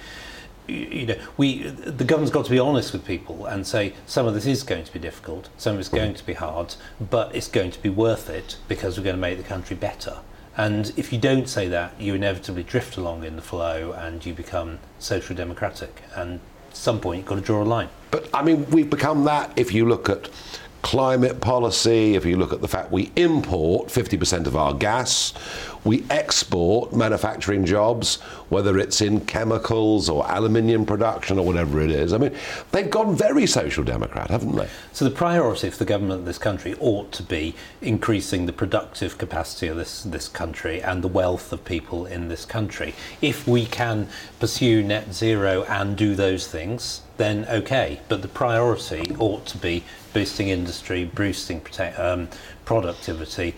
you 0.68 1.06
know, 1.06 1.16
we 1.38 1.64
the 1.64 2.04
government's 2.04 2.32
got 2.32 2.46
to 2.46 2.52
be 2.52 2.60
honest 2.60 2.94
with 2.94 3.06
people 3.06 3.46
and 3.46 3.66
say 3.66 3.94
some 4.06 4.26
of 4.28 4.34
this 4.34 4.46
is 4.46 4.64
going 4.64 4.84
to 4.84 4.94
be 4.94 5.00
difficult, 5.00 5.50
some 5.58 5.76
of 5.76 5.80
it's 5.80 5.90
mm. 5.90 5.96
going 5.96 6.14
to 6.14 6.26
be 6.26 6.34
hard, 6.34 6.76
but 7.00 7.36
it's 7.36 7.48
going 7.48 7.72
to 7.72 7.82
be 7.82 7.90
worth 7.90 8.30
it 8.30 8.58
because 8.68 8.98
we're 8.98 9.04
going 9.04 9.16
to 9.16 9.22
make 9.22 9.38
the 9.38 9.44
country 9.44 9.76
better. 9.76 10.18
And 10.58 10.94
if 10.96 11.12
you 11.12 11.20
don't 11.20 11.50
say 11.50 11.68
that, 11.68 12.00
you 12.00 12.14
inevitably 12.16 12.64
drift 12.64 12.98
along 12.98 13.24
in 13.26 13.36
the 13.36 13.42
flow 13.42 13.92
and 13.92 14.26
you 14.26 14.34
become 14.34 14.80
social 15.00 15.36
democratic. 15.36 16.02
And 16.16 16.40
at 16.70 16.76
some 16.78 17.00
point, 17.00 17.18
you've 17.18 17.28
got 17.28 17.36
to 17.36 17.42
draw 17.42 17.62
a 17.62 17.66
line. 17.66 17.90
But 18.12 18.30
I 18.34 18.42
mean, 18.42 18.66
we've 18.70 18.90
become 18.90 19.26
that 19.26 19.52
if 19.58 19.74
you 19.74 19.86
look 19.86 20.08
at 20.08 20.30
climate 20.82 21.42
policy, 21.42 22.16
if 22.16 22.26
you 22.26 22.38
look 22.38 22.54
at 22.54 22.62
the 22.62 22.68
fact 22.68 22.92
we 22.92 23.12
import 23.16 23.88
50% 23.88 24.46
of 24.46 24.56
our 24.56 24.74
gas, 24.74 25.34
We 25.86 26.04
export 26.10 26.94
manufacturing 26.94 27.64
jobs, 27.64 28.16
whether 28.50 28.78
it's 28.80 29.02
in 29.02 29.22
chemicals 29.22 30.10
or 30.10 30.26
aluminium 30.30 30.86
production 30.86 31.38
or 31.38 31.46
whatever 31.46 31.80
it 31.80 31.92
is. 31.92 32.12
I 32.12 32.18
mean, 32.18 32.36
they've 32.72 32.90
gone 32.90 33.16
very 33.16 33.46
social 33.46 33.84
democrat, 33.84 34.32
haven't 34.32 34.56
they? 34.56 34.68
So 34.94 35.06
the 35.06 35.12
priority 35.12 35.70
for 35.70 35.78
the 35.78 35.86
government 35.86 36.22
of 36.22 36.26
this 36.26 36.40
country 36.40 36.76
ought 36.80 37.12
to 37.14 37.24
be 37.24 37.54
increasing 37.82 38.48
the 38.48 38.54
productive 38.54 39.20
capacity 39.20 39.68
of 39.68 39.78
this, 39.78 40.02
this 40.02 40.28
country 40.28 40.82
and 40.82 41.04
the 41.04 41.08
wealth 41.08 41.54
of 41.54 41.64
people 41.64 42.08
in 42.08 42.30
this 42.30 42.46
country. 42.46 42.96
If 43.22 43.48
we 43.48 43.68
can 43.68 44.08
pursue 44.40 44.82
net 44.82 45.14
zero 45.14 45.64
and 45.66 45.96
do 45.96 46.16
those 46.16 46.48
things, 46.48 47.02
then 47.18 47.46
okay. 47.50 48.00
But 48.10 48.22
the 48.22 48.28
priority 48.28 49.16
ought 49.20 49.46
to 49.48 49.58
be 49.58 49.84
boosting 50.14 50.50
industry, 50.50 51.06
boosting 51.06 51.60
protect, 51.60 52.00
um, 52.00 52.28
productivity, 52.66 53.56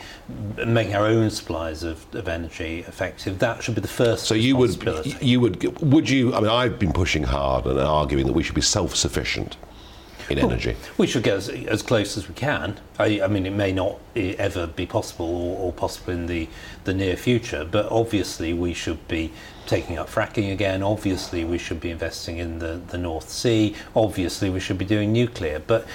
making 0.65 0.95
our 0.95 1.05
own 1.05 1.29
supplies 1.29 1.83
of, 1.83 2.05
of 2.15 2.27
energy 2.27 2.79
effective. 2.87 3.39
That 3.39 3.63
should 3.63 3.75
be 3.75 3.81
the 3.81 3.87
first. 3.87 4.25
So 4.25 4.35
you 4.35 4.55
would, 4.57 4.83
you 5.21 5.39
would, 5.39 5.81
would 5.81 6.09
you? 6.09 6.33
I 6.33 6.39
mean, 6.39 6.49
I've 6.49 6.79
been 6.79 6.93
pushing 6.93 7.23
hard 7.23 7.65
and 7.65 7.79
arguing 7.79 8.25
that 8.27 8.33
we 8.33 8.43
should 8.43 8.55
be 8.55 8.61
self-sufficient 8.61 9.57
in 10.29 10.39
energy. 10.39 10.75
We 10.97 11.07
should 11.07 11.23
get 11.23 11.37
as, 11.37 11.49
as 11.49 11.81
close 11.81 12.17
as 12.17 12.27
we 12.27 12.35
can. 12.35 12.79
I, 12.99 13.21
I 13.21 13.27
mean, 13.27 13.45
it 13.45 13.53
may 13.53 13.71
not 13.71 13.99
eh, 14.15 14.35
ever 14.37 14.67
be 14.67 14.85
possible 14.85 15.25
or, 15.25 15.67
or 15.67 15.73
possible 15.73 16.13
in 16.13 16.27
the, 16.27 16.47
the 16.83 16.93
near 16.93 17.15
future, 17.15 17.67
but 17.69 17.91
obviously 17.91 18.53
we 18.53 18.73
should 18.73 19.07
be 19.07 19.31
taking 19.65 19.97
up 19.97 20.09
fracking 20.09 20.51
again. 20.51 20.81
Obviously, 20.81 21.43
we 21.43 21.57
should 21.57 21.79
be 21.79 21.91
investing 21.91 22.37
in 22.37 22.59
the, 22.59 22.81
the 22.87 22.97
North 22.97 23.29
Sea. 23.29 23.75
Obviously, 23.95 24.49
we 24.49 24.59
should 24.59 24.77
be 24.77 24.85
doing 24.85 25.11
nuclear. 25.11 25.59
But 25.59 25.85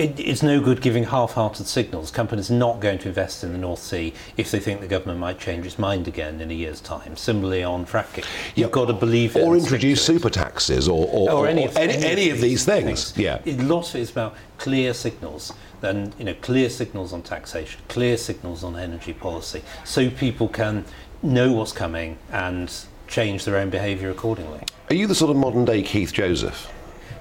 it, 0.00 0.18
it's 0.18 0.42
no 0.42 0.60
good 0.60 0.80
giving 0.80 1.04
half-hearted 1.04 1.66
signals. 1.66 2.10
Companies 2.10 2.50
are 2.50 2.54
not 2.54 2.80
going 2.80 2.98
to 3.00 3.08
invest 3.08 3.44
in 3.44 3.52
the 3.52 3.58
North 3.58 3.80
Sea 3.80 4.12
if 4.36 4.50
they 4.50 4.58
think 4.58 4.80
the 4.80 4.88
government 4.88 5.18
might 5.18 5.38
change 5.38 5.66
its 5.66 5.78
mind 5.78 6.08
again 6.08 6.40
in 6.40 6.50
a 6.50 6.54
year's 6.54 6.80
time. 6.80 7.16
Similarly 7.16 7.62
on 7.62 7.86
fracking, 7.86 8.24
you've 8.54 8.70
got 8.72 8.86
to 8.86 8.92
believe 8.92 9.36
it 9.36 9.42
or 9.42 9.56
introduce 9.56 10.04
super 10.04 10.30
taxes 10.30 10.88
or, 10.88 11.06
or, 11.06 11.30
or 11.30 11.40
or 11.40 11.48
any 11.48 11.66
of, 11.66 11.76
any, 11.76 11.94
any 12.04 12.30
of 12.30 12.40
these 12.40 12.64
things. 12.64 13.16
Yeah. 13.16 13.40
A 13.44 13.56
lot 13.58 13.88
of 13.90 13.96
it 13.96 14.00
is 14.00 14.10
about 14.10 14.34
clear 14.58 14.94
signals. 14.94 15.52
Then 15.80 16.12
you 16.18 16.24
know, 16.24 16.34
clear 16.34 16.68
signals 16.70 17.12
on 17.12 17.22
taxation, 17.22 17.80
clear 17.88 18.16
signals 18.16 18.64
on 18.64 18.76
energy 18.76 19.12
policy, 19.12 19.62
so 19.84 20.10
people 20.10 20.48
can 20.48 20.84
know 21.22 21.52
what's 21.52 21.72
coming 21.72 22.18
and 22.32 22.72
change 23.06 23.44
their 23.44 23.56
own 23.56 23.70
behaviour 23.70 24.10
accordingly. 24.10 24.60
Are 24.88 24.94
you 24.94 25.06
the 25.06 25.14
sort 25.14 25.30
of 25.30 25.36
modern 25.36 25.64
day 25.64 25.82
Keith 25.82 26.12
Joseph? 26.12 26.70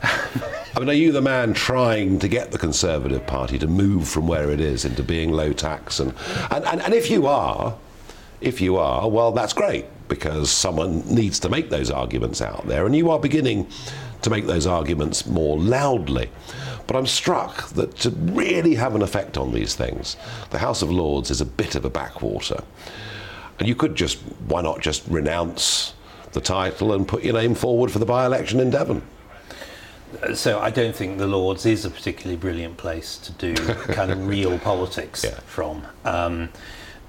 I 0.75 0.79
mean, 0.79 0.89
are 0.89 0.93
you 0.93 1.11
the 1.11 1.21
man 1.21 1.53
trying 1.53 2.19
to 2.19 2.27
get 2.27 2.51
the 2.51 2.57
Conservative 2.57 3.25
Party 3.25 3.57
to 3.59 3.67
move 3.67 4.07
from 4.07 4.27
where 4.27 4.49
it 4.51 4.59
is 4.59 4.85
into 4.85 5.03
being 5.03 5.31
low 5.31 5.51
tax? 5.51 5.99
And, 5.99 6.13
and, 6.51 6.65
and, 6.65 6.81
and 6.81 6.93
if 6.93 7.09
you 7.09 7.27
are, 7.27 7.75
if 8.39 8.61
you 8.61 8.77
are, 8.77 9.09
well, 9.09 9.31
that's 9.31 9.53
great 9.53 9.85
because 10.07 10.49
someone 10.49 11.01
needs 11.13 11.39
to 11.39 11.49
make 11.49 11.69
those 11.69 11.91
arguments 11.91 12.41
out 12.41 12.67
there, 12.67 12.85
and 12.85 12.95
you 12.95 13.09
are 13.11 13.19
beginning 13.19 13.67
to 14.21 14.29
make 14.29 14.45
those 14.47 14.65
arguments 14.67 15.25
more 15.25 15.57
loudly. 15.57 16.29
But 16.87 16.95
I'm 16.95 17.05
struck 17.05 17.69
that 17.69 17.95
to 17.97 18.09
really 18.09 18.75
have 18.75 18.95
an 18.95 19.01
effect 19.01 19.37
on 19.37 19.53
these 19.53 19.75
things, 19.75 20.17
the 20.49 20.57
House 20.57 20.81
of 20.81 20.89
Lords 20.89 21.29
is 21.29 21.41
a 21.41 21.45
bit 21.45 21.75
of 21.75 21.85
a 21.85 21.89
backwater. 21.89 22.63
And 23.59 23.67
you 23.67 23.75
could 23.75 23.95
just, 23.95 24.17
why 24.47 24.61
not 24.61 24.81
just 24.81 25.07
renounce 25.07 25.93
the 26.31 26.41
title 26.41 26.93
and 26.93 27.07
put 27.07 27.23
your 27.23 27.33
name 27.33 27.53
forward 27.53 27.91
for 27.91 27.99
the 27.99 28.05
by 28.05 28.25
election 28.25 28.59
in 28.59 28.69
Devon? 28.69 29.03
So 30.33 30.59
I 30.59 30.69
don't 30.69 30.95
think 30.95 31.17
the 31.17 31.27
Lords 31.27 31.65
is 31.65 31.85
a 31.85 31.89
particularly 31.89 32.35
brilliant 32.37 32.77
place 32.77 33.17
to 33.19 33.31
do 33.33 33.53
kind 33.93 34.11
of 34.11 34.27
real 34.27 34.57
politics 34.59 35.23
Yeah. 35.23 35.39
from. 35.45 35.85
Um, 36.05 36.49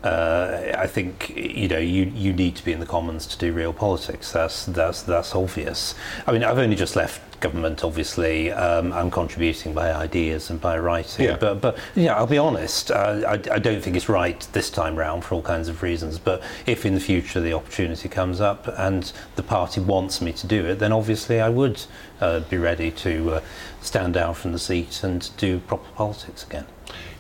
uh, 0.03 0.73
I 0.79 0.87
think 0.87 1.31
you 1.37 1.69
know 1.69 1.79
you, 1.79 2.05
you 2.15 2.33
need 2.33 2.57
to 2.57 2.65
be 2.65 2.73
in 2.73 2.81
the 2.81 2.87
Commons 2.87 3.27
to 3.27 3.39
do 3.39 3.53
real 3.53 3.73
politics. 3.75 4.33
That's 4.33 4.65
that's 4.67 5.03
that's 5.03 5.35
obvious. 5.35 5.95
I 6.27 6.33
mean, 6.33 6.43
I've 6.43 6.57
only 6.59 6.77
just 6.77 6.97
left 6.97 7.21
government. 7.41 7.85
Obviously, 7.85 8.53
um, 8.53 8.93
I'm 8.93 9.11
contributing 9.11 9.75
by 9.75 9.93
ideas 9.93 10.51
and 10.51 10.61
by 10.61 10.79
writing. 10.79 11.27
Yeah. 11.27 11.37
But 11.37 11.61
but 11.61 11.79
yeah, 11.95 12.15
I'll 12.15 12.27
be 12.27 12.39
honest. 12.39 12.91
Uh, 12.91 13.23
I, 13.27 13.33
I 13.55 13.59
don't 13.59 13.83
think 13.83 13.97
it's 13.97 14.09
right 14.09 14.41
this 14.53 14.71
time 14.71 14.97
round 14.97 15.25
for 15.25 15.35
all 15.35 15.43
kinds 15.43 15.69
of 15.69 15.83
reasons. 15.83 16.19
But 16.19 16.43
if 16.67 16.87
in 16.87 16.95
the 16.95 17.01
future 17.01 17.41
the 17.41 17.53
opportunity 17.53 18.09
comes 18.09 18.41
up 18.41 18.69
and 18.79 19.13
the 19.37 19.43
party 19.43 19.81
wants 19.81 20.21
me 20.21 20.33
to 20.33 20.47
do 20.47 20.67
it, 20.67 20.79
then 20.79 20.93
obviously 20.93 21.41
I 21.41 21.49
would 21.49 21.83
uh, 22.21 22.41
be 22.41 22.57
ready 22.57 22.91
to 22.91 23.35
uh, 23.35 23.41
stand 23.81 24.15
down 24.15 24.35
from 24.35 24.53
the 24.53 24.59
seat 24.59 25.03
and 25.03 25.29
do 25.37 25.61
proper 25.61 25.91
politics 25.93 26.45
again. 26.45 26.67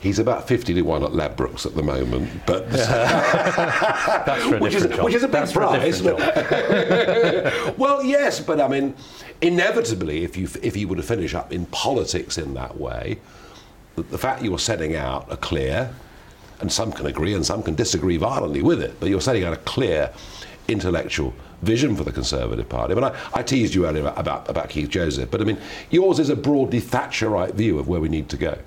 He's 0.00 0.18
about 0.18 0.48
50 0.48 0.74
to 0.74 0.82
1 0.82 1.02
at 1.02 1.10
Ladbrokes 1.10 1.66
at 1.66 1.74
the 1.74 1.82
moment, 1.82 2.30
but 2.46 2.70
That's 2.72 4.44
for 4.44 4.56
a 4.56 4.58
which 4.58 4.74
is, 4.74 4.86
which 4.98 5.14
is 5.14 5.22
a 5.22 5.28
big 5.28 5.42
That's 5.42 5.52
prize. 5.52 6.02
well, 7.76 8.02
yes, 8.02 8.40
but 8.40 8.60
I 8.62 8.68
mean, 8.68 8.94
inevitably, 9.42 10.24
if 10.24 10.36
you 10.36 10.48
if 10.62 10.76
you 10.76 10.88
were 10.88 10.96
to 10.96 11.02
finish 11.02 11.34
up 11.34 11.52
in 11.52 11.66
politics 11.66 12.38
in 12.38 12.54
that 12.54 12.78
way, 12.78 13.18
the, 13.96 14.02
the 14.02 14.18
fact 14.18 14.42
you're 14.42 14.58
setting 14.58 14.96
out 14.96 15.30
a 15.30 15.36
clear, 15.36 15.94
and 16.60 16.70
some 16.70 16.92
can 16.92 17.06
agree 17.06 17.34
and 17.34 17.44
some 17.44 17.62
can 17.62 17.74
disagree 17.74 18.16
violently 18.16 18.62
with 18.62 18.82
it, 18.82 18.98
but 19.00 19.08
you're 19.08 19.20
setting 19.20 19.44
out 19.44 19.52
a 19.52 19.58
clear 19.58 20.12
intellectual 20.68 21.34
vision 21.62 21.96
for 21.96 22.04
the 22.04 22.12
Conservative 22.12 22.68
Party. 22.68 22.94
But 22.94 23.04
I, 23.04 23.40
I 23.40 23.42
teased 23.42 23.74
you 23.74 23.86
earlier 23.86 24.02
about, 24.02 24.18
about, 24.18 24.48
about 24.48 24.68
Keith 24.68 24.88
Joseph, 24.88 25.30
but 25.30 25.40
I 25.40 25.44
mean, 25.44 25.58
yours 25.90 26.18
is 26.18 26.30
a 26.30 26.36
broadly 26.36 26.80
Thatcherite 26.80 27.54
view 27.54 27.78
of 27.78 27.88
where 27.88 28.00
we 28.00 28.08
need 28.08 28.28
to 28.30 28.36
go. 28.36 28.58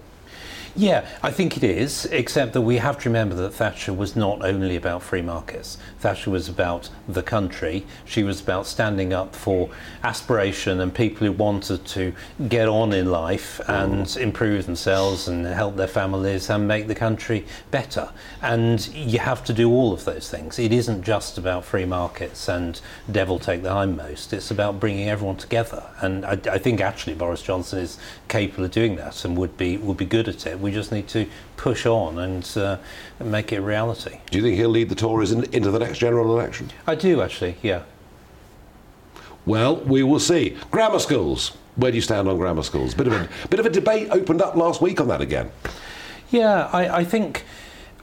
Yeah, 0.76 1.08
I 1.22 1.30
think 1.30 1.56
it 1.56 1.64
is, 1.64 2.06
except 2.08 2.54
that 2.54 2.62
we 2.62 2.78
have 2.78 2.98
to 3.00 3.10
remember 3.10 3.36
that 3.36 3.54
Thatcher 3.54 3.94
was 3.94 4.16
not 4.16 4.44
only 4.44 4.76
about 4.76 5.04
free 5.04 5.22
markets. 5.22 5.78
Thatcher 6.00 6.32
was 6.32 6.50
about 6.50 6.90
the 7.08 7.22
country. 7.22 7.86
She 8.06 8.24
was 8.24 8.42
about 8.42 8.66
standing 8.66 9.14
up 9.14 9.36
for 9.36 9.70
aspiration 10.04 10.80
and 10.80 10.92
people 10.92 11.28
who 11.28 11.32
wanted 11.32 11.86
to 11.86 12.14
get 12.50 12.68
on 12.68 12.92
in 12.92 13.12
life 13.12 13.62
and 13.68 14.06
mm. 14.06 14.18
improve 14.20 14.66
themselves 14.66 15.28
and 15.28 15.46
help 15.46 15.76
their 15.76 15.88
families 15.88 16.50
and 16.50 16.68
make 16.68 16.88
the 16.88 16.96
country 16.96 17.46
better. 17.70 18.10
And 18.42 18.88
you 18.88 19.20
have 19.20 19.44
to 19.46 19.54
do 19.54 19.70
all 19.70 19.94
of 19.94 20.06
those 20.06 20.28
things. 20.28 20.58
It 20.58 20.74
isn't 20.74 21.04
just 21.04 21.38
about 21.38 21.66
free 21.66 21.86
markets 21.86 22.48
and 22.50 22.82
devil 23.12 23.38
take 23.38 23.62
the 23.62 23.70
hindmost. 23.70 24.34
It's 24.34 24.50
about 24.50 24.80
bringing 24.80 25.08
everyone 25.08 25.38
together. 25.38 25.84
And 26.02 26.26
I, 26.26 26.32
I 26.52 26.58
think 26.58 26.82
actually 26.82 27.14
Boris 27.14 27.44
Johnson 27.44 27.78
is 27.78 28.00
capable 28.28 28.66
of 28.66 28.72
doing 28.72 28.96
that 28.96 29.24
and 29.24 29.38
would 29.38 29.56
be 29.56 29.78
would 29.78 29.98
be 29.98 30.06
good 30.06 30.28
at 30.28 30.48
it. 30.48 30.63
We 30.64 30.72
just 30.72 30.92
need 30.92 31.08
to 31.10 31.28
push 31.58 31.86
on 31.86 32.18
and 32.18 32.58
uh, 32.58 32.78
make 33.24 33.52
it 33.52 33.58
a 33.58 33.62
reality. 33.62 34.20
Do 34.32 34.38
you 34.40 34.44
think 34.44 34.58
he'll 34.58 34.70
lead 34.70 34.90
the 34.90 34.96
Tories 34.96 35.32
in, 35.32 35.44
into 35.54 35.70
the 35.70 35.80
next 35.80 36.00
general 36.00 36.34
election? 36.34 36.72
I 36.88 36.96
do 36.96 37.22
actually, 37.22 37.58
yeah. 37.62 37.84
Well, 39.46 39.76
we 39.76 40.02
will 40.04 40.20
see. 40.20 40.58
Grammar 40.72 41.00
schools. 41.00 41.56
Where 41.76 41.92
do 41.92 41.96
you 41.96 42.02
stand 42.02 42.28
on 42.28 42.38
grammar 42.38 42.64
schools? 42.64 42.94
Bit 42.94 43.08
of 43.08 43.14
a 43.14 43.48
bit 43.50 43.60
of 43.60 43.66
a 43.66 43.70
debate 43.70 44.08
opened 44.12 44.42
up 44.42 44.56
last 44.56 44.82
week 44.82 45.02
on 45.02 45.08
that 45.10 45.22
again. 45.22 45.52
Yeah, 46.32 46.70
I, 46.72 46.98
I 47.00 47.04
think. 47.04 47.44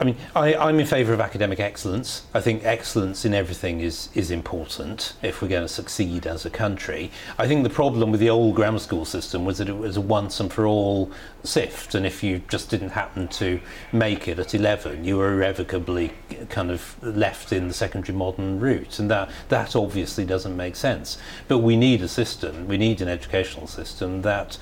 I 0.00 0.04
mean, 0.04 0.16
I, 0.34 0.54
I'm 0.54 0.80
in 0.80 0.86
favour 0.86 1.12
of 1.12 1.20
academic 1.20 1.60
excellence. 1.60 2.22
I 2.32 2.40
think 2.40 2.64
excellence 2.64 3.26
in 3.26 3.34
everything 3.34 3.80
is, 3.80 4.08
is 4.14 4.30
important 4.30 5.12
if 5.20 5.42
we're 5.42 5.48
going 5.48 5.64
to 5.64 5.68
succeed 5.68 6.26
as 6.26 6.46
a 6.46 6.50
country. 6.50 7.10
I 7.36 7.46
think 7.46 7.64
the 7.64 7.70
problem 7.70 8.10
with 8.10 8.18
the 8.18 8.30
old 8.30 8.54
grammar 8.54 8.78
school 8.78 9.04
system 9.04 9.44
was 9.44 9.58
that 9.58 9.68
it 9.68 9.76
was 9.76 9.98
a 9.98 10.00
once 10.00 10.40
and 10.40 10.50
for 10.50 10.66
all 10.66 11.10
sift, 11.44 11.94
and 11.94 12.06
if 12.06 12.22
you 12.22 12.40
just 12.48 12.70
didn't 12.70 12.90
happen 12.90 13.28
to 13.28 13.60
make 13.92 14.26
it 14.26 14.38
at 14.38 14.54
11, 14.54 15.04
you 15.04 15.18
were 15.18 15.34
irrevocably 15.34 16.12
kind 16.48 16.70
of 16.70 16.96
left 17.02 17.52
in 17.52 17.68
the 17.68 17.74
secondary 17.74 18.16
modern 18.16 18.58
route, 18.58 18.98
and 18.98 19.10
that, 19.10 19.30
that 19.50 19.76
obviously 19.76 20.24
doesn't 20.24 20.56
make 20.56 20.76
sense. 20.76 21.18
But 21.46 21.58
we 21.58 21.76
need 21.76 22.00
a 22.00 22.08
system, 22.08 22.66
we 22.66 22.78
need 22.78 23.02
an 23.02 23.08
educational 23.08 23.66
system 23.66 24.22
that 24.22 24.56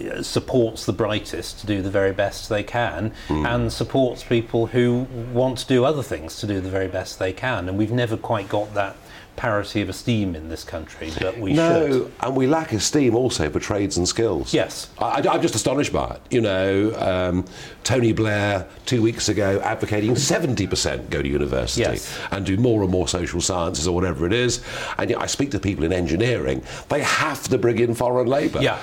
Uh, 0.00 0.22
supports 0.22 0.86
the 0.86 0.92
brightest 0.92 1.60
to 1.60 1.66
do 1.66 1.82
the 1.82 1.90
very 1.90 2.12
best 2.12 2.48
they 2.48 2.62
can 2.62 3.12
hmm. 3.28 3.44
and 3.44 3.72
supports 3.72 4.24
people 4.24 4.66
who 4.66 5.06
want 5.32 5.58
to 5.58 5.66
do 5.66 5.84
other 5.84 6.02
things 6.02 6.36
to 6.38 6.46
do 6.46 6.60
the 6.60 6.70
very 6.70 6.88
best 6.88 7.18
they 7.18 7.32
can. 7.32 7.68
And 7.68 7.76
we've 7.76 7.92
never 7.92 8.16
quite 8.16 8.48
got 8.48 8.72
that 8.74 8.96
parity 9.36 9.80
of 9.80 9.88
esteem 9.88 10.34
in 10.34 10.48
this 10.48 10.64
country 10.64 11.10
but 11.20 11.38
we 11.38 11.52
no, 11.52 11.88
should 11.88 12.12
and 12.20 12.36
we 12.36 12.46
lack 12.46 12.72
esteem 12.72 13.14
also 13.14 13.48
for 13.50 13.58
trades 13.58 13.96
and 13.96 14.06
skills. 14.08 14.52
Yes. 14.52 14.88
I, 14.98 15.20
am 15.26 15.42
just 15.42 15.54
astonished 15.54 15.92
by 15.92 16.14
it. 16.14 16.20
You 16.30 16.40
know, 16.40 16.94
um, 16.96 17.44
Tony 17.82 18.12
Blair 18.12 18.66
two 18.86 19.02
weeks 19.02 19.28
ago 19.28 19.60
advocating 19.64 20.12
70% 20.12 21.10
go 21.10 21.22
to 21.22 21.28
university 21.28 21.82
Yes. 21.82 22.18
and 22.30 22.44
do 22.44 22.56
more 22.56 22.82
and 22.82 22.90
more 22.90 23.08
social 23.08 23.40
sciences 23.40 23.88
or 23.88 23.94
whatever 23.94 24.26
it 24.26 24.32
is. 24.32 24.62
And 24.98 25.10
yet 25.10 25.20
I 25.20 25.26
speak 25.26 25.50
to 25.52 25.58
people 25.58 25.84
in 25.84 25.92
engineering, 25.92 26.62
they 26.88 27.02
have 27.02 27.42
to 27.48 27.58
bring 27.58 27.78
in 27.78 27.94
foreign 27.94 28.26
labour. 28.26 28.60
Yeah. 28.60 28.78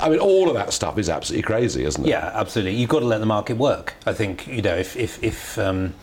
I 0.00 0.08
mean, 0.08 0.18
all 0.18 0.48
of 0.48 0.54
that 0.54 0.72
stuff 0.72 0.98
is 0.98 1.08
absolutely 1.08 1.42
crazy, 1.42 1.84
isn't 1.84 2.04
it? 2.04 2.08
yeah 2.08 2.30
absolutely 2.34 2.74
you've 2.74 2.90
got 2.90 3.00
to 3.00 3.06
let 3.06 3.18
the 3.18 3.26
market 3.26 3.56
work 3.56 3.94
i 4.06 4.12
think 4.12 4.46
you 4.46 4.62
know 4.62 4.76
if 4.76 4.96
if 4.96 5.22
if 5.22 5.58
um, 5.58 5.94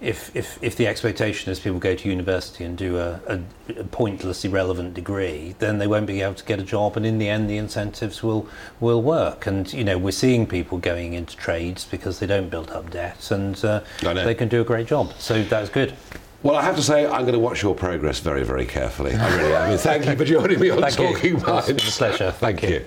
if, 0.00 0.34
if, 0.36 0.62
if 0.62 0.76
the 0.76 0.86
expectation 0.86 1.50
is 1.50 1.58
people 1.58 1.78
go 1.78 1.94
to 1.94 2.08
university 2.08 2.64
and 2.64 2.78
do 2.78 2.98
a, 2.98 3.20
a, 3.26 3.40
a 3.76 3.84
pointless, 3.84 4.44
irrelevant 4.44 4.94
degree, 4.94 5.54
then 5.58 5.78
they 5.78 5.86
won't 5.86 6.06
be 6.06 6.20
able 6.20 6.34
to 6.34 6.44
get 6.44 6.60
a 6.60 6.62
job, 6.62 6.96
and 6.96 7.04
in 7.04 7.18
the 7.18 7.28
end, 7.28 7.50
the 7.50 7.56
incentives 7.56 8.22
will 8.22 8.48
will 8.80 9.02
work. 9.02 9.46
And 9.46 9.72
you 9.72 9.84
know, 9.84 9.98
we're 9.98 10.12
seeing 10.12 10.46
people 10.46 10.78
going 10.78 11.14
into 11.14 11.36
trades 11.36 11.84
because 11.84 12.20
they 12.20 12.26
don't 12.26 12.48
build 12.48 12.70
up 12.70 12.90
debt, 12.90 13.30
and 13.30 13.62
uh, 13.64 13.80
they 14.02 14.34
can 14.34 14.48
do 14.48 14.60
a 14.60 14.64
great 14.64 14.86
job. 14.86 15.12
So 15.18 15.42
that's 15.42 15.70
good. 15.70 15.94
Well, 16.42 16.54
I 16.54 16.62
have 16.62 16.76
to 16.76 16.82
say, 16.82 17.04
I'm 17.04 17.22
going 17.22 17.32
to 17.32 17.40
watch 17.40 17.64
your 17.64 17.74
progress 17.74 18.20
very, 18.20 18.44
very 18.44 18.64
carefully. 18.64 19.12
I 19.12 19.36
really 19.36 19.54
am. 19.54 19.62
I 19.62 19.68
mean, 19.70 19.78
thank 19.78 20.06
you 20.06 20.16
for 20.16 20.24
joining 20.24 20.60
me 20.60 20.70
on 20.70 20.80
Thank 20.80 21.24
you. 21.24 21.36
Talking 21.36 21.74
It's 21.74 21.88
a 21.88 21.98
pleasure. 21.98 22.30
Thank, 22.30 22.60
Thank 22.60 22.62
you. 22.62 22.78
you. 22.78 22.84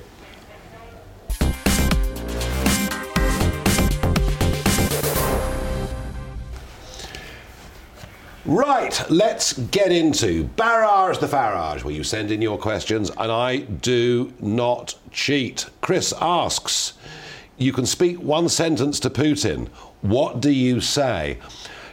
Right, 8.52 9.02
let's 9.10 9.54
get 9.54 9.94
into 9.94 10.44
Barrage 10.44 11.20
the 11.20 11.28
Farage, 11.28 11.86
where 11.86 11.94
you 11.94 12.04
send 12.04 12.32
in 12.32 12.42
your 12.42 12.58
questions, 12.58 13.10
and 13.10 13.32
I 13.32 13.60
do 13.60 14.34
not 14.42 14.94
cheat. 15.10 15.68
Chris 15.80 16.14
asks, 16.20 16.92
You 17.58 17.72
can 17.72 17.86
speak 17.86 18.18
one 18.18 18.50
sentence 18.50 19.00
to 19.00 19.10
Putin. 19.10 19.70
What 20.02 20.42
do 20.42 20.52
you 20.52 20.82
say? 20.82 21.38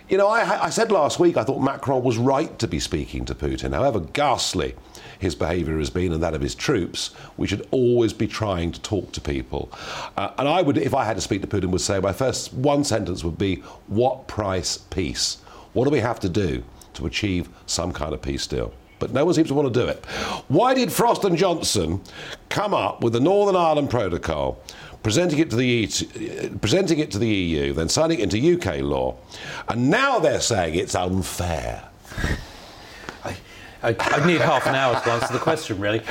You 0.09 0.19
know, 0.19 0.27
I, 0.27 0.65
I 0.65 0.71
said 0.71 0.91
last 0.91 1.21
week 1.21 1.37
I 1.37 1.45
thought 1.45 1.61
Macron 1.61 2.03
was 2.03 2.19
right 2.19 2.59
to 2.59 2.67
be 2.67 2.81
speaking 2.81 3.25
to 3.27 3.37
Putin. 3.37 3.73
However 3.73 4.01
ghastly 4.01 4.75
his 5.21 5.37
behaviour 5.37 5.79
has 5.79 5.91
been 5.91 6.13
and 6.13 6.21
that 6.25 6.35
of 6.35 6.41
his 6.41 6.57
troops, 6.57 7.13
we 7.37 7.47
should 7.47 7.69
always 7.71 8.13
be 8.13 8.27
trying 8.27 8.73
to 8.73 8.81
talk 8.81 9.13
to 9.13 9.21
people. 9.21 9.71
Uh, 10.17 10.33
and 10.39 10.49
I 10.49 10.63
would, 10.63 10.77
if 10.77 10.93
I 10.93 11.05
had 11.05 11.15
to 11.15 11.23
speak 11.23 11.41
to 11.43 11.47
Putin, 11.47 11.71
would 11.71 11.81
say 11.83 12.01
my 12.01 12.13
first 12.13 12.53
one 12.53 12.83
sentence 12.83 13.23
would 13.23 13.39
be, 13.39 13.63
What 13.87 14.27
price 14.27 14.77
peace? 14.77 15.39
What 15.73 15.85
do 15.85 15.91
we 15.91 16.01
have 16.01 16.21
to 16.21 16.29
do 16.29 16.63
to 16.95 17.07
achieve 17.07 17.49
some 17.67 17.93
kind 17.93 18.13
of 18.15 18.23
peace 18.23 18.47
deal? 18.47 18.73
But 18.99 19.13
no 19.13 19.25
one 19.25 19.35
seems 19.35 19.49
to 19.49 19.55
want 19.55 19.73
to 19.73 19.81
do 19.81 19.87
it. 19.87 20.05
Why 20.49 20.75
did 20.75 20.93
Frost 20.93 21.25
and 21.25 21.37
Johnson 21.37 22.01
come 22.49 22.75
up 22.75 23.03
with 23.03 23.13
the 23.13 23.21
Northern 23.21 23.55
Ireland 23.55 23.91
Protocol, 23.91 24.61
presenting 25.03 25.39
it 25.39 25.51
to 25.51 25.57
the 25.57 25.87
presenting 26.61 26.99
it 26.99 27.11
to 27.13 27.19
the 27.19 27.29
EU, 27.29 27.73
then 27.73 27.89
signing 27.89 28.19
it 28.19 28.35
into 28.35 28.57
UK 28.57 28.81
law, 28.81 29.17
and 29.69 29.89
now 29.89 30.19
they're 30.19 30.41
saying 30.41 30.75
it's 30.75 30.95
unfair? 30.95 31.89
I, 33.81 33.95
I 34.01 34.27
need 34.27 34.41
half 34.41 34.67
an 34.67 34.75
hour 34.75 35.01
to 35.01 35.11
answer 35.13 35.33
the 35.33 35.39
question, 35.39 35.79
really, 35.79 36.03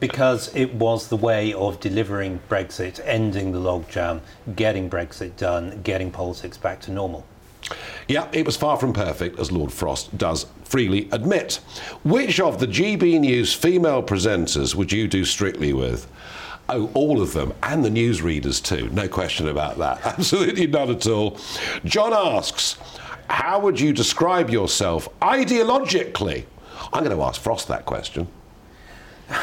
because 0.00 0.52
it 0.54 0.74
was 0.74 1.06
the 1.06 1.16
way 1.16 1.52
of 1.52 1.78
delivering 1.78 2.40
Brexit, 2.48 3.00
ending 3.04 3.52
the 3.52 3.60
logjam, 3.60 4.20
getting 4.56 4.90
Brexit 4.90 5.36
done, 5.36 5.80
getting 5.82 6.10
politics 6.10 6.56
back 6.56 6.80
to 6.80 6.90
normal. 6.90 7.24
Yeah, 8.08 8.28
it 8.32 8.44
was 8.44 8.56
far 8.56 8.76
from 8.76 8.92
perfect, 8.92 9.38
as 9.38 9.50
Lord 9.50 9.72
Frost 9.72 10.16
does 10.18 10.46
freely 10.64 11.08
admit. 11.12 11.60
Which 12.02 12.40
of 12.40 12.58
the 12.58 12.66
GB 12.66 13.20
News 13.20 13.54
female 13.54 14.02
presenters 14.02 14.74
would 14.74 14.92
you 14.92 15.08
do 15.08 15.24
strictly 15.24 15.72
with? 15.72 16.06
Oh, 16.68 16.90
all 16.94 17.20
of 17.20 17.32
them, 17.32 17.52
and 17.62 17.84
the 17.84 17.90
newsreaders 17.90 18.62
too. 18.62 18.88
No 18.90 19.06
question 19.08 19.48
about 19.48 19.78
that. 19.78 20.04
Absolutely 20.18 20.66
none 20.66 20.90
at 20.90 21.06
all. 21.06 21.38
John 21.84 22.12
asks, 22.12 22.76
How 23.28 23.60
would 23.60 23.78
you 23.78 23.92
describe 23.92 24.50
yourself 24.50 25.08
ideologically? 25.20 26.44
I'm 26.92 27.04
going 27.04 27.16
to 27.16 27.22
ask 27.22 27.40
Frost 27.40 27.68
that 27.68 27.86
question. 27.86 28.28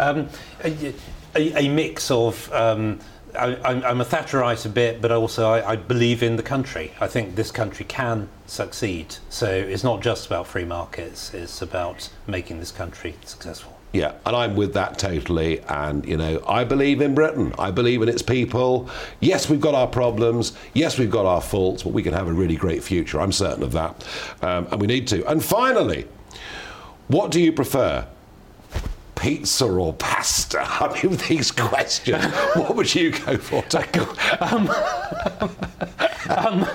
Um, 0.00 0.28
a, 0.62 0.94
a, 1.34 1.68
mix 1.68 2.08
of. 2.12 2.52
Um, 2.52 3.00
I, 3.36 3.56
I'm, 3.64 3.84
I'm 3.84 4.00
a 4.00 4.04
Thatcherite 4.04 4.64
a 4.66 4.68
bit, 4.68 5.00
but 5.00 5.10
also 5.10 5.50
I, 5.50 5.72
I 5.72 5.76
believe 5.76 6.22
in 6.22 6.36
the 6.36 6.42
country. 6.42 6.92
I 7.00 7.06
think 7.06 7.34
this 7.34 7.50
country 7.50 7.84
can 7.84 8.28
succeed. 8.46 9.16
So 9.28 9.50
it's 9.50 9.84
not 9.84 10.00
just 10.00 10.26
about 10.26 10.46
free 10.46 10.64
markets, 10.64 11.34
it's 11.34 11.62
about 11.62 12.08
making 12.26 12.58
this 12.60 12.72
country 12.72 13.14
successful. 13.24 13.78
Yeah, 13.92 14.12
and 14.26 14.36
I'm 14.36 14.54
with 14.54 14.74
that 14.74 14.98
totally. 14.98 15.60
And, 15.60 16.04
you 16.04 16.18
know, 16.18 16.42
I 16.46 16.64
believe 16.64 17.00
in 17.00 17.14
Britain. 17.14 17.54
I 17.58 17.70
believe 17.70 18.02
in 18.02 18.08
its 18.08 18.20
people. 18.20 18.90
Yes, 19.20 19.48
we've 19.48 19.60
got 19.60 19.74
our 19.74 19.86
problems. 19.86 20.52
Yes, 20.74 20.98
we've 20.98 21.10
got 21.10 21.24
our 21.24 21.40
faults, 21.40 21.84
but 21.84 21.94
we 21.94 22.02
can 22.02 22.12
have 22.12 22.28
a 22.28 22.32
really 22.32 22.56
great 22.56 22.82
future. 22.82 23.18
I'm 23.18 23.32
certain 23.32 23.62
of 23.62 23.72
that. 23.72 24.06
Um, 24.42 24.68
and 24.70 24.80
we 24.80 24.86
need 24.86 25.08
to. 25.08 25.26
And 25.26 25.42
finally, 25.42 26.06
what 27.08 27.30
do 27.30 27.40
you 27.40 27.50
prefer? 27.50 28.06
Pizza 29.18 29.66
or 29.66 29.92
pasta? 29.94 30.60
I 30.62 30.94
mean, 30.94 31.10
with 31.10 31.26
these 31.26 31.50
questions, 31.50 32.24
what 32.54 32.76
would 32.76 32.94
you 32.94 33.10
go 33.10 33.36
for, 33.36 33.62
Tackle? 33.62 34.06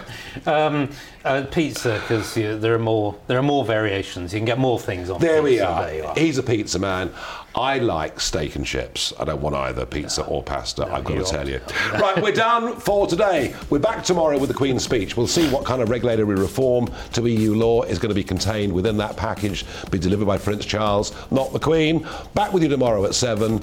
Um, 0.45 0.89
uh, 1.23 1.45
pizza, 1.51 2.01
because 2.01 2.33
there 2.33 2.73
are 2.73 2.79
more 2.79 3.15
there 3.27 3.37
are 3.37 3.43
more 3.43 3.63
variations. 3.63 4.33
You 4.33 4.39
can 4.39 4.45
get 4.45 4.57
more 4.57 4.79
things 4.79 5.09
on. 5.09 5.21
There 5.21 5.41
we 5.41 5.59
are. 5.59 5.85
There 5.85 6.07
are. 6.07 6.15
He's 6.15 6.37
a 6.37 6.43
pizza 6.43 6.79
man. 6.79 7.11
I 7.55 7.77
like 7.77 8.19
steak 8.19 8.55
and 8.55 8.65
chips. 8.65 9.13
I 9.19 9.25
don't 9.25 9.41
want 9.41 9.55
either 9.55 9.85
pizza 9.85 10.25
or 10.25 10.41
pasta, 10.41 10.85
I've 10.85 11.03
got 11.03 11.15
to 11.15 11.23
tell 11.23 11.47
you. 11.47 11.61
right, 11.93 12.19
we're 12.21 12.31
done 12.31 12.75
for 12.77 13.05
today. 13.05 13.55
We're 13.69 13.77
back 13.77 14.03
tomorrow 14.03 14.39
with 14.39 14.49
the 14.49 14.55
Queen's 14.55 14.83
speech. 14.83 15.15
We'll 15.15 15.27
see 15.27 15.47
what 15.49 15.63
kind 15.63 15.81
of 15.81 15.89
regulatory 15.89 16.35
reform 16.35 16.89
to 17.13 17.27
EU 17.27 17.53
law 17.53 17.83
is 17.83 17.99
going 17.99 18.09
to 18.09 18.15
be 18.15 18.23
contained 18.23 18.73
within 18.73 18.97
that 18.97 19.17
package, 19.17 19.65
be 19.91 19.99
delivered 19.99 20.25
by 20.25 20.39
Prince 20.39 20.65
Charles, 20.65 21.13
not 21.29 21.53
the 21.53 21.59
Queen. 21.59 22.07
Back 22.33 22.53
with 22.53 22.63
you 22.63 22.69
tomorrow 22.69 23.05
at 23.05 23.13
7. 23.13 23.61